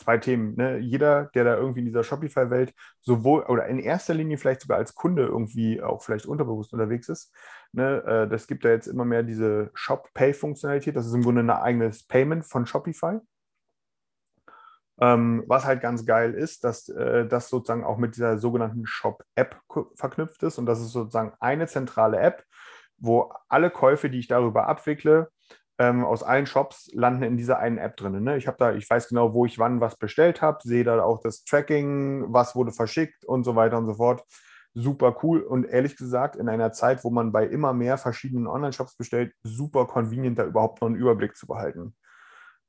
zwei 0.00 0.18
Themen. 0.18 0.56
Ne? 0.56 0.78
Jeder, 0.78 1.26
der 1.34 1.44
da 1.44 1.56
irgendwie 1.56 1.80
in 1.80 1.86
dieser 1.86 2.04
Shopify-Welt 2.04 2.74
sowohl 3.00 3.42
oder 3.44 3.66
in 3.66 3.78
erster 3.78 4.14
Linie 4.14 4.38
vielleicht 4.38 4.62
sogar 4.62 4.78
als 4.78 4.94
Kunde 4.94 5.24
irgendwie 5.24 5.82
auch 5.82 6.02
vielleicht 6.02 6.26
unterbewusst 6.26 6.72
unterwegs 6.72 7.08
ist, 7.08 7.32
ne? 7.72 8.02
äh, 8.04 8.28
das 8.28 8.46
gibt 8.46 8.64
ja 8.64 8.70
jetzt 8.70 8.86
immer 8.86 9.04
mehr 9.04 9.22
diese 9.22 9.70
Shop-Pay-Funktionalität. 9.74 10.96
Das 10.96 11.06
ist 11.06 11.14
im 11.14 11.22
Grunde 11.22 11.42
ein 11.42 11.50
eigenes 11.50 12.06
Payment 12.06 12.44
von 12.44 12.66
Shopify. 12.66 13.18
Ähm, 15.00 15.44
was 15.46 15.64
halt 15.64 15.80
ganz 15.80 16.04
geil 16.04 16.34
ist, 16.34 16.62
dass 16.64 16.88
äh, 16.90 17.26
das 17.26 17.48
sozusagen 17.48 17.84
auch 17.84 17.96
mit 17.96 18.16
dieser 18.16 18.38
sogenannten 18.38 18.84
Shop-App 18.84 19.58
verknüpft 19.94 20.42
ist. 20.42 20.58
Und 20.58 20.66
das 20.66 20.80
ist 20.80 20.92
sozusagen 20.92 21.32
eine 21.40 21.66
zentrale 21.66 22.18
App, 22.18 22.44
wo 22.98 23.32
alle 23.48 23.70
Käufe, 23.70 24.10
die 24.10 24.18
ich 24.18 24.28
darüber 24.28 24.66
abwickle, 24.66 25.30
ähm, 25.80 26.04
aus 26.04 26.22
allen 26.22 26.44
Shops 26.44 26.90
landen 26.92 27.22
in 27.22 27.38
dieser 27.38 27.58
einen 27.58 27.78
App 27.78 27.96
drin. 27.96 28.22
Ne? 28.22 28.36
Ich 28.36 28.46
habe 28.46 28.58
da, 28.58 28.74
ich 28.74 28.88
weiß 28.88 29.08
genau, 29.08 29.32
wo 29.32 29.46
ich 29.46 29.58
wann 29.58 29.80
was 29.80 29.96
bestellt 29.96 30.42
habe, 30.42 30.58
sehe 30.62 30.84
da 30.84 31.02
auch 31.02 31.20
das 31.20 31.42
Tracking, 31.44 32.26
was 32.28 32.54
wurde 32.54 32.70
verschickt 32.70 33.24
und 33.24 33.44
so 33.44 33.56
weiter 33.56 33.78
und 33.78 33.86
so 33.86 33.94
fort. 33.94 34.22
Super 34.74 35.16
cool 35.22 35.40
und 35.40 35.64
ehrlich 35.64 35.96
gesagt, 35.96 36.36
in 36.36 36.50
einer 36.50 36.70
Zeit, 36.72 37.02
wo 37.02 37.08
man 37.08 37.32
bei 37.32 37.46
immer 37.46 37.72
mehr 37.72 37.96
verschiedenen 37.96 38.46
Online-Shops 38.46 38.94
bestellt, 38.96 39.34
super 39.42 39.86
convenient, 39.86 40.38
da 40.38 40.44
überhaupt 40.44 40.82
noch 40.82 40.88
einen 40.88 40.96
Überblick 40.96 41.34
zu 41.34 41.46
behalten. 41.46 41.96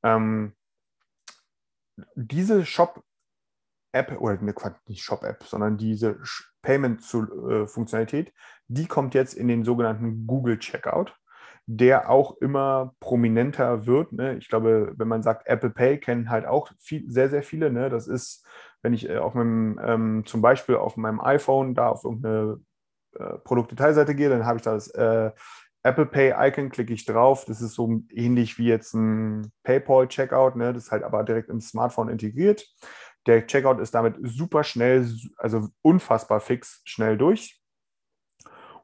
Ähm, 0.04 0.56
diese 2.16 2.66
Shop-App, 2.66 4.22
oder 4.22 4.42
ne, 4.42 4.56
nicht 4.88 5.04
Shop-App, 5.04 5.44
sondern 5.44 5.78
diese 5.78 6.18
Payment-Funktionalität, 6.62 8.34
die 8.70 8.88
kommt 8.88 9.16
jetzt 9.16 9.34
in 9.34 9.50
den 9.50 9.66
sogenannten 9.66 10.26
Google 10.26 10.60
Checkout 10.60 11.14
der 11.68 12.10
auch 12.10 12.38
immer 12.42 12.96
prominenter 13.00 13.86
wird. 13.86 14.12
Ne? 14.12 14.38
Ich 14.38 14.50
glaube, 14.50 14.94
wenn 14.98 15.08
man 15.08 15.24
sagt 15.24 15.48
Apple 15.48 15.70
Pay, 15.70 16.00
kennen 16.00 16.30
halt 16.30 16.46
auch 16.46 16.72
viel, 16.80 17.10
sehr, 17.10 17.30
sehr 17.30 17.44
viele. 17.44 17.72
Ne? 17.72 17.90
Das 17.90 18.08
ist, 18.08 18.46
wenn 18.82 18.94
ich 18.94 19.10
äh, 19.10 19.18
auf 19.18 19.34
meinem, 19.34 19.80
ähm, 19.84 20.24
zum 20.26 20.42
Beispiel 20.42 20.76
auf 20.76 20.98
meinem 20.98 21.22
iPhone 21.22 21.76
da 21.76 21.90
auf 21.90 22.04
irgendeine 22.04 22.60
äh, 23.18 23.38
Produktdetailseite 23.44 24.16
gehe, 24.16 24.30
dann 24.30 24.46
habe 24.46 24.58
ich 24.58 24.64
das 24.64 24.90
äh, 24.90 25.32
Apple 25.84 26.06
Pay 26.06 26.34
Icon, 26.38 26.70
klicke 26.70 26.94
ich 26.94 27.06
drauf. 27.06 27.46
Das 27.46 27.62
ist 27.62 27.76
so 27.76 28.02
ähnlich 28.10 28.58
wie 28.58 28.68
jetzt 28.68 28.94
ein 28.94 29.52
PayPal 29.64 30.08
Checkout. 30.08 30.56
Ne? 30.56 30.74
Das 30.74 30.86
ist 30.86 30.92
halt 30.92 31.04
aber 31.04 31.24
direkt 31.24 31.50
ins 31.50 31.70
Smartphone 31.70 32.10
integriert. 32.10 32.68
Der 33.28 33.46
Checkout 33.46 33.80
ist 33.80 33.94
damit 33.94 34.16
super 34.24 34.64
schnell, 34.64 35.08
also 35.38 35.70
unfassbar 35.84 36.40
fix 36.40 36.82
schnell 36.86 37.18
durch 37.18 37.61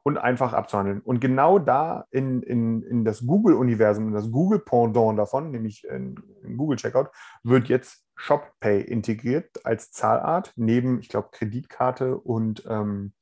und 0.02 0.18
einfach 0.18 0.52
abzuhandeln. 0.52 1.00
Und 1.00 1.20
genau 1.20 1.58
da 1.58 2.06
in, 2.10 2.42
in, 2.42 2.82
in 2.82 3.04
das 3.04 3.26
Google-Universum, 3.26 4.08
in 4.08 4.14
das 4.14 4.30
Google-Pendant 4.30 5.18
davon, 5.18 5.50
nämlich 5.50 5.84
in, 5.84 6.16
in 6.42 6.56
Google 6.56 6.76
Checkout, 6.76 7.08
wird 7.42 7.68
jetzt 7.68 8.04
ShopPay 8.16 8.80
integriert 8.80 9.64
als 9.64 9.90
Zahlart, 9.92 10.52
neben, 10.56 11.00
ich 11.00 11.08
glaube, 11.08 11.28
Kreditkarte 11.32 12.16
und, 12.18 12.64
ähm, 12.68 13.12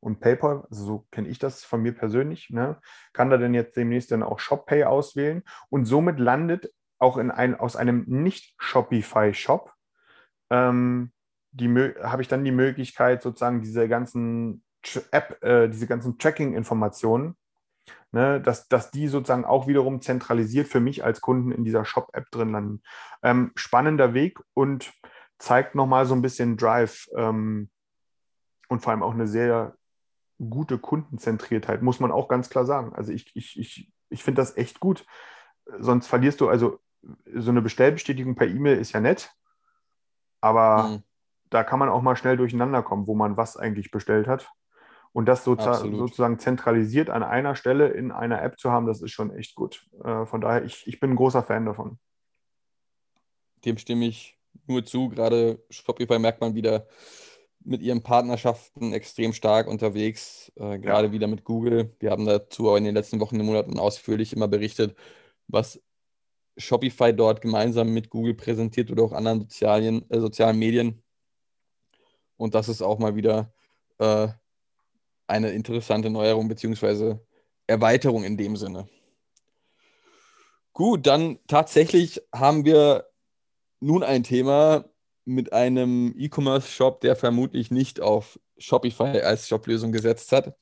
und 0.00 0.20
PayPal. 0.20 0.64
Also 0.70 0.84
so 0.84 1.06
kenne 1.10 1.28
ich 1.28 1.38
das 1.38 1.64
von 1.64 1.82
mir 1.82 1.92
persönlich. 1.92 2.50
Ne? 2.50 2.78
Kann 3.12 3.30
da 3.30 3.36
denn 3.36 3.54
jetzt 3.54 3.76
demnächst 3.76 4.10
dann 4.10 4.22
auch 4.22 4.38
ShopPay 4.38 4.84
auswählen 4.84 5.42
und 5.70 5.86
somit 5.86 6.18
landet 6.18 6.72
auch 6.98 7.16
in 7.16 7.30
ein, 7.30 7.58
aus 7.58 7.76
einem 7.76 8.04
Nicht-Shopify-Shop 8.06 9.72
ähm, 10.50 11.12
habe 12.02 12.22
ich 12.22 12.28
dann 12.28 12.44
die 12.44 12.52
Möglichkeit, 12.52 13.22
sozusagen 13.22 13.60
diese 13.60 13.88
ganzen 13.88 14.62
App, 15.10 15.42
äh, 15.42 15.68
diese 15.68 15.86
ganzen 15.86 16.18
Tracking-Informationen, 16.18 17.36
ne, 18.12 18.40
dass, 18.40 18.68
dass 18.68 18.90
die 18.90 19.08
sozusagen 19.08 19.44
auch 19.44 19.66
wiederum 19.66 20.00
zentralisiert 20.00 20.68
für 20.68 20.80
mich 20.80 21.04
als 21.04 21.20
Kunden 21.20 21.52
in 21.52 21.64
dieser 21.64 21.84
Shop-App 21.84 22.30
drin 22.30 22.52
landen. 22.52 22.82
Ähm, 23.22 23.52
spannender 23.54 24.14
Weg 24.14 24.38
und 24.54 24.92
zeigt 25.38 25.74
nochmal 25.74 26.06
so 26.06 26.14
ein 26.14 26.22
bisschen 26.22 26.56
Drive 26.56 27.08
ähm, 27.16 27.70
und 28.68 28.80
vor 28.80 28.92
allem 28.92 29.02
auch 29.02 29.14
eine 29.14 29.26
sehr 29.26 29.76
gute 30.38 30.78
Kundenzentriertheit, 30.78 31.82
muss 31.82 32.00
man 32.00 32.12
auch 32.12 32.28
ganz 32.28 32.50
klar 32.50 32.64
sagen. 32.64 32.94
Also 32.94 33.12
ich, 33.12 33.30
ich, 33.34 33.58
ich, 33.58 33.92
ich 34.08 34.24
finde 34.24 34.40
das 34.42 34.56
echt 34.56 34.80
gut. 34.80 35.06
Sonst 35.78 36.06
verlierst 36.06 36.40
du, 36.40 36.48
also 36.48 36.80
so 37.34 37.50
eine 37.50 37.62
Bestellbestätigung 37.62 38.34
per 38.34 38.48
E-Mail 38.48 38.78
ist 38.78 38.92
ja 38.92 39.00
nett, 39.00 39.32
aber 40.40 40.84
mhm. 40.84 41.02
da 41.50 41.64
kann 41.64 41.78
man 41.78 41.88
auch 41.88 42.02
mal 42.02 42.16
schnell 42.16 42.36
durcheinander 42.36 42.82
kommen, 42.82 43.06
wo 43.06 43.14
man 43.14 43.36
was 43.36 43.56
eigentlich 43.56 43.90
bestellt 43.90 44.26
hat. 44.26 44.50
Und 45.12 45.26
das 45.26 45.44
sozusagen, 45.44 45.94
sozusagen 45.96 46.38
zentralisiert 46.38 47.10
an 47.10 47.22
einer 47.22 47.54
Stelle 47.54 47.88
in 47.88 48.12
einer 48.12 48.42
App 48.42 48.58
zu 48.58 48.70
haben, 48.70 48.86
das 48.86 49.02
ist 49.02 49.10
schon 49.10 49.34
echt 49.34 49.54
gut. 49.54 49.86
Äh, 50.02 50.24
von 50.24 50.40
daher, 50.40 50.64
ich, 50.64 50.86
ich 50.86 51.00
bin 51.00 51.10
ein 51.10 51.16
großer 51.16 51.42
Fan 51.42 51.66
davon. 51.66 51.98
Dem 53.64 53.76
stimme 53.76 54.06
ich 54.06 54.38
nur 54.66 54.84
zu. 54.84 55.10
Gerade 55.10 55.62
Shopify 55.70 56.18
merkt 56.18 56.40
man 56.40 56.54
wieder 56.54 56.86
mit 57.64 57.82
ihren 57.82 58.02
Partnerschaften 58.02 58.92
extrem 58.92 59.32
stark 59.32 59.68
unterwegs, 59.68 60.50
äh, 60.56 60.78
gerade 60.78 61.08
ja. 61.08 61.12
wieder 61.12 61.26
mit 61.28 61.44
Google. 61.44 61.94
Wir 62.00 62.10
haben 62.10 62.26
dazu 62.26 62.70
auch 62.70 62.76
in 62.76 62.84
den 62.84 62.94
letzten 62.94 63.20
Wochen 63.20 63.38
und 63.38 63.46
Monaten 63.46 63.78
ausführlich 63.78 64.32
immer 64.32 64.48
berichtet, 64.48 64.96
was 65.46 65.80
Shopify 66.56 67.14
dort 67.14 67.40
gemeinsam 67.40 67.92
mit 67.92 68.10
Google 68.10 68.34
präsentiert 68.34 68.90
oder 68.90 69.04
auch 69.04 69.12
anderen 69.12 69.40
sozialen, 69.40 70.08
äh, 70.10 70.20
sozialen 70.20 70.58
Medien. 70.58 71.02
Und 72.36 72.54
das 72.54 72.68
ist 72.68 72.82
auch 72.82 72.98
mal 72.98 73.14
wieder 73.14 73.52
äh, 73.98 74.28
eine 75.26 75.50
interessante 75.50 76.10
Neuerung 76.10 76.48
bzw. 76.48 77.16
Erweiterung 77.66 78.24
in 78.24 78.36
dem 78.36 78.56
Sinne. 78.56 78.88
Gut, 80.72 81.06
dann 81.06 81.38
tatsächlich 81.46 82.22
haben 82.34 82.64
wir 82.64 83.06
nun 83.80 84.02
ein 84.02 84.22
Thema 84.24 84.86
mit 85.24 85.52
einem 85.52 86.14
E-Commerce-Shop, 86.16 87.00
der 87.00 87.14
vermutlich 87.16 87.70
nicht 87.70 88.00
auf 88.00 88.38
Shopify 88.58 89.20
als 89.20 89.48
Shop-Lösung 89.48 89.92
gesetzt 89.92 90.32
hat, 90.32 90.56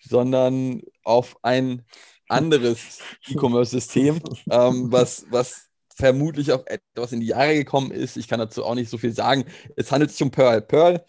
sondern 0.00 0.82
auf 1.04 1.36
ein 1.42 1.84
anderes 2.28 3.00
E-Commerce-System, 3.28 4.20
ähm, 4.50 4.90
was, 4.90 5.26
was 5.30 5.68
vermutlich 5.94 6.52
auch 6.52 6.66
etwas 6.66 7.12
in 7.12 7.20
die 7.20 7.28
Jahre 7.28 7.54
gekommen 7.54 7.92
ist. 7.92 8.16
Ich 8.16 8.28
kann 8.28 8.40
dazu 8.40 8.64
auch 8.64 8.74
nicht 8.74 8.90
so 8.90 8.98
viel 8.98 9.12
sagen. 9.12 9.44
Es 9.76 9.92
handelt 9.92 10.10
sich 10.10 10.22
um 10.22 10.30
Pearl. 10.30 10.60
Pearl, 10.60 11.04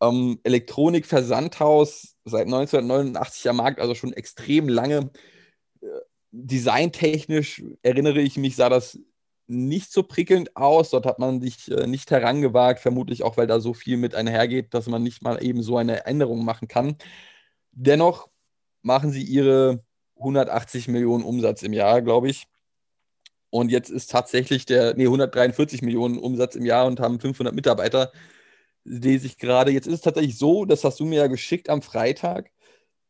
ähm, 0.00 0.40
Elektronik-Versandhaus, 0.42 2.11
seit 2.24 2.46
1989 2.46 3.48
am 3.48 3.56
Markt, 3.56 3.80
also 3.80 3.94
schon 3.94 4.12
extrem 4.12 4.68
lange. 4.68 5.10
Äh, 5.80 5.86
designtechnisch 6.30 7.62
erinnere 7.82 8.20
ich 8.20 8.36
mich, 8.36 8.56
sah 8.56 8.68
das 8.68 8.98
nicht 9.46 9.92
so 9.92 10.02
prickelnd 10.02 10.56
aus. 10.56 10.90
Dort 10.90 11.06
hat 11.06 11.18
man 11.18 11.40
sich 11.40 11.70
äh, 11.70 11.86
nicht 11.86 12.10
herangewagt, 12.10 12.80
vermutlich 12.80 13.22
auch, 13.22 13.36
weil 13.36 13.46
da 13.46 13.60
so 13.60 13.74
viel 13.74 13.96
mit 13.96 14.14
einhergeht, 14.14 14.74
dass 14.74 14.86
man 14.86 15.02
nicht 15.02 15.22
mal 15.22 15.42
eben 15.44 15.62
so 15.62 15.76
eine 15.76 16.06
Änderung 16.06 16.44
machen 16.44 16.68
kann. 16.68 16.96
Dennoch 17.72 18.28
machen 18.82 19.12
sie 19.12 19.22
ihre 19.22 19.84
180 20.16 20.88
Millionen 20.88 21.24
Umsatz 21.24 21.62
im 21.62 21.72
Jahr, 21.72 22.02
glaube 22.02 22.30
ich. 22.30 22.46
Und 23.50 23.70
jetzt 23.70 23.90
ist 23.90 24.10
tatsächlich 24.10 24.64
der, 24.64 24.94
nee, 24.94 25.04
143 25.04 25.82
Millionen 25.82 26.18
Umsatz 26.18 26.54
im 26.54 26.64
Jahr 26.64 26.86
und 26.86 27.00
haben 27.00 27.20
500 27.20 27.54
Mitarbeiter 27.54 28.12
lese 28.84 29.26
ich 29.26 29.38
gerade. 29.38 29.70
Jetzt 29.70 29.86
ist 29.86 29.94
es 29.94 30.00
tatsächlich 30.00 30.38
so, 30.38 30.64
das 30.64 30.84
hast 30.84 31.00
du 31.00 31.04
mir 31.04 31.20
ja 31.20 31.26
geschickt 31.26 31.68
am 31.68 31.82
Freitag, 31.82 32.50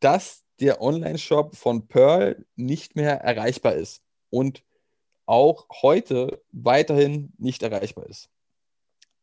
dass 0.01 0.45
der 0.61 0.81
Online-Shop 0.81 1.57
von 1.57 1.89
Pearl 1.89 2.45
nicht 2.57 2.97
mehr 2.97 3.21
erreichbar 3.21 3.75
ist 3.75 4.03
und 4.31 4.63
auch 5.27 5.67
heute 5.83 6.43
weiterhin 6.53 7.33
nicht 7.39 7.63
erreichbar 7.63 8.07
ist. 8.07 8.29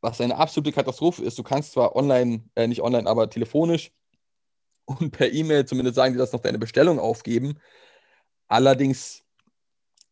Was 0.02 0.22
eine 0.22 0.38
absolute 0.38 0.72
Katastrophe 0.72 1.24
ist. 1.24 1.38
Du 1.38 1.44
kannst 1.44 1.74
zwar 1.74 1.96
online, 1.96 2.44
äh, 2.56 2.68
nicht 2.68 2.82
online, 2.82 3.08
aber 3.08 3.30
telefonisch 3.30 3.92
und 4.86 5.12
per 5.12 5.32
E-Mail 5.32 5.66
zumindest 5.66 5.96
sagen, 5.96 6.14
die 6.14 6.20
das 6.20 6.32
noch 6.32 6.42
deine 6.42 6.60
Bestellung 6.60 7.00
aufgeben. 7.00 7.60
Allerdings 8.48 9.24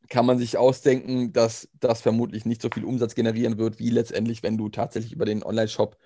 kann 0.09 0.25
man 0.25 0.37
sich 0.37 0.57
ausdenken, 0.57 1.33
dass 1.33 1.69
das 1.79 2.01
vermutlich 2.01 2.45
nicht 2.45 2.61
so 2.61 2.69
viel 2.69 2.85
Umsatz 2.85 3.15
generieren 3.15 3.57
wird, 3.57 3.79
wie 3.79 3.89
letztendlich, 3.89 4.43
wenn 4.43 4.57
du 4.57 4.69
tatsächlich 4.69 5.13
über 5.13 5.25
den 5.25 5.43
Online-Shop 5.43 5.97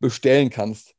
bestellen 0.00 0.50
kannst. 0.50 0.94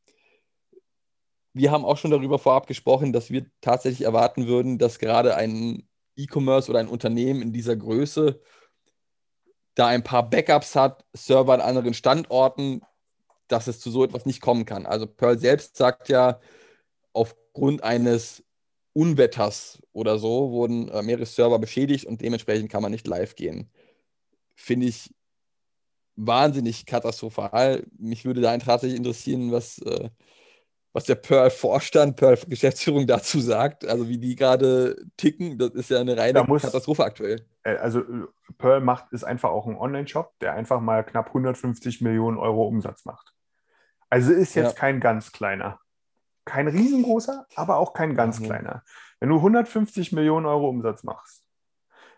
Wir 1.53 1.71
haben 1.71 1.85
auch 1.85 1.97
schon 1.97 2.11
darüber 2.11 2.39
vorab 2.39 2.67
gesprochen, 2.67 3.11
dass 3.11 3.31
wir 3.31 3.45
tatsächlich 3.61 4.03
erwarten 4.03 4.47
würden, 4.47 4.77
dass 4.77 4.99
gerade 4.99 5.35
ein 5.35 5.87
E-Commerce 6.15 6.69
oder 6.69 6.79
ein 6.79 6.87
Unternehmen 6.87 7.41
in 7.41 7.53
dieser 7.53 7.75
Größe 7.75 8.41
da 9.75 9.87
ein 9.87 10.03
paar 10.03 10.29
Backups 10.29 10.75
hat, 10.75 11.05
Server 11.13 11.53
an 11.53 11.61
anderen 11.61 11.93
Standorten, 11.93 12.81
dass 13.47 13.67
es 13.67 13.79
zu 13.79 13.91
so 13.91 14.03
etwas 14.03 14.25
nicht 14.25 14.41
kommen 14.41 14.65
kann. 14.65 14.85
Also 14.85 15.07
Pearl 15.07 15.39
selbst 15.39 15.77
sagt 15.77 16.09
ja, 16.09 16.39
aufgrund 17.13 17.83
eines 17.83 18.43
Unwetters 18.93 19.79
oder 19.93 20.19
so 20.19 20.51
wurden 20.51 20.89
äh, 20.89 21.01
mehrere 21.01 21.25
Server 21.25 21.59
beschädigt 21.59 22.05
und 22.05 22.21
dementsprechend 22.21 22.69
kann 22.69 22.81
man 22.81 22.91
nicht 22.91 23.07
live 23.07 23.35
gehen. 23.35 23.71
Finde 24.55 24.87
ich 24.87 25.13
wahnsinnig 26.19 26.85
katastrophal. 26.85 27.85
Mich 27.97 28.25
würde 28.25 28.41
da 28.41 28.57
tatsächlich 28.57 28.97
interessieren, 28.97 29.51
was, 29.51 29.79
äh, 29.79 30.09
was 30.93 31.05
der 31.05 31.15
Pearl-Vorstand, 31.15 32.17
Pearl-Geschäftsführung 32.17 33.07
dazu 33.07 33.39
sagt. 33.39 33.85
Also 33.85 34.09
wie 34.09 34.17
die 34.17 34.35
gerade 34.35 34.97
ticken, 35.17 35.57
das 35.57 35.71
ist 35.71 35.89
ja 35.89 35.99
eine 35.99 36.17
reine 36.17 36.43
muss, 36.43 36.61
Katastrophe 36.61 37.03
aktuell. 37.03 37.45
Äh, 37.63 37.77
also 37.77 38.03
Pearl 38.57 38.81
macht, 38.81 39.11
ist 39.11 39.23
einfach 39.23 39.49
auch 39.49 39.67
ein 39.67 39.77
Online-Shop, 39.77 40.33
der 40.41 40.53
einfach 40.53 40.81
mal 40.81 41.03
knapp 41.03 41.27
150 41.27 42.01
Millionen 42.01 42.37
Euro 42.37 42.67
Umsatz 42.67 43.05
macht. 43.05 43.33
Also 44.09 44.33
ist 44.33 44.55
jetzt 44.55 44.73
ja. 44.73 44.79
kein 44.79 44.99
ganz 44.99 45.31
kleiner. 45.31 45.79
Kein 46.45 46.67
riesengroßer, 46.67 47.45
aber 47.55 47.77
auch 47.77 47.93
kein 47.93 48.15
ganz 48.15 48.39
mhm. 48.39 48.45
kleiner. 48.45 48.83
Wenn 49.19 49.29
du 49.29 49.35
150 49.35 50.11
Millionen 50.11 50.45
Euro 50.45 50.67
Umsatz 50.67 51.03
machst, 51.03 51.43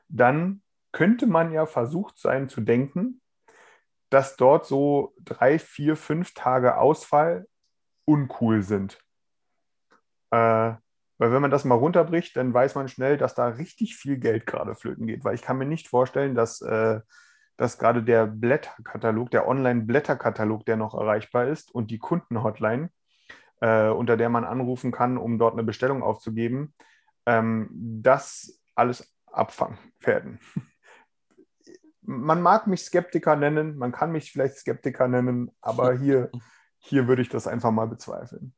dann 0.07 0.61
könnte 0.91 1.27
man 1.27 1.51
ja 1.51 1.65
versucht 1.65 2.17
sein 2.17 2.49
zu 2.49 2.61
denken, 2.61 3.20
dass 4.11 4.35
dort 4.35 4.65
so 4.65 5.15
drei, 5.23 5.57
vier, 5.57 5.95
fünf 5.95 6.33
Tage 6.33 6.77
Ausfall 6.77 7.47
uncool 8.05 8.61
sind. 8.61 8.99
Äh, 10.31 10.75
weil 11.17 11.31
wenn 11.31 11.41
man 11.41 11.51
das 11.51 11.65
mal 11.65 11.75
runterbricht, 11.75 12.35
dann 12.35 12.53
weiß 12.53 12.75
man 12.75 12.89
schnell, 12.89 13.17
dass 13.17 13.35
da 13.35 13.47
richtig 13.47 13.95
viel 13.95 14.17
Geld 14.17 14.45
gerade 14.45 14.75
flöten 14.75 15.07
geht. 15.07 15.23
Weil 15.23 15.35
ich 15.35 15.41
kann 15.41 15.57
mir 15.57 15.65
nicht 15.65 15.87
vorstellen, 15.87 16.35
dass, 16.35 16.61
äh, 16.61 16.99
dass 17.57 17.77
gerade 17.77 18.03
der 18.03 18.27
Blätterkatalog, 18.27 19.31
der 19.31 19.47
Online-Blätterkatalog, 19.47 20.65
der 20.65 20.75
noch 20.75 20.93
erreichbar 20.93 21.47
ist 21.47 21.73
und 21.73 21.89
die 21.89 21.99
Kundenhotline, 21.99 22.89
äh, 23.61 23.87
unter 23.89 24.17
der 24.17 24.29
man 24.29 24.43
anrufen 24.43 24.91
kann, 24.91 25.17
um 25.17 25.39
dort 25.39 25.53
eine 25.53 25.63
Bestellung 25.63 26.03
aufzugeben, 26.03 26.73
ähm, 27.25 27.69
das 27.71 28.59
alles 28.75 29.15
abfangen 29.31 29.77
werden 29.99 30.39
man 32.01 32.41
mag 32.41 32.67
mich 32.67 32.83
Skeptiker 32.83 33.35
nennen, 33.35 33.77
man 33.77 33.91
kann 33.91 34.11
mich 34.11 34.31
vielleicht 34.31 34.57
Skeptiker 34.57 35.07
nennen, 35.07 35.51
aber 35.61 35.93
hier, 35.97 36.31
hier 36.77 37.07
würde 37.07 37.21
ich 37.21 37.29
das 37.29 37.47
einfach 37.47 37.71
mal 37.71 37.87
bezweifeln. 37.87 38.53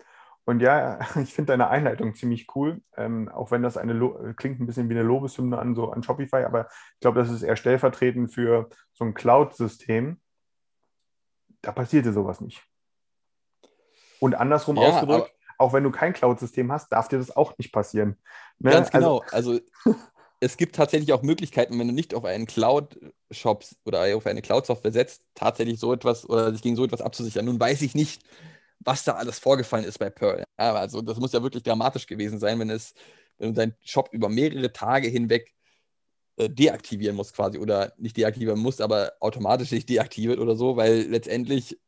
Und 0.46 0.60
ja, 0.62 1.00
ich 1.22 1.34
finde 1.34 1.54
deine 1.54 1.70
Einleitung 1.70 2.16
ziemlich 2.16 2.48
cool, 2.56 2.82
ähm, 2.98 3.30
auch 3.30 3.52
wenn 3.52 3.64
das 3.64 3.78
eine 3.78 3.94
Lo 3.94 4.34
klingt 4.36 4.60
ein 4.60 4.66
bisschen 4.66 4.90
wie 4.90 4.94
eine 4.94 5.04
Lobeshymne 5.04 5.58
an 5.58 5.76
so 5.76 5.92
an 5.92 6.04
Shopify, 6.04 6.44
aber 6.44 6.68
ich 6.96 7.00
glaube, 7.02 7.20
das 7.20 7.30
ist 7.30 7.44
eher 7.44 7.56
stellvertretend 7.56 8.34
für 8.34 8.70
so 8.94 9.06
ein 9.06 9.14
Cloud-System. 9.14 10.20
Da 11.62 11.72
passierte 11.72 12.12
sowas 12.12 12.42
nicht. 12.42 12.62
Und 14.20 14.36
andersrum 14.36 14.78
ja, 14.78 14.84
ausgedrückt, 14.84 15.34
auch 15.58 15.74
wenn 15.74 15.84
du 15.84 15.92
kein 15.92 16.14
Cloud-System 16.14 16.72
hast, 16.72 16.90
darf 16.90 17.08
dir 17.08 17.20
das 17.20 17.36
auch 17.36 17.58
nicht 17.58 17.72
passieren. 17.72 18.18
Ne? 18.60 18.72
Ganz 18.72 18.92
genau. 18.92 19.24
Also, 19.32 19.60
also 19.86 19.96
es 20.40 20.58
gibt 20.58 20.76
tatsächlich 20.76 21.14
auch 21.14 21.24
Möglichkeiten, 21.24 21.80
wenn 21.80 21.88
du 21.88 21.94
nicht 21.94 22.14
auf 22.14 22.26
einen 22.26 22.48
Cloud-Shop 23.34 23.66
oder 23.86 24.16
auf 24.16 24.26
eine 24.26 24.42
Cloud-Software 24.42 24.92
setzt, 24.92 25.24
tatsächlich 25.36 25.80
so 25.80 25.94
etwas 25.94 26.28
oder 26.28 26.52
sich 26.52 26.62
gegen 26.62 26.76
so 26.76 26.86
etwas 26.86 27.02
abzusichern. 27.02 27.46
Nun 27.46 27.60
weiß 27.60 27.82
ich 27.82 27.96
nicht, 27.96 28.24
was 28.80 29.04
da 29.04 29.14
alles 29.14 29.40
vorgefallen 29.40 29.86
ist 29.86 30.00
bei 30.00 30.10
Pearl. 30.10 30.44
Also 30.58 31.02
das 31.02 31.18
muss 31.18 31.34
ja 31.34 31.44
wirklich 31.44 31.64
dramatisch 31.64 32.08
gewesen 32.08 32.40
sein, 32.40 32.60
wenn 32.60 32.70
es, 32.70 32.94
wenn 33.38 33.50
du 33.50 33.54
deinen 33.56 33.76
Shop 33.82 34.10
über 34.12 34.30
mehrere 34.30 34.72
Tage 34.72 35.08
hinweg 35.08 35.54
äh, 36.38 36.50
deaktivieren 36.50 37.16
musst 37.16 37.36
quasi 37.36 37.58
oder 37.60 37.94
nicht 37.98 38.18
deaktivieren 38.18 38.60
musst, 38.60 38.82
aber 38.82 39.14
automatisch 39.20 39.70
sich 39.70 39.86
deaktiviert 39.86 40.40
oder 40.40 40.56
so, 40.56 40.78
weil 40.78 41.04
letztendlich 41.04 41.80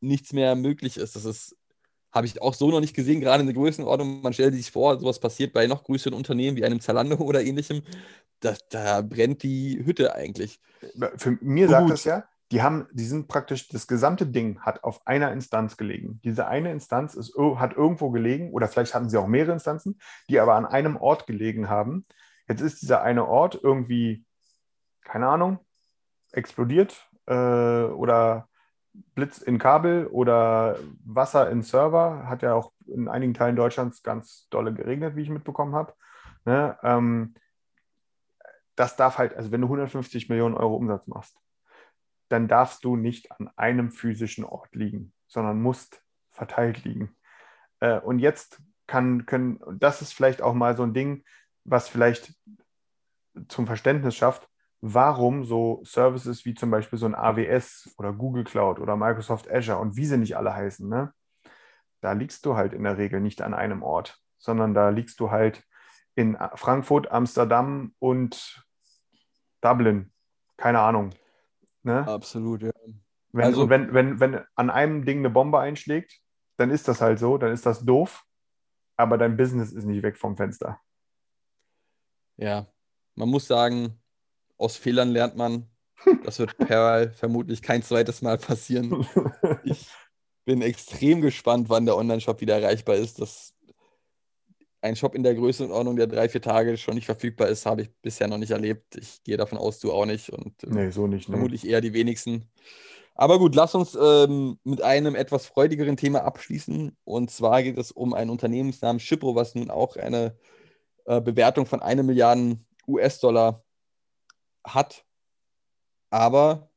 nichts 0.00 0.32
mehr 0.32 0.56
möglich 0.56 0.96
ist. 0.96 1.16
Das 1.16 1.24
ist 1.24 1.56
habe 2.12 2.26
ich 2.26 2.40
auch 2.40 2.54
so 2.54 2.70
noch 2.70 2.80
nicht 2.80 2.94
gesehen, 2.94 3.20
gerade 3.20 3.40
in 3.40 3.46
der 3.46 3.54
Größenordnung. 3.54 4.20
Man 4.20 4.32
stellt 4.32 4.54
sich 4.54 4.70
vor, 4.70 4.98
sowas 5.00 5.18
passiert 5.18 5.52
bei 5.52 5.66
noch 5.66 5.82
größeren 5.82 6.14
Unternehmen 6.14 6.56
wie 6.56 6.64
einem 6.64 6.80
Zalando 6.80 7.16
oder 7.18 7.42
ähnlichem. 7.42 7.82
Da, 8.40 8.54
da 8.70 9.00
brennt 9.00 9.42
die 9.42 9.82
Hütte 9.84 10.14
eigentlich. 10.14 10.60
Für 11.16 11.38
mir 11.40 11.68
sagt 11.68 11.90
das 11.90 12.04
ja, 12.04 12.24
die 12.50 12.62
haben, 12.62 12.86
die 12.92 13.06
sind 13.06 13.28
praktisch, 13.28 13.68
das 13.68 13.86
gesamte 13.86 14.26
Ding 14.26 14.60
hat 14.60 14.84
auf 14.84 15.06
einer 15.06 15.32
Instanz 15.32 15.78
gelegen. 15.78 16.20
Diese 16.22 16.46
eine 16.46 16.70
Instanz 16.70 17.14
ist, 17.14 17.34
hat 17.56 17.74
irgendwo 17.74 18.10
gelegen, 18.10 18.52
oder 18.52 18.68
vielleicht 18.68 18.94
hatten 18.94 19.08
sie 19.08 19.16
auch 19.16 19.26
mehrere 19.26 19.52
Instanzen, 19.52 19.98
die 20.28 20.38
aber 20.38 20.54
an 20.54 20.66
einem 20.66 20.96
Ort 20.98 21.26
gelegen 21.26 21.70
haben. 21.70 22.04
Jetzt 22.46 22.60
ist 22.60 22.82
dieser 22.82 23.02
eine 23.02 23.26
Ort 23.26 23.58
irgendwie, 23.62 24.26
keine 25.02 25.28
Ahnung, 25.28 25.60
explodiert 26.32 27.08
äh, 27.26 27.34
oder 27.34 28.48
Blitz 29.14 29.38
in 29.38 29.58
Kabel 29.58 30.06
oder 30.06 30.78
Wasser 31.04 31.50
in 31.50 31.62
Server. 31.62 32.28
Hat 32.28 32.42
ja 32.42 32.54
auch 32.54 32.72
in 32.86 33.08
einigen 33.08 33.34
Teilen 33.34 33.56
Deutschlands 33.56 34.02
ganz 34.02 34.48
dolle 34.50 34.72
geregnet, 34.72 35.16
wie 35.16 35.22
ich 35.22 35.30
mitbekommen 35.30 35.74
habe. 35.74 35.94
Ne? 36.44 36.76
Ähm, 36.82 37.34
das 38.76 38.96
darf 38.96 39.18
halt, 39.18 39.34
also 39.34 39.52
wenn 39.52 39.60
du 39.60 39.66
150 39.66 40.28
Millionen 40.28 40.54
Euro 40.54 40.76
Umsatz 40.76 41.06
machst, 41.06 41.38
dann 42.28 42.48
darfst 42.48 42.84
du 42.84 42.96
nicht 42.96 43.30
an 43.32 43.50
einem 43.56 43.90
physischen 43.90 44.44
Ort 44.44 44.74
liegen, 44.74 45.12
sondern 45.26 45.60
musst 45.60 46.02
verteilt 46.30 46.84
liegen. 46.84 47.14
Äh, 47.80 48.00
und 48.00 48.18
jetzt 48.18 48.62
kann, 48.86 49.26
können, 49.26 49.60
das 49.78 50.02
ist 50.02 50.12
vielleicht 50.14 50.42
auch 50.42 50.54
mal 50.54 50.76
so 50.76 50.82
ein 50.82 50.94
Ding, 50.94 51.24
was 51.64 51.88
vielleicht 51.88 52.34
zum 53.48 53.66
Verständnis 53.66 54.16
schafft, 54.16 54.48
warum 54.82 55.44
so 55.44 55.80
Services 55.84 56.44
wie 56.44 56.54
zum 56.54 56.70
Beispiel 56.70 56.98
so 56.98 57.06
ein 57.06 57.14
AWS 57.14 57.94
oder 57.96 58.12
Google 58.12 58.44
Cloud 58.44 58.80
oder 58.80 58.96
Microsoft 58.96 59.50
Azure 59.50 59.78
und 59.78 59.96
wie 59.96 60.04
sie 60.04 60.18
nicht 60.18 60.36
alle 60.36 60.54
heißen, 60.54 60.86
ne? 60.86 61.14
da 62.02 62.12
liegst 62.12 62.44
du 62.44 62.56
halt 62.56 62.74
in 62.74 62.82
der 62.82 62.98
Regel 62.98 63.20
nicht 63.20 63.40
an 63.40 63.54
einem 63.54 63.82
Ort, 63.82 64.20
sondern 64.36 64.74
da 64.74 64.90
liegst 64.90 65.20
du 65.20 65.30
halt 65.30 65.64
in 66.14 66.36
Frankfurt, 66.56 67.10
Amsterdam 67.10 67.94
und 68.00 68.66
Dublin. 69.62 70.12
Keine 70.56 70.80
Ahnung. 70.80 71.10
Ne? 71.84 72.06
Absolut, 72.06 72.62
ja. 72.62 72.72
Wenn, 73.30 73.44
also, 73.44 73.70
wenn, 73.70 73.94
wenn, 73.94 74.20
wenn 74.20 74.44
an 74.56 74.68
einem 74.68 75.06
Ding 75.06 75.18
eine 75.18 75.30
Bombe 75.30 75.58
einschlägt, 75.58 76.20
dann 76.56 76.70
ist 76.70 76.86
das 76.86 77.00
halt 77.00 77.18
so, 77.18 77.38
dann 77.38 77.52
ist 77.52 77.64
das 77.64 77.84
doof, 77.84 78.24
aber 78.96 79.16
dein 79.16 79.36
Business 79.36 79.72
ist 79.72 79.84
nicht 79.84 80.02
weg 80.02 80.18
vom 80.18 80.36
Fenster. 80.36 80.80
Ja, 82.36 82.66
man 83.14 83.28
muss 83.28 83.46
sagen, 83.46 84.01
aus 84.62 84.76
Fehlern 84.76 85.10
lernt 85.10 85.36
man. 85.36 85.66
Das 86.24 86.38
wird 86.38 86.56
Perl 86.58 87.10
vermutlich 87.10 87.62
kein 87.62 87.82
zweites 87.82 88.22
Mal 88.22 88.38
passieren. 88.38 89.06
Ich 89.64 89.88
bin 90.44 90.60
extrem 90.60 91.20
gespannt, 91.20 91.68
wann 91.68 91.86
der 91.86 91.96
Online-Shop 91.96 92.40
wieder 92.40 92.60
erreichbar 92.60 92.96
ist. 92.96 93.20
Dass 93.20 93.54
ein 94.80 94.96
Shop 94.96 95.14
in 95.14 95.22
der 95.22 95.36
Größenordnung, 95.36 95.94
der 95.94 96.08
drei, 96.08 96.28
vier 96.28 96.42
Tage 96.42 96.76
schon 96.76 96.96
nicht 96.96 97.06
verfügbar 97.06 97.48
ist, 97.48 97.64
habe 97.64 97.82
ich 97.82 97.90
bisher 98.02 98.26
noch 98.26 98.38
nicht 98.38 98.50
erlebt. 98.50 98.96
Ich 98.96 99.22
gehe 99.22 99.36
davon 99.36 99.56
aus, 99.56 99.78
du 99.78 99.92
auch 99.92 100.04
nicht. 100.04 100.30
Und, 100.30 100.64
äh, 100.64 100.70
nee, 100.70 100.90
so 100.90 101.06
nicht. 101.06 101.28
Ne? 101.28 101.34
Vermutlich 101.36 101.66
eher 101.66 101.80
die 101.80 101.92
wenigsten. 101.92 102.48
Aber 103.14 103.38
gut, 103.38 103.54
lass 103.54 103.76
uns 103.76 103.96
ähm, 104.00 104.58
mit 104.64 104.82
einem 104.82 105.14
etwas 105.14 105.46
freudigeren 105.46 105.96
Thema 105.96 106.24
abschließen. 106.24 106.96
Und 107.04 107.30
zwar 107.30 107.62
geht 107.62 107.78
es 107.78 107.92
um 107.92 108.12
ein 108.12 108.30
Unternehmensnamen 108.30 108.98
Shipro, 108.98 109.36
was 109.36 109.54
nun 109.54 109.70
auch 109.70 109.96
eine 109.96 110.36
äh, 111.04 111.20
Bewertung 111.20 111.66
von 111.66 111.80
einer 111.80 112.02
Milliarde 112.02 112.58
US-Dollar 112.88 113.62
hat 114.64 115.04
aber 116.10 116.68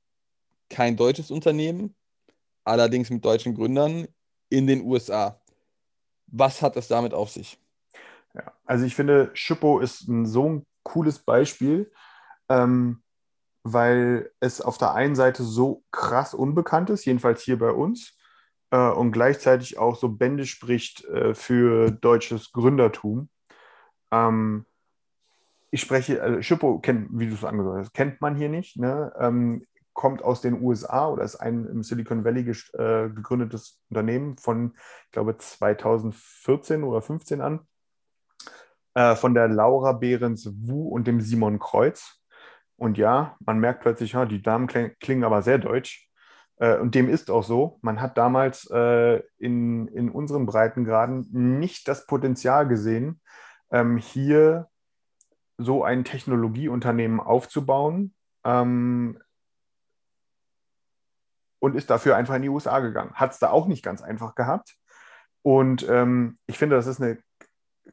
kein 0.70 0.96
deutsches 0.96 1.32
Unternehmen, 1.32 1.96
allerdings 2.64 3.10
mit 3.10 3.24
deutschen 3.24 3.56
Gründern 3.56 4.08
in 4.50 4.68
den 4.68 4.82
USA. 4.82 5.40
Was 6.28 6.62
hat 6.62 6.76
es 6.78 6.88
damit 6.88 7.14
auf 7.14 7.30
sich? 7.30 7.60
Ja, 8.34 8.54
also 8.66 8.86
ich 8.86 8.96
finde, 8.96 9.32
Schippo 9.34 9.80
ist 9.80 10.08
ein 10.08 10.26
so 10.26 10.50
ein 10.50 10.66
cooles 10.84 11.20
Beispiel, 11.20 11.92
ähm, 12.50 13.04
weil 13.64 14.32
es 14.40 14.62
auf 14.62 14.78
der 14.78 14.94
einen 14.94 15.16
Seite 15.16 15.44
so 15.44 15.84
krass 15.92 16.34
unbekannt 16.34 16.90
ist, 16.90 17.06
jedenfalls 17.06 17.42
hier 17.42 17.58
bei 17.58 17.72
uns, 17.72 18.18
äh, 18.72 18.90
und 18.90 19.12
gleichzeitig 19.12 19.78
auch 19.78 19.96
so 19.96 20.10
Bände 20.10 20.46
spricht 20.46 21.06
äh, 21.06 21.34
für 21.34 21.92
deutsches 21.92 22.52
Gründertum. 22.52 23.30
Ähm, 24.12 24.66
ich 25.72 25.82
spreche, 25.82 26.22
also 26.22 26.42
Schippo, 26.42 26.80
kennt, 26.80 27.10
wie 27.12 27.28
du 27.28 27.34
es 27.34 27.44
angesagt 27.44 27.78
hast, 27.78 27.94
kennt 27.94 28.22
man 28.22 28.36
hier 28.36 28.50
nicht. 28.50 28.78
Ne? 28.78 29.12
Ähm, 29.20 29.66
kommt 29.94 30.24
aus 30.24 30.42
den 30.42 30.62
USA 30.62 31.08
oder 31.08 31.24
ist 31.24 31.38
ein 31.38 31.66
im 31.66 31.82
Silicon 31.82 32.26
Valley 32.26 32.42
äh, 32.42 33.10
gegründetes 33.10 33.82
Unternehmen 33.90 34.38
von, 34.38 34.74
ich 35.06 35.12
glaube, 35.12 35.38
2014 35.38 36.84
oder 36.84 37.02
15 37.02 37.42
an. 37.42 37.62
Äh, 38.94 39.16
von 39.16 39.34
der 39.34 39.48
Laura 39.48 39.94
Behrens 39.94 40.50
Wu 40.68 40.88
und 40.90 41.08
dem 41.08 41.22
Simon 41.22 41.60
Kreuz. 41.60 42.22
Und 42.78 42.98
ja, 42.98 43.36
man 43.40 43.60
merkt 43.60 43.82
plötzlich, 43.82 44.14
ja, 44.14 44.26
die 44.26 44.42
Damen 44.42 44.68
klingen 44.68 45.24
aber 45.24 45.42
sehr 45.42 45.58
deutsch. 45.58 46.10
Äh, 46.58 46.78
und 46.78 46.96
dem 46.96 47.10
ist 47.10 47.30
auch 47.30 47.44
so. 47.44 47.80
Man 47.82 48.02
hat 48.02 48.18
damals 48.18 48.70
äh, 48.72 49.22
in, 49.38 49.88
in 49.88 50.10
unseren 50.10 50.46
Breitengraden 50.46 51.28
nicht 51.32 51.88
das 51.88 52.06
Potenzial 52.06 52.68
gesehen, 52.68 53.22
ähm, 53.72 53.98
hier 53.98 54.68
so 55.58 55.84
ein 55.84 56.04
Technologieunternehmen 56.04 57.20
aufzubauen 57.20 58.14
ähm, 58.44 59.20
und 61.60 61.76
ist 61.76 61.90
dafür 61.90 62.16
einfach 62.16 62.36
in 62.36 62.42
die 62.42 62.50
USA 62.50 62.80
gegangen. 62.80 63.14
Hat 63.14 63.32
es 63.32 63.40
da 63.40 63.50
auch 63.50 63.68
nicht 63.68 63.84
ganz 63.84 64.02
einfach 64.02 64.36
gehabt. 64.36 64.76
Und 65.42 65.88
ähm, 65.90 66.38
ich 66.48 66.58
finde, 66.58 66.76
das 66.76 66.88
ist 66.88 67.02
eine 67.02 67.20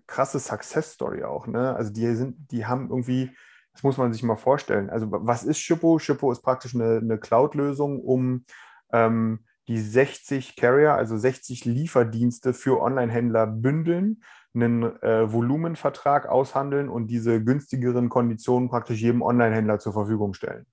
krasse 0.06 0.38
Success 0.38 0.92
Story 0.92 1.24
auch. 1.24 1.46
Ne? 1.46 1.74
Also 1.74 1.92
die 1.92 2.14
sind, 2.14 2.50
die 2.50 2.66
haben 2.66 2.88
irgendwie 2.90 3.30
Das 3.72 3.82
muss 3.82 3.96
man 3.96 4.12
sich 4.12 4.22
mal 4.22 4.36
vorstellen. 4.36 4.90
Also 4.90 5.08
was 5.10 5.44
ist 5.44 5.58
Shippo? 5.58 5.98
Shippo 5.98 6.30
ist 6.32 6.42
praktisch 6.42 6.74
eine, 6.74 6.98
eine 6.98 7.18
Cloud-Lösung, 7.18 8.00
um 8.00 8.44
ähm, 8.92 9.44
die 9.68 9.80
60 9.80 10.56
Carrier, 10.56 10.94
also 10.94 11.16
60 11.16 11.64
Lieferdienste 11.64 12.52
für 12.52 12.80
Online-Händler 12.80 13.46
bündeln, 13.46 14.22
einen 14.54 14.82
äh, 15.02 15.32
Volumenvertrag 15.32 16.28
aushandeln 16.28 16.88
und 16.88 17.06
diese 17.06 17.42
günstigeren 17.42 18.08
Konditionen 18.08 18.68
praktisch 18.68 19.00
jedem 19.00 19.22
Online-Händler 19.22 19.78
zur 19.78 19.92
Verfügung 19.92 20.34
stellen. 20.34 20.66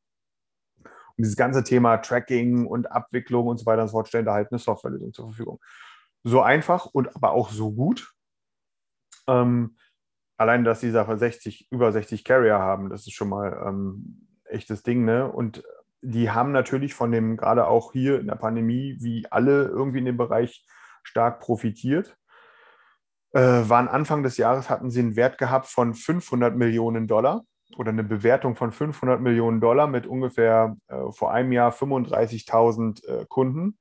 Und 0.83 1.25
dieses 1.25 1.37
ganze 1.37 1.63
Thema 1.63 1.97
Tracking 1.97 2.65
und 2.65 2.91
Abwicklung 2.91 3.47
und 3.47 3.57
so 3.57 3.65
weiter 3.65 3.83
und 3.83 3.87
so 3.89 3.93
fort 3.93 4.07
stellen 4.07 4.25
da 4.25 4.33
halt 4.33 4.51
eine 4.51 4.59
Softwarelösung 4.59 5.13
zur 5.13 5.25
Verfügung. 5.27 5.59
So 6.23 6.41
einfach 6.41 6.85
und 6.85 7.15
aber 7.15 7.31
auch 7.31 7.49
so 7.49 7.71
gut. 7.71 8.13
Ähm, 9.27 9.77
allein, 10.37 10.63
dass 10.63 10.79
die 10.79 10.91
Sache 10.91 11.17
60, 11.17 11.67
über 11.71 11.91
60 11.91 12.23
Carrier 12.23 12.59
haben, 12.59 12.89
das 12.89 13.01
ist 13.01 13.13
schon 13.13 13.29
mal 13.29 13.63
ähm, 13.65 14.27
echtes 14.45 14.83
Ding, 14.83 15.05
ne? 15.05 15.31
Und 15.31 15.63
die 16.01 16.31
haben 16.31 16.51
natürlich 16.51 16.93
von 16.93 17.11
dem, 17.11 17.35
gerade 17.35 17.67
auch 17.67 17.91
hier 17.91 18.19
in 18.19 18.27
der 18.27 18.35
Pandemie, 18.35 18.97
wie 18.99 19.27
alle 19.29 19.63
irgendwie 19.65 19.99
in 19.99 20.05
dem 20.05 20.17
Bereich 20.17 20.65
stark 21.03 21.41
profitiert. 21.41 22.17
Äh, 23.31 23.69
waren 23.69 23.87
Anfang 23.87 24.23
des 24.23 24.37
Jahres, 24.37 24.69
hatten 24.69 24.89
sie 24.89 25.01
einen 25.01 25.15
Wert 25.15 25.37
gehabt 25.37 25.67
von 25.67 25.93
500 25.93 26.55
Millionen 26.55 27.07
Dollar 27.07 27.43
oder 27.77 27.89
eine 27.89 28.03
Bewertung 28.03 28.55
von 28.55 28.71
500 28.71 29.21
Millionen 29.21 29.61
Dollar 29.61 29.87
mit 29.87 30.07
ungefähr 30.07 30.75
äh, 30.87 31.11
vor 31.11 31.31
einem 31.31 31.51
Jahr 31.51 31.71
35.000 31.71 33.05
äh, 33.05 33.25
Kunden. 33.27 33.77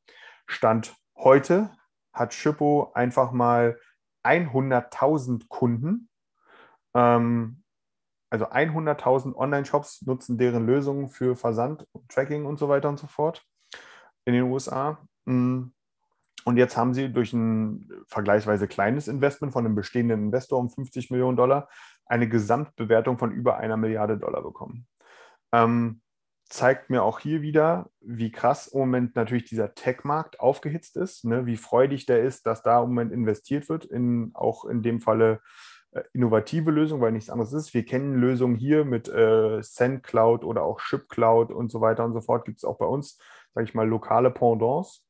Stand 0.46 0.94
heute 1.16 1.70
hat 2.12 2.34
Schippo 2.34 2.92
einfach 2.94 3.32
mal 3.32 3.78
100.000 4.24 5.48
Kunden. 5.48 6.08
Ähm, 6.94 7.62
also 8.30 8.46
100.000 8.46 9.34
Online-Shops 9.34 10.02
nutzen 10.02 10.36
deren 10.36 10.66
Lösungen 10.66 11.08
für 11.08 11.36
Versand, 11.36 11.86
Tracking 12.08 12.44
und 12.44 12.58
so 12.58 12.68
weiter 12.68 12.90
und 12.90 12.98
so 12.98 13.06
fort 13.06 13.42
in 14.26 14.34
den 14.34 14.44
USA. 14.44 14.98
Mm. 15.24 15.68
Und 16.48 16.56
jetzt 16.56 16.78
haben 16.78 16.94
sie 16.94 17.12
durch 17.12 17.34
ein 17.34 17.90
vergleichsweise 18.06 18.68
kleines 18.68 19.06
Investment 19.06 19.52
von 19.52 19.66
einem 19.66 19.74
bestehenden 19.74 20.28
Investor 20.28 20.58
um 20.58 20.70
50 20.70 21.10
Millionen 21.10 21.36
Dollar 21.36 21.68
eine 22.06 22.26
Gesamtbewertung 22.26 23.18
von 23.18 23.32
über 23.32 23.58
einer 23.58 23.76
Milliarde 23.76 24.16
Dollar 24.16 24.42
bekommen. 24.42 24.86
Ähm, 25.52 26.00
zeigt 26.48 26.88
mir 26.88 27.02
auch 27.02 27.18
hier 27.18 27.42
wieder, 27.42 27.90
wie 28.00 28.32
krass 28.32 28.66
im 28.68 28.80
Moment 28.80 29.14
natürlich 29.14 29.44
dieser 29.44 29.74
Tech-Markt 29.74 30.40
aufgehitzt 30.40 30.96
ist, 30.96 31.26
ne? 31.26 31.44
wie 31.44 31.58
freudig 31.58 32.06
der 32.06 32.22
ist, 32.22 32.46
dass 32.46 32.62
da 32.62 32.82
im 32.82 32.88
Moment 32.88 33.12
investiert 33.12 33.68
wird, 33.68 33.84
in, 33.84 34.30
auch 34.32 34.64
in 34.64 34.82
dem 34.82 35.02
Falle 35.02 35.42
äh, 35.90 36.00
innovative 36.14 36.70
Lösungen, 36.70 37.02
weil 37.02 37.12
nichts 37.12 37.28
anderes 37.28 37.52
ist. 37.52 37.74
Wir 37.74 37.84
kennen 37.84 38.14
Lösungen 38.14 38.56
hier 38.56 38.86
mit 38.86 39.06
äh, 39.06 39.62
SendCloud 39.62 40.44
oder 40.44 40.62
auch 40.62 40.80
ShipCloud 40.80 41.50
und 41.50 41.70
so 41.70 41.82
weiter 41.82 42.06
und 42.06 42.14
so 42.14 42.22
fort. 42.22 42.46
Gibt 42.46 42.56
es 42.56 42.64
auch 42.64 42.78
bei 42.78 42.86
uns, 42.86 43.18
sage 43.52 43.66
ich 43.66 43.74
mal, 43.74 43.86
lokale 43.86 44.30
Pendants. 44.30 45.04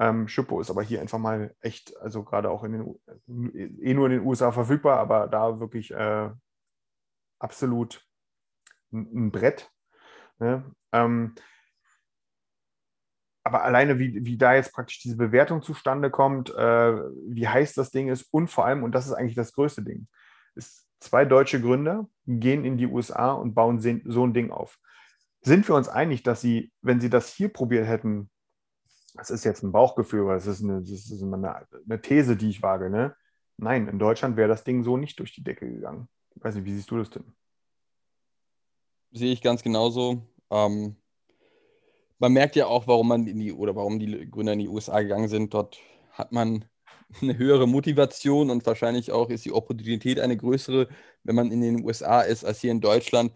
Ähm, 0.00 0.28
Shippo 0.28 0.60
ist 0.60 0.70
aber 0.70 0.82
hier 0.82 1.00
einfach 1.00 1.18
mal 1.18 1.54
echt, 1.60 1.96
also 2.00 2.22
gerade 2.22 2.50
auch 2.50 2.62
in 2.62 2.72
den, 2.72 3.80
eh 3.80 3.94
nur 3.94 4.06
in 4.06 4.12
den 4.12 4.26
USA 4.26 4.52
verfügbar, 4.52 4.98
aber 4.98 5.26
da 5.26 5.58
wirklich 5.58 5.90
äh, 5.90 6.30
absolut 7.40 8.06
ein, 8.92 9.26
ein 9.26 9.30
Brett. 9.32 9.70
Ne? 10.38 10.64
Ähm, 10.92 11.34
aber 13.42 13.64
alleine, 13.64 13.98
wie, 13.98 14.24
wie 14.24 14.36
da 14.36 14.54
jetzt 14.54 14.72
praktisch 14.72 15.00
diese 15.00 15.16
Bewertung 15.16 15.62
zustande 15.62 16.10
kommt, 16.10 16.50
äh, 16.50 16.92
wie 17.28 17.48
heiß 17.48 17.74
das 17.74 17.90
Ding 17.90 18.08
ist 18.08 18.28
und 18.30 18.48
vor 18.48 18.66
allem, 18.66 18.82
und 18.82 18.94
das 18.94 19.06
ist 19.06 19.14
eigentlich 19.14 19.36
das 19.36 19.52
größte 19.52 19.82
Ding, 19.82 20.06
ist 20.54 20.86
zwei 21.00 21.24
deutsche 21.24 21.60
Gründer 21.60 22.08
gehen 22.26 22.64
in 22.64 22.76
die 22.76 22.86
USA 22.86 23.32
und 23.32 23.54
bauen 23.54 23.80
so 23.80 24.24
ein 24.24 24.34
Ding 24.34 24.50
auf. 24.50 24.78
Sind 25.40 25.66
wir 25.66 25.76
uns 25.76 25.88
einig, 25.88 26.22
dass 26.22 26.40
sie, 26.40 26.72
wenn 26.82 27.00
sie 27.00 27.10
das 27.10 27.32
hier 27.32 27.48
probiert 27.48 27.86
hätten, 27.86 28.30
das 29.18 29.30
ist 29.30 29.44
jetzt 29.44 29.62
ein 29.62 29.72
Bauchgefühl, 29.72 30.26
weil 30.26 30.36
das 30.36 30.46
ist 30.46 30.62
eine, 30.62 30.80
das 30.80 30.90
ist 30.90 31.22
eine, 31.22 31.66
eine 31.86 32.00
These, 32.00 32.36
die 32.36 32.50
ich 32.50 32.62
wage, 32.62 32.88
ne? 32.88 33.16
Nein, 33.56 33.88
in 33.88 33.98
Deutschland 33.98 34.36
wäre 34.36 34.48
das 34.48 34.62
Ding 34.62 34.84
so 34.84 34.96
nicht 34.96 35.18
durch 35.18 35.34
die 35.34 35.42
Decke 35.42 35.68
gegangen. 35.68 36.08
Ich 36.36 36.44
weiß 36.44 36.54
nicht, 36.54 36.64
wie 36.64 36.74
siehst 36.74 36.90
du 36.90 36.98
das 36.98 37.10
denn? 37.10 37.24
Sehe 39.10 39.32
ich 39.32 39.42
ganz 39.42 39.64
genauso. 39.64 40.22
Ähm, 40.50 40.94
man 42.20 42.32
merkt 42.32 42.54
ja 42.54 42.66
auch, 42.66 42.86
warum 42.86 43.08
man 43.08 43.26
in 43.26 43.40
die 43.40 43.52
oder 43.52 43.74
warum 43.74 43.98
die 43.98 44.30
Gründer 44.30 44.52
in 44.52 44.60
die 44.60 44.68
USA 44.68 45.00
gegangen 45.00 45.28
sind. 45.28 45.52
Dort 45.52 45.78
hat 46.12 46.30
man 46.30 46.64
eine 47.20 47.36
höhere 47.36 47.66
Motivation 47.66 48.50
und 48.50 48.64
wahrscheinlich 48.66 49.10
auch 49.10 49.30
ist 49.30 49.44
die 49.44 49.52
Opportunität 49.52 50.20
eine 50.20 50.36
größere, 50.36 50.88
wenn 51.24 51.34
man 51.34 51.50
in 51.50 51.60
den 51.60 51.84
USA 51.84 52.20
ist, 52.20 52.44
als 52.44 52.60
hier 52.60 52.70
in 52.70 52.80
Deutschland. 52.80 53.32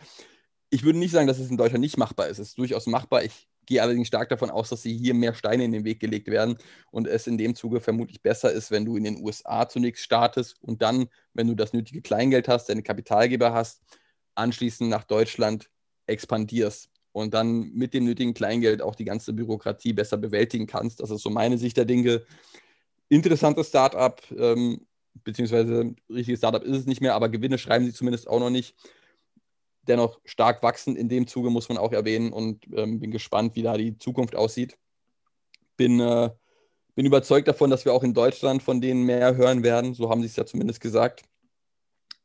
Ich 0.70 0.84
würde 0.84 1.00
nicht 1.00 1.10
sagen, 1.10 1.26
dass 1.26 1.40
es 1.40 1.50
in 1.50 1.56
Deutschland 1.56 1.82
nicht 1.82 1.98
machbar 1.98 2.28
ist. 2.28 2.38
Es 2.38 2.50
ist 2.50 2.58
durchaus 2.58 2.86
machbar. 2.86 3.24
Ich 3.24 3.48
gehe 3.66 3.82
allerdings 3.82 4.08
stark 4.08 4.28
davon 4.28 4.50
aus, 4.50 4.68
dass 4.70 4.82
sie 4.82 4.96
hier 4.96 5.14
mehr 5.14 5.34
Steine 5.34 5.64
in 5.64 5.72
den 5.72 5.84
Weg 5.84 6.00
gelegt 6.00 6.28
werden 6.28 6.56
und 6.90 7.06
es 7.06 7.26
in 7.26 7.38
dem 7.38 7.54
Zuge 7.54 7.80
vermutlich 7.80 8.22
besser 8.22 8.52
ist, 8.52 8.70
wenn 8.70 8.84
du 8.84 8.96
in 8.96 9.04
den 9.04 9.22
USA 9.22 9.68
zunächst 9.68 10.04
startest 10.04 10.56
und 10.62 10.82
dann, 10.82 11.08
wenn 11.34 11.46
du 11.46 11.54
das 11.54 11.72
nötige 11.72 12.02
Kleingeld 12.02 12.48
hast, 12.48 12.68
deine 12.68 12.82
Kapitalgeber 12.82 13.52
hast, 13.52 13.82
anschließend 14.34 14.90
nach 14.90 15.04
Deutschland 15.04 15.70
expandierst 16.06 16.90
und 17.12 17.34
dann 17.34 17.70
mit 17.72 17.94
dem 17.94 18.04
nötigen 18.04 18.34
Kleingeld 18.34 18.82
auch 18.82 18.94
die 18.94 19.04
ganze 19.04 19.32
Bürokratie 19.32 19.92
besser 19.92 20.16
bewältigen 20.16 20.66
kannst. 20.66 21.00
Das 21.00 21.10
ist 21.10 21.22
so 21.22 21.30
meine 21.30 21.58
Sicht 21.58 21.76
der 21.76 21.84
Dinge. 21.84 22.22
Interessantes 23.08 23.68
Startup, 23.68 24.20
ähm, 24.36 24.86
beziehungsweise 25.22 25.94
richtiges 26.08 26.40
Startup 26.40 26.64
ist 26.64 26.76
es 26.76 26.86
nicht 26.86 27.02
mehr, 27.02 27.14
aber 27.14 27.28
Gewinne 27.28 27.58
schreiben 27.58 27.84
sie 27.84 27.92
zumindest 27.92 28.26
auch 28.28 28.40
noch 28.40 28.50
nicht 28.50 28.74
dennoch 29.88 30.20
stark 30.24 30.62
wachsen 30.62 30.96
in 30.96 31.08
dem 31.08 31.26
Zuge, 31.26 31.50
muss 31.50 31.68
man 31.68 31.78
auch 31.78 31.92
erwähnen. 31.92 32.32
Und 32.32 32.66
ähm, 32.74 33.00
bin 33.00 33.10
gespannt, 33.10 33.56
wie 33.56 33.62
da 33.62 33.76
die 33.76 33.98
Zukunft 33.98 34.36
aussieht. 34.36 34.78
Bin, 35.76 36.00
äh, 36.00 36.30
bin 36.94 37.06
überzeugt 37.06 37.48
davon, 37.48 37.70
dass 37.70 37.84
wir 37.84 37.92
auch 37.92 38.02
in 38.02 38.14
Deutschland 38.14 38.62
von 38.62 38.80
denen 38.80 39.04
mehr 39.04 39.36
hören 39.36 39.62
werden. 39.62 39.94
So 39.94 40.10
haben 40.10 40.20
sie 40.20 40.26
es 40.26 40.36
ja 40.36 40.46
zumindest 40.46 40.80
gesagt. 40.80 41.24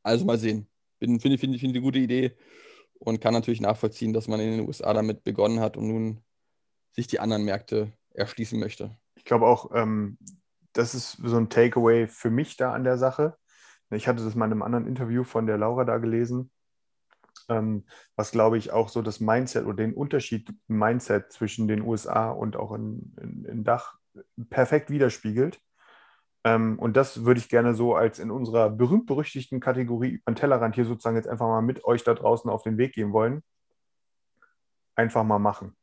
Also 0.03 0.25
mal 0.25 0.37
sehen. 0.37 0.67
Finde 0.99 1.19
finde 1.19 1.37
find, 1.37 1.59
find 1.59 1.73
eine 1.73 1.81
gute 1.81 1.99
Idee 1.99 2.35
und 2.99 3.21
kann 3.21 3.33
natürlich 3.33 3.61
nachvollziehen, 3.61 4.13
dass 4.13 4.27
man 4.27 4.39
in 4.39 4.57
den 4.57 4.67
USA 4.67 4.93
damit 4.93 5.23
begonnen 5.23 5.59
hat 5.59 5.77
und 5.77 5.87
nun 5.87 6.21
sich 6.91 7.07
die 7.07 7.19
anderen 7.19 7.43
Märkte 7.43 7.91
erschließen 8.13 8.59
möchte. 8.59 8.97
Ich 9.15 9.25
glaube 9.25 9.45
auch, 9.45 9.71
ähm, 9.75 10.17
das 10.73 10.95
ist 10.95 11.17
so 11.23 11.37
ein 11.37 11.49
Takeaway 11.49 12.07
für 12.07 12.29
mich 12.29 12.57
da 12.57 12.73
an 12.73 12.83
der 12.83 12.97
Sache. 12.97 13.37
Ich 13.91 14.07
hatte 14.07 14.23
das 14.23 14.35
mal 14.35 14.45
in 14.45 14.51
einem 14.51 14.63
anderen 14.63 14.87
Interview 14.87 15.23
von 15.23 15.45
der 15.45 15.57
Laura 15.57 15.85
da 15.85 15.97
gelesen 15.97 16.51
ähm, 17.49 17.85
was 18.15 18.31
glaube 18.31 18.57
ich 18.57 18.71
auch 18.71 18.89
so 18.89 19.01
das 19.01 19.19
Mindset 19.19 19.65
oder 19.65 19.77
den 19.77 19.93
Unterschied 19.93 20.49
im 20.67 20.77
Mindset 20.77 21.31
zwischen 21.31 21.67
den 21.67 21.81
USA 21.81 22.29
und 22.31 22.55
auch 22.55 22.73
in, 22.73 23.15
in, 23.21 23.45
in 23.45 23.63
Dach 23.63 23.97
perfekt 24.49 24.89
widerspiegelt. 24.89 25.59
Ähm, 26.43 26.79
und 26.79 26.95
das 26.95 27.25
würde 27.25 27.39
ich 27.39 27.49
gerne 27.49 27.73
so 27.73 27.95
als 27.95 28.19
in 28.19 28.31
unserer 28.31 28.69
berühmt-berüchtigten 28.69 29.59
Kategorie 29.59 30.09
über 30.09 30.31
den 30.31 30.35
Tellerrand 30.35 30.75
hier 30.75 30.85
sozusagen 30.85 31.15
jetzt 31.15 31.27
einfach 31.27 31.47
mal 31.47 31.61
mit 31.61 31.85
euch 31.85 32.03
da 32.03 32.13
draußen 32.13 32.49
auf 32.49 32.63
den 32.63 32.77
Weg 32.77 32.93
gehen 32.93 33.13
wollen. 33.13 33.43
Einfach 34.95 35.23
mal 35.23 35.39
machen. 35.39 35.75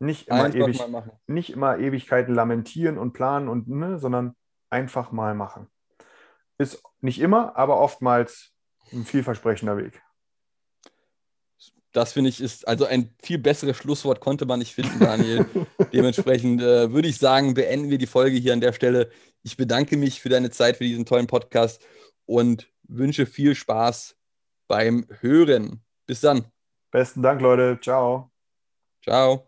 Nicht 0.00 0.28
immer, 0.28 0.54
ewig, 0.54 0.80
nicht 1.26 1.50
immer 1.50 1.78
Ewigkeiten 1.78 2.32
lamentieren 2.32 2.98
und 2.98 3.14
planen 3.14 3.48
und 3.48 3.68
ne, 3.68 3.98
sondern 3.98 4.36
einfach 4.70 5.10
mal 5.10 5.34
machen. 5.34 5.66
Ist 6.56 6.82
nicht 7.00 7.20
immer, 7.20 7.56
aber 7.56 7.80
oftmals 7.80 8.54
ein 8.92 9.04
vielversprechender 9.04 9.76
Weg 9.76 10.02
das 11.98 12.12
finde 12.12 12.30
ich 12.30 12.40
ist, 12.40 12.68
also 12.68 12.84
ein 12.84 13.12
viel 13.20 13.38
besseres 13.38 13.76
Schlusswort 13.76 14.20
konnte 14.20 14.46
man 14.46 14.60
nicht 14.60 14.72
finden, 14.72 15.00
Daniel. 15.00 15.46
Dementsprechend 15.92 16.62
äh, 16.62 16.92
würde 16.92 17.08
ich 17.08 17.18
sagen, 17.18 17.54
beenden 17.54 17.90
wir 17.90 17.98
die 17.98 18.06
Folge 18.06 18.36
hier 18.36 18.52
an 18.52 18.60
der 18.60 18.72
Stelle. 18.72 19.10
Ich 19.42 19.56
bedanke 19.56 19.96
mich 19.96 20.20
für 20.20 20.28
deine 20.28 20.50
Zeit, 20.50 20.76
für 20.76 20.84
diesen 20.84 21.06
tollen 21.06 21.26
Podcast 21.26 21.84
und 22.24 22.70
wünsche 22.84 23.26
viel 23.26 23.56
Spaß 23.56 24.16
beim 24.68 25.06
Hören. 25.20 25.82
Bis 26.06 26.20
dann. 26.20 26.44
Besten 26.92 27.20
Dank, 27.20 27.40
Leute. 27.40 27.80
Ciao. 27.82 28.30
Ciao. 29.02 29.47